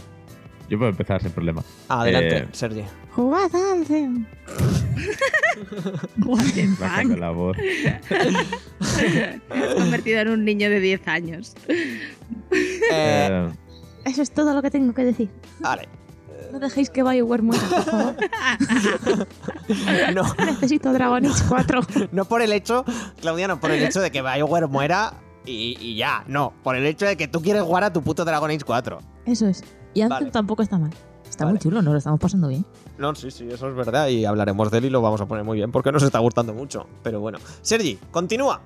[0.72, 1.62] Yo puedo empezar sin problema.
[1.90, 2.82] Adelante, Eh, Sergi.
[3.14, 4.24] ¡Jugad Anthem!
[6.24, 6.40] What
[7.18, 7.58] la voz.
[7.58, 11.54] Te has convertido en un niño de 10 años.
[11.68, 12.08] Eh,
[12.90, 13.50] Eh,
[14.06, 15.28] Eso es todo lo que tengo que decir.
[15.60, 15.86] vale.
[16.50, 18.16] No dejéis que BioWare muera, por favor.
[20.14, 21.80] No, Necesito Dragon Age 4.
[22.12, 22.86] no por el hecho,
[23.20, 26.86] Claudia, no por el hecho de que BioWare muera y, y ya, no, por el
[26.86, 28.98] hecho de que tú quieres jugar a tu puto Dragon Age 4.
[29.26, 29.62] Eso es.
[29.94, 30.30] Y Anthem Vale.
[30.30, 30.90] tampoco está mal.
[31.28, 31.54] Está Vale.
[31.54, 32.64] muy chulo, nos lo estamos pasando bien.
[32.98, 35.44] No, sí, sí, eso es verdad y hablaremos de él y lo vamos a poner
[35.44, 36.86] muy bien porque nos está gustando mucho.
[37.02, 37.38] Pero bueno.
[37.62, 38.60] Sergi, continúa.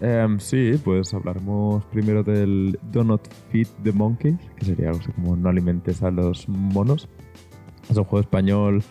[0.00, 5.12] Em, sí, pues hablaremos primero del Do Not Feed the Monkeys, que sería algo así
[5.12, 7.06] como no alimentes a los monos.
[7.88, 8.82] Es un juego español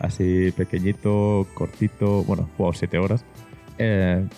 [0.00, 3.24] así pequeñito, cortito, bueno, juego 7 horas.
[3.78, 4.28] Eh,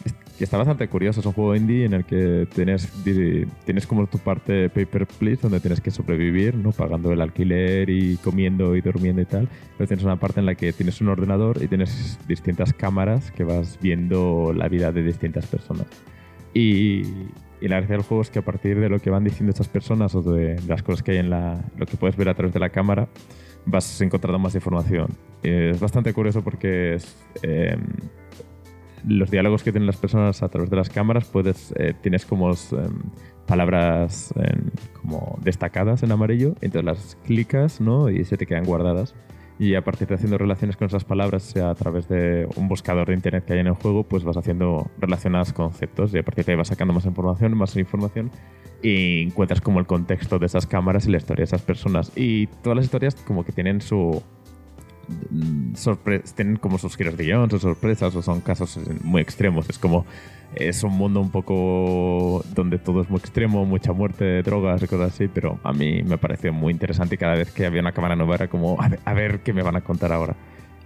[0.40, 2.90] que está bastante curioso, es un juego indie en el que tienes,
[3.66, 6.72] tienes como tu parte Paper Please, donde tienes que sobrevivir, ¿no?
[6.72, 9.50] pagando el alquiler y comiendo y durmiendo y tal.
[9.76, 13.44] Pero tienes una parte en la que tienes un ordenador y tienes distintas cámaras que
[13.44, 15.84] vas viendo la vida de distintas personas.
[16.54, 17.02] Y,
[17.60, 19.68] y la gracia del juego es que a partir de lo que van diciendo estas
[19.68, 22.34] personas o de, de las cosas que hay en la, lo que puedes ver a
[22.34, 23.10] través de la cámara,
[23.66, 25.08] vas encontrando más información.
[25.42, 27.76] Es bastante curioso porque es, eh,
[29.06, 32.50] los diálogos que tienen las personas a través de las cámaras puedes eh, tienes como
[32.52, 32.54] eh,
[33.46, 34.70] palabras em,
[35.00, 38.08] como destacadas en amarillo, entonces las clicas ¿no?
[38.10, 39.14] y se te quedan guardadas.
[39.58, 43.08] Y a partir de haciendo relaciones con esas palabras, sea a través de un buscador
[43.08, 46.46] de internet que hay en el juego, pues vas haciendo relacionadas conceptos y a partir
[46.46, 48.30] de ahí vas sacando más información, más información
[48.82, 52.10] y encuentras como el contexto de esas cámaras y la historia de esas personas.
[52.16, 54.22] Y todas las historias como que tienen su...
[56.34, 59.68] tienen como sus giros de guion, sus sorpresas o son casos muy extremos.
[59.68, 60.06] Es como...
[60.52, 65.14] Es un mundo un poco donde todo es muy extremo, mucha muerte, drogas y cosas
[65.14, 68.16] así, pero a mí me pareció muy interesante y cada vez que había una cámara
[68.16, 70.34] nueva era como, a ver, qué me van a contar ahora.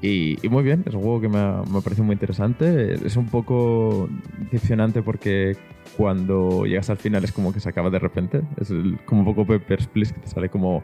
[0.03, 1.41] Y, muy bien, es un juego que me,
[1.73, 2.93] me parece muy interesante.
[2.93, 4.07] Es un poco
[4.53, 5.57] decepcionante porque
[5.97, 8.43] cuando llegas al final es como que se acaba de repente.
[8.61, 8.71] Es
[9.07, 10.83] como un poco Papers, Please, que te sale como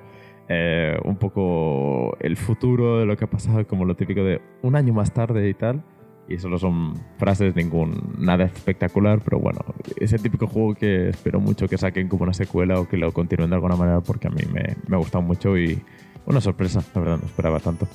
[0.53, 4.75] eh, un poco el futuro de lo que ha pasado, como lo típico de un
[4.75, 5.85] año más tarde y tal.
[6.29, 9.61] Y solo son frases, ningún nada espectacular, pero bueno,
[9.97, 13.13] es el típico juego que espero mucho que saquen como una secuela o que lo
[13.13, 15.81] continúen de alguna manera porque a mí me, me ha gustado mucho y
[16.27, 17.87] una sorpresa, la verdad, no esperaba tanto.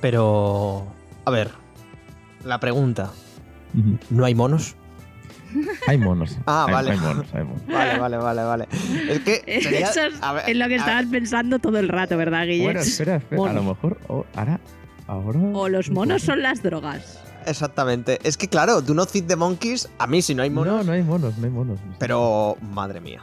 [0.00, 0.86] Pero.
[1.26, 1.50] A ver.
[2.42, 3.10] La pregunta.
[4.08, 4.76] ¿No hay monos?
[5.86, 6.36] Hay monos.
[6.46, 6.90] Ah, hay, vale.
[6.92, 7.66] Hay monos, hay monos.
[7.66, 8.68] Vale, vale, vale, vale.
[9.08, 9.60] Es que.
[9.62, 12.64] sería- Eso es, a ver, es lo que estabas pensando todo el rato, ¿verdad, Guille?
[12.64, 13.50] Bueno, espera, espera.
[13.50, 14.60] A lo mejor oh, ahora,
[15.06, 15.40] ahora.
[15.52, 17.20] O los monos son las drogas.
[17.46, 18.18] Exactamente.
[18.24, 20.78] Es que, claro, Do Not Feed the Monkeys, a mí si no hay monos.
[20.78, 21.78] No, no hay monos, no hay monos.
[21.98, 23.20] Pero, madre mía.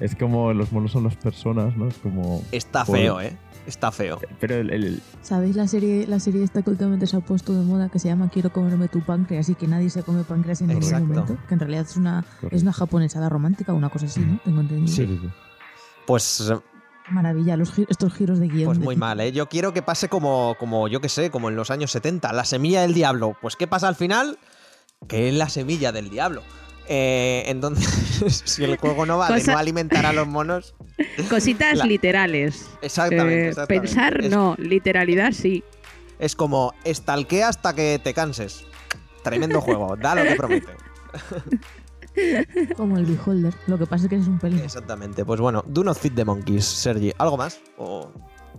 [0.00, 1.88] Es como los monos son las personas, ¿no?
[1.88, 2.42] Es como.
[2.52, 3.36] Está feo, ¿eh?
[3.66, 4.20] Está feo.
[4.40, 7.64] Pero el, el- ¿Sabéis la serie, la serie esta que últimamente se ha puesto de
[7.64, 10.68] moda que se llama Quiero comerme tu páncreas y que nadie se come páncreas en
[10.68, 11.06] ningún Exacto.
[11.06, 11.36] momento?
[11.46, 12.56] Que en realidad es una, Correcto.
[12.56, 14.40] es una japonesada romántica, una cosa así, ¿no?
[14.44, 14.88] Tengo entendido.
[14.96, 15.28] Sí, sí, sí.
[16.06, 16.52] Pues,
[17.10, 18.66] Maravilla, los gi- estos giros de guion.
[18.66, 19.30] pues muy mal, ¿eh?
[19.32, 22.32] Yo quiero que pase como, como, yo que sé, como en los años 70.
[22.32, 23.36] La semilla del diablo.
[23.40, 24.38] Pues, ¿qué pasa al final?
[25.08, 26.42] Que es la semilla del diablo.
[26.88, 30.74] Eh, entonces, si el juego no va de Cosa- no alimentar a los monos.
[31.30, 32.68] Cositas La- literales.
[32.82, 33.34] Exactamente.
[33.46, 33.86] Eh, exactamente.
[33.88, 35.62] pensar Es- no, literalidad sí.
[36.18, 38.64] Es como, estalquea hasta que te canses.
[39.24, 40.72] Tremendo juego, da lo que promete.
[42.76, 43.54] Como el Beholder.
[43.66, 44.58] Lo que pasa es que es un pelín.
[44.60, 45.24] Exactamente.
[45.24, 47.12] Pues bueno, Do Not Feed the Monkeys, Sergi.
[47.18, 47.60] ¿Algo más?
[47.78, 48.10] ¿O,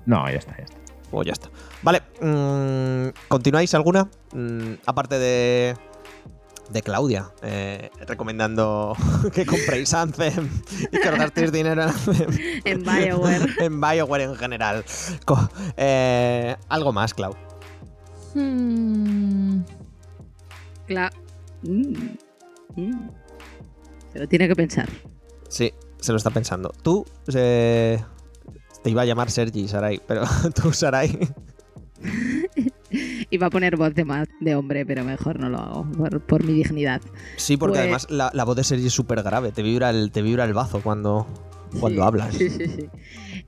[0.06, 0.78] No, ya está, ya está.
[1.12, 1.50] o ya está?
[1.84, 4.10] Vale, mm, ¿continuáis alguna?
[4.34, 5.76] Mm, aparte de.
[6.74, 8.98] De Claudia, eh, recomendando
[9.34, 10.50] que compréis Anthem
[10.92, 12.30] y que os gastéis dinero en Anthem.
[12.66, 13.46] En Bioware.
[13.60, 14.84] en Bioware en general.
[15.78, 17.36] Eh, algo más, Clau.
[18.34, 19.62] Hmm,
[20.88, 21.12] Cla-
[21.62, 21.94] Mm.
[22.76, 23.10] Mm.
[24.12, 24.90] Se lo tiene que pensar.
[25.48, 26.74] Sí, se lo está pensando.
[26.82, 28.04] Tú, eh,
[28.84, 30.24] te iba a llamar Sergi, Sarai, pero
[30.56, 31.18] tú, Sarai.
[33.34, 34.06] Iba a poner voz de,
[34.42, 37.02] de hombre, pero mejor no lo hago, por, por mi dignidad.
[37.36, 39.52] Sí, porque Pues- además la, la voz de Sergi es súper grave.
[39.52, 41.26] Te vibra el, te vibra el bazo cuando,
[41.80, 42.36] cuando Sí, hablas.
[42.36, 42.90] Sí, sí, sí.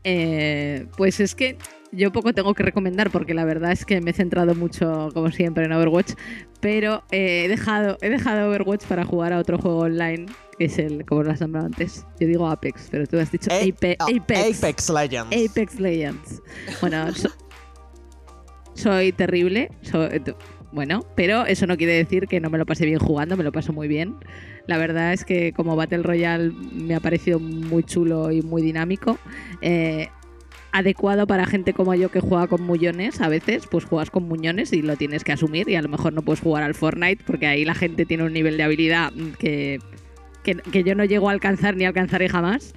[0.04, 1.58] Eh, pues es que
[1.92, 5.32] yo poco tengo que recomendar porque la verdad es que me he centrado mucho, como
[5.32, 6.14] siempre, en Overwatch,
[6.60, 10.26] pero eh, he, dejado, he dejado Overwatch para jugar a otro juego online,
[10.58, 12.06] que es el, como lo has nombrado antes.
[12.20, 14.58] Yo digo Apex, pero tú has dicho Eh, Ape- Apex.
[14.64, 15.36] Apex Legends.
[15.52, 16.42] Apex Legends.
[16.82, 17.06] Bueno,
[18.76, 19.72] soy terrible.
[19.82, 20.36] so- tu-
[20.72, 23.52] bueno, pero eso no quiere decir que no me lo pase bien jugando, me lo
[23.54, 24.16] paso muy bien.
[24.68, 29.18] La verdad es que como Battle Royale me ha parecido muy chulo y muy dinámico.
[29.62, 30.10] Eh,
[30.74, 34.74] adecuado para gente como yo que juega con muñones a veces, pues juegas con muñones
[34.74, 37.48] y lo tienes que asumir y a lo mejor no puedes jugar al Fortnite porque
[37.48, 39.80] ahí la gente tiene un nivel de habilidad que,
[40.44, 42.74] que, que yo no llego a alcanzar ni alcanzaré jamás.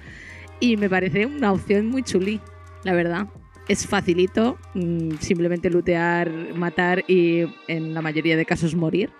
[0.61, 2.39] Y me parece una opción muy chuli,
[2.85, 3.27] la verdad.
[3.69, 9.11] Es facilito, mm, simplemente lootear, matar y en la mayoría de casos morir.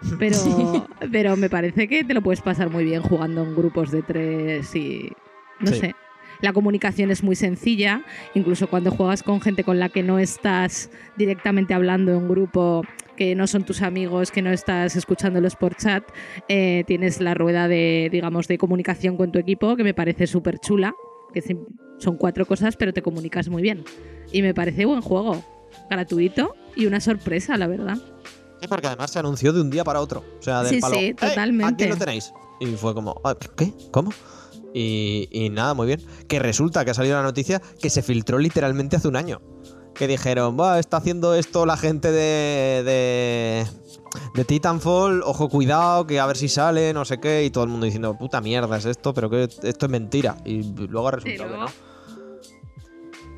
[0.18, 0.36] Pero,
[1.10, 4.74] pero me parece que te lo puedes pasar muy bien jugando en grupos de tres
[4.76, 5.10] y.
[5.60, 5.80] No Sí.
[5.80, 5.94] sé.
[6.42, 8.02] la comunicación es muy sencilla,
[8.34, 12.82] incluso cuando juegas con gente con la que no estás directamente hablando en grupo,
[13.16, 16.04] que no son tus amigos, que no estás escuchándolos por chat,
[16.48, 20.58] eh, tienes la rueda de, digamos, de comunicación con tu equipo, que me parece súper
[20.58, 20.94] chula,
[21.34, 21.42] que
[21.98, 23.84] son cuatro cosas, pero te comunicas muy bien.
[24.32, 25.42] Y me parece buen juego,
[25.90, 27.96] gratuito y una sorpresa, la verdad.
[28.60, 30.24] Sí, porque además se anunció de un día para otro.
[30.38, 30.96] O sea, del Sí, palo.
[30.96, 31.84] sí, "Eh, totalmente.
[31.84, 32.32] Aquí lo tenéis.
[32.60, 33.72] Y fue como, "Ah, ¿qué?
[33.90, 34.10] ¿Cómo?
[34.72, 36.00] Y, y nada, muy bien.
[36.28, 39.40] Que resulta que ha salido la noticia que se filtró literalmente hace un año.
[39.94, 43.66] Que dijeron, va, está haciendo esto la gente de, de,
[44.34, 47.44] de Titanfall, ojo, cuidado, que a ver si sale, no sé qué.
[47.44, 50.36] Y todo el mundo diciendo, puta mierda es esto, pero que esto es mentira.
[50.44, 51.86] Y luego ha resultado que luego- no.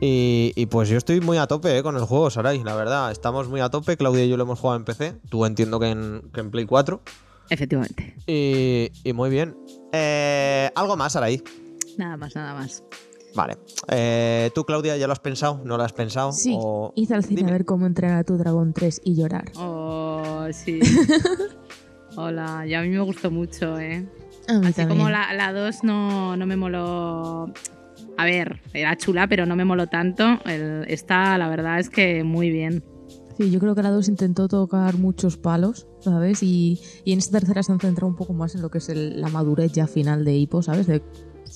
[0.01, 3.11] Y, y pues yo estoy muy a tope eh, con el juego, Sarai, la verdad.
[3.11, 3.97] Estamos muy a tope.
[3.97, 5.15] Claudia y yo lo hemos jugado en PC.
[5.29, 7.01] Tú entiendo que en, que en Play 4.
[7.51, 8.15] Efectivamente.
[8.27, 9.57] Y, y muy bien.
[9.93, 11.43] Eh, Algo más, Sarai.
[11.97, 12.85] Nada más, nada más.
[13.39, 13.57] Vale.
[13.89, 15.61] Eh, ¿Tú, Claudia, ya lo has pensado?
[15.65, 16.33] ¿No lo has pensado?
[16.33, 17.51] Sí, O- hice al cine Dime.
[17.51, 19.53] a ver cómo entrenar a tu dragón 3 y llorar.
[19.57, 20.81] Oh, sí.
[22.17, 24.09] Hola, y a mí me gustó mucho, ¿eh?
[24.49, 24.99] A mí Así también.
[24.99, 27.53] como la, la 2 no, no me moló.
[28.17, 30.25] A ver, era chula, pero no me moló tanto.
[30.45, 32.83] El- esta, la verdad es que muy bien.
[33.37, 36.43] Sí, yo creo que la 2 intentó tocar muchos palos, ¿sabes?
[36.43, 38.89] Y, y en esta tercera se han centrado un poco más en lo que es
[38.89, 40.89] el- la madurez ya final de Hippo, ¿sabes?
[40.89, 41.03] De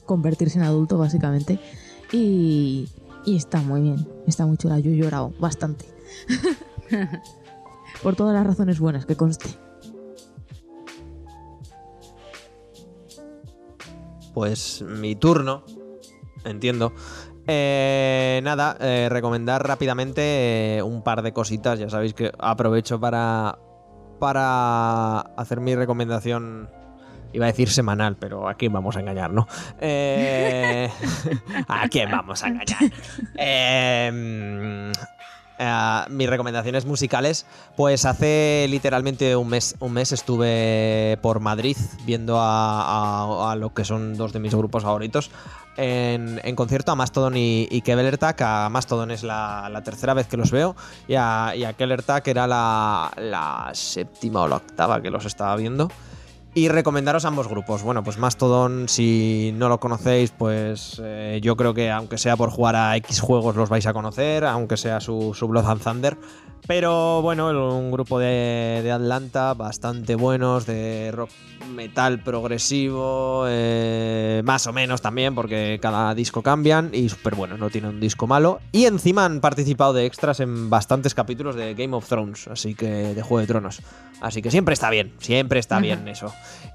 [0.06, 1.58] convertirse en adulto, básicamente.
[2.12, 2.88] Y,
[3.24, 4.78] y está muy bien, está muy chula.
[4.78, 5.86] Yo he llorado bastante.
[8.02, 9.48] Por todas las razones buenas que conste.
[14.34, 15.64] Pues mi turno.
[16.44, 16.92] Entiendo.
[17.46, 21.78] Eh, nada, eh, recomendar rápidamente eh, un par de cositas.
[21.78, 23.58] Ya sabéis que aprovecho para,
[24.18, 26.70] para hacer mi recomendación.
[27.32, 29.46] Iba a decir semanal, pero a quién vamos a engañar, ¿no?
[29.80, 30.90] Eh,
[31.68, 32.92] ¿A quién vamos a engañar?
[33.36, 34.92] Eh,
[35.64, 37.46] eh, mis recomendaciones musicales,
[37.76, 44.16] pues hace literalmente un mes, un mes estuve por Madrid viendo a, lo que son
[44.16, 45.30] dos de mis grupos favoritos
[45.76, 48.40] en, concierto a Mastodon y, y Kevelertak.
[48.42, 50.74] A Mastodon es la, tercera vez que los veo
[51.06, 51.74] y a, y a
[52.24, 55.90] era la séptima o la octava que los estaba viendo.
[56.54, 57.82] Y recomendaros ambos grupos.
[57.82, 62.50] Bueno, pues Mastodon, si no lo conocéis, pues eh, yo creo que aunque sea por
[62.50, 66.18] jugar a X juegos los vais a conocer, aunque sea su, su Blood Thunder.
[66.66, 71.30] Pero bueno, un grupo de, de Atlanta bastante buenos, de rock
[71.72, 77.70] metal progresivo, eh, más o menos también, porque cada disco cambian y súper buenos, no
[77.70, 78.60] tienen un disco malo.
[78.70, 82.86] Y encima han participado de extras en bastantes capítulos de Game of Thrones, así que
[82.86, 83.80] de Juego de Tronos.
[84.20, 86.32] Así que siempre está bien, siempre está bien eso.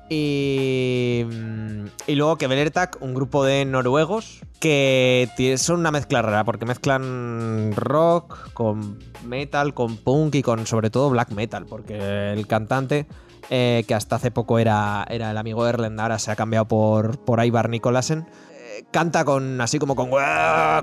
[0.10, 6.44] Y, mm, y luego que Belertak, un grupo de noruegos que son una mezcla rara,
[6.44, 12.48] porque mezclan rock con metal, con punk y con sobre todo black metal, porque el
[12.48, 13.08] cantante,
[13.50, 17.46] eh, que hasta hace poco era, el amigo de Erlend, ahora se ha cambiado por,
[17.46, 20.10] Ivar Nikolasen, eh, canta con así como con,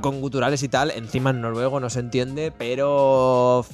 [0.01, 3.65] con guturales y tal, encima en noruego no se entiende, pero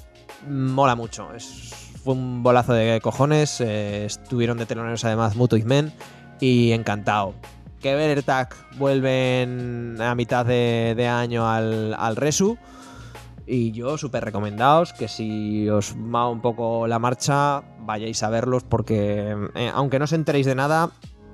[0.48, 1.32] mola mucho.
[1.34, 3.60] Es, fue un bolazo de cojones.
[3.60, 5.92] eh, estuvieron de teloneros además Muto y Men.
[6.40, 7.34] Y encantado.
[7.80, 12.58] Que Belertak vuelven a mitad de, año al, al Resu.
[13.46, 18.62] Y yo súper recomendaos que si os va un poco la marcha, vayáis a verlos
[18.62, 20.90] porque eh, aunque no os enteréis de nada,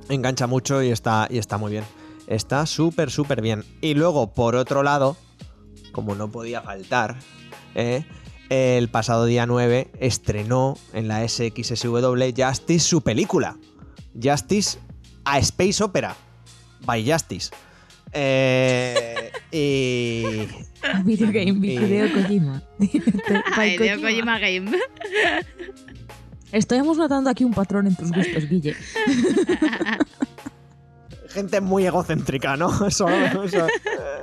[0.09, 1.85] engancha mucho y está, y está muy bien.
[2.27, 3.65] Está súper, súper bien.
[3.83, 5.17] Y luego, por otro lado,
[5.93, 7.17] como no podía faltar,
[7.75, 8.07] ¿eh?
[8.51, 13.57] El pasado día 9 estrenó en la SXSW Justice su película.
[14.21, 14.79] Justice
[15.25, 16.17] a Space Opera.
[16.85, 17.51] By Justice.
[18.13, 20.23] Eh, y.
[21.05, 22.63] Video game, Y- Hideo Kojima.
[22.79, 24.01] Hideo Kojima.
[24.01, 24.71] Kojima Game.
[26.53, 28.77] Estamos notando aquí un patrón en tus gustos, Guille.
[31.37, 32.71] Gente muy egocéntrica, ¿no?
[32.89, 33.67] Eso, eso-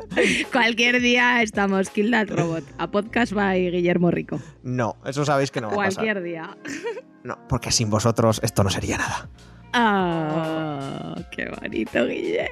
[0.51, 2.63] Cualquier día estamos Kill That Robot.
[2.79, 4.39] A podcast by Guillermo Rico.
[4.63, 6.03] No, eso sabéis que no va a pasar.
[6.03, 6.57] Cualquier día.
[7.23, 9.29] No, porque sin vosotros esto no sería nada.
[9.71, 12.49] Ah, qué bonito, Guille.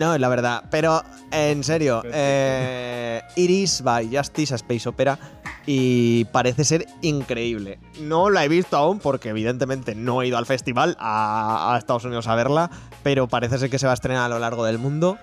[0.00, 0.64] No, la verdad.
[0.70, 5.18] Pero, en serio, eh, Iris by Justice a Space Opera
[5.66, 7.78] y parece ser increíble.
[8.00, 12.06] No la he visto aún porque evidentemente no he ido al festival a, a Estados
[12.06, 12.70] Unidos a verla,
[13.02, 15.18] pero parece ser que se va a estrenar a lo largo del mundo.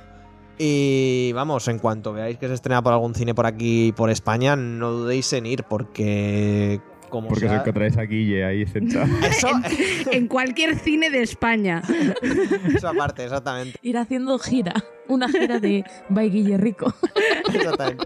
[0.59, 4.55] Y vamos, en cuanto veáis que se estrena por algún cine por aquí, por España,
[4.55, 9.05] no dudéis en ir porque como Porque os sea- encontráis a Guille ahí sentado.
[10.11, 11.81] En cualquier cine de España.
[12.75, 13.77] eso aparte, exactamente.
[13.81, 14.73] Ir haciendo gira.
[15.07, 16.93] Una gira de By Guille Rico.
[17.53, 18.05] Exactamente.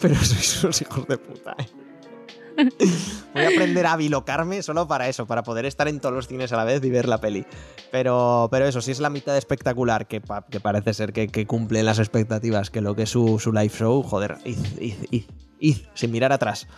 [0.00, 1.66] Pero sois unos hijos de puta, ¿eh?
[3.34, 6.52] Voy a aprender a bilocarme solo para eso, para poder estar en todos los cines
[6.52, 7.44] a la vez y ver la peli.
[7.90, 11.46] Pero, pero eso, si es la mitad espectacular, que, pa- que parece ser que, que
[11.46, 15.24] cumple las expectativas, que lo que es su, su live show, joder, id, id, id,
[15.58, 16.68] id, sin mirar atrás.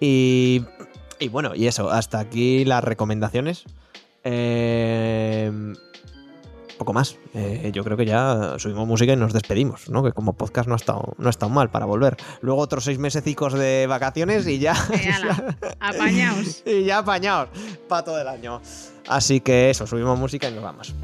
[0.00, 0.64] Y,
[1.18, 3.64] y bueno, y eso, hasta aquí las recomendaciones.
[4.24, 5.50] Eh,
[6.78, 7.18] poco más.
[7.34, 10.02] Eh, yo creo que ya subimos música y nos despedimos, ¿no?
[10.02, 12.16] Que como podcast no ha estado, no ha estado mal para volver.
[12.40, 14.74] Luego otros seis mesecicos de vacaciones y ya.
[15.80, 16.62] Apañaos.
[16.66, 17.50] y ya apañados
[17.88, 18.62] para todo el año.
[19.06, 20.94] Así que eso, subimos música y nos vamos.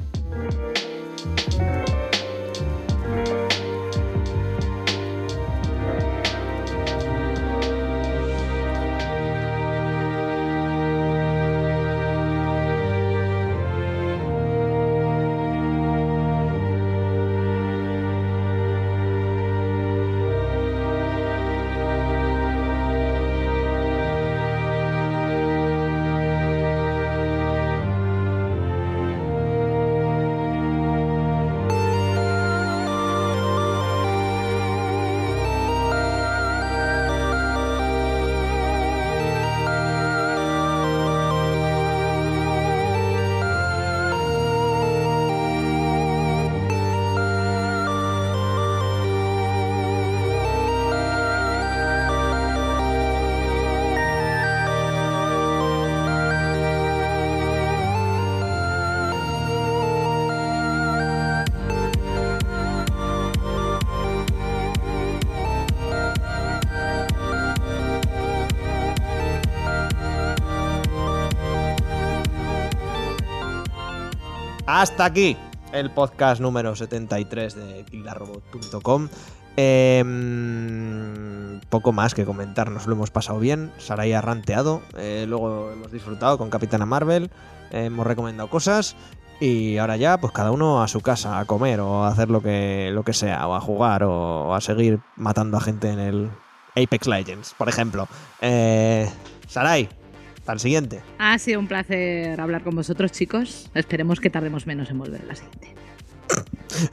[74.66, 75.36] Hasta aquí
[75.72, 79.08] el podcast número 73 de killarrobot.com.
[79.56, 80.14] Em,
[81.68, 83.72] poco más que comentar, nos lo hemos pasado bien.
[83.78, 87.30] Sarai ha ranteado, eh, luego hemos disfrutado con Capitana Marvel,
[87.72, 88.96] eh, hemos recomendado cosas
[89.38, 92.40] y ahora ya, pues cada uno a su casa, a comer o a hacer lo
[92.40, 96.30] que, lo que sea, o a jugar o a seguir matando a gente en el
[96.74, 98.08] Apex Legends, por ejemplo.
[98.40, 99.10] Eh,
[99.46, 99.90] Sarai,
[100.44, 101.00] para el siguiente.
[101.18, 103.70] Ha sido un placer hablar con vosotros, chicos.
[103.74, 105.74] Esperemos que tardemos menos en volver a la siguiente.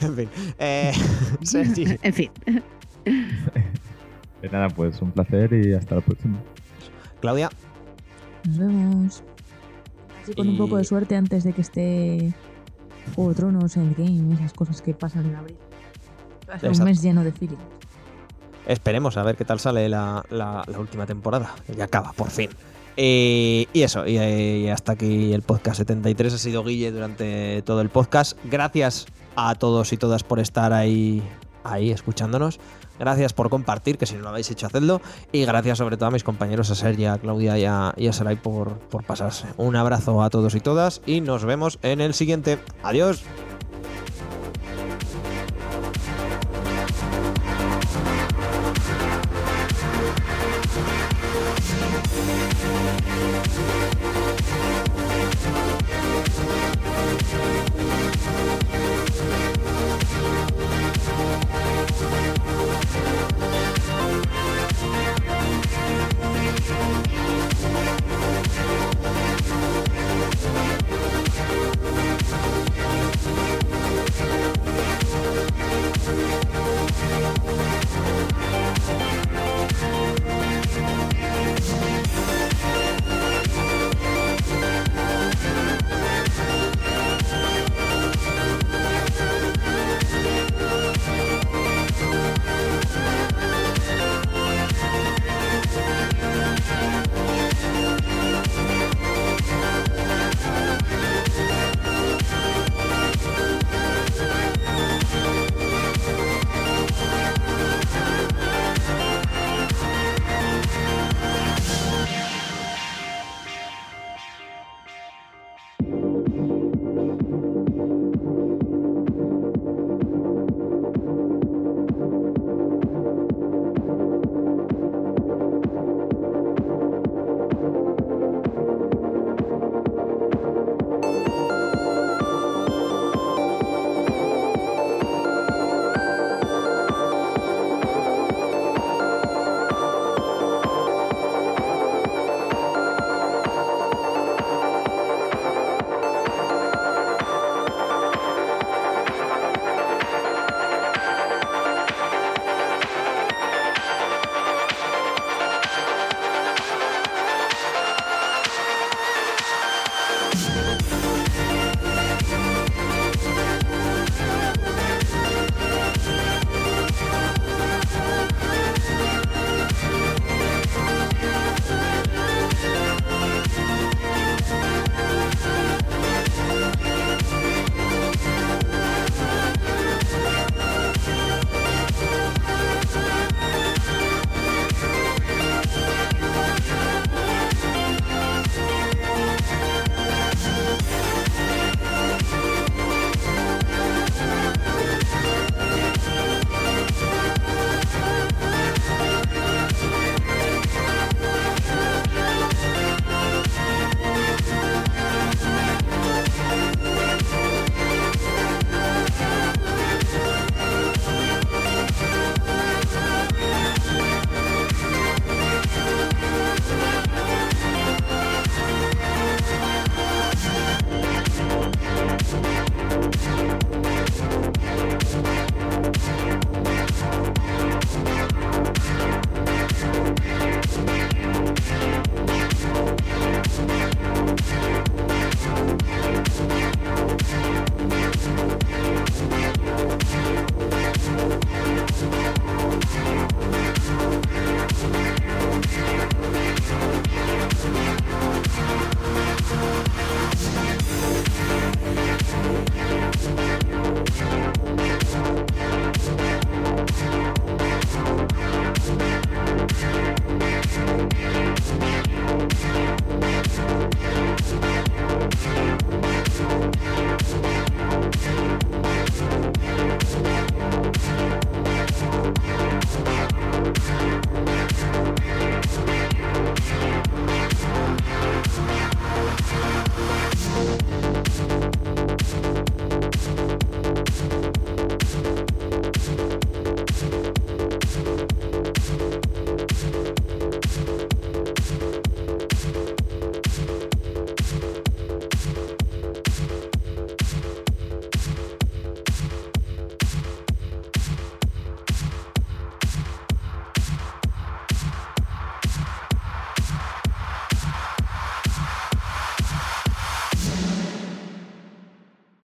[0.00, 0.28] en fin.
[0.58, 0.92] Eh,
[1.42, 1.84] Sergi.
[2.02, 2.30] En fin.
[3.04, 6.38] De nada, pues un placer y hasta la próxima.
[7.20, 7.50] Claudia.
[8.44, 9.22] Nos vemos.
[10.22, 12.32] Así con Y- un poco de suerte antes de que esté
[13.14, 15.56] Juego de Tronos, Endgame, esas cosas que pasan en abril.
[16.48, 17.56] Va a ser un mes lleno de feeling.
[18.66, 21.54] Esperemos a ver qué tal sale la, la- la última temporada.
[21.66, 22.48] que Ya acaba, por fin.
[22.96, 26.34] Eh, y eso, y, y hasta aquí el podcast 73.
[26.34, 28.38] Ha sido Guille durante todo el podcast.
[28.44, 29.06] Gracias
[29.36, 31.22] a todos y todas por estar ahí,
[31.64, 32.60] ahí escuchándonos.
[32.98, 35.00] Gracias por compartir, que si no lo habéis hecho, hacedlo.
[35.32, 38.36] Y gracias sobre todo a mis compañeros, a Sergi, a Claudia y a, y Sarai
[38.36, 39.46] por, por pasarse.
[39.56, 42.58] Un abrazo a todos y todas y nos vemos en el siguiente.
[42.82, 43.24] Adiós.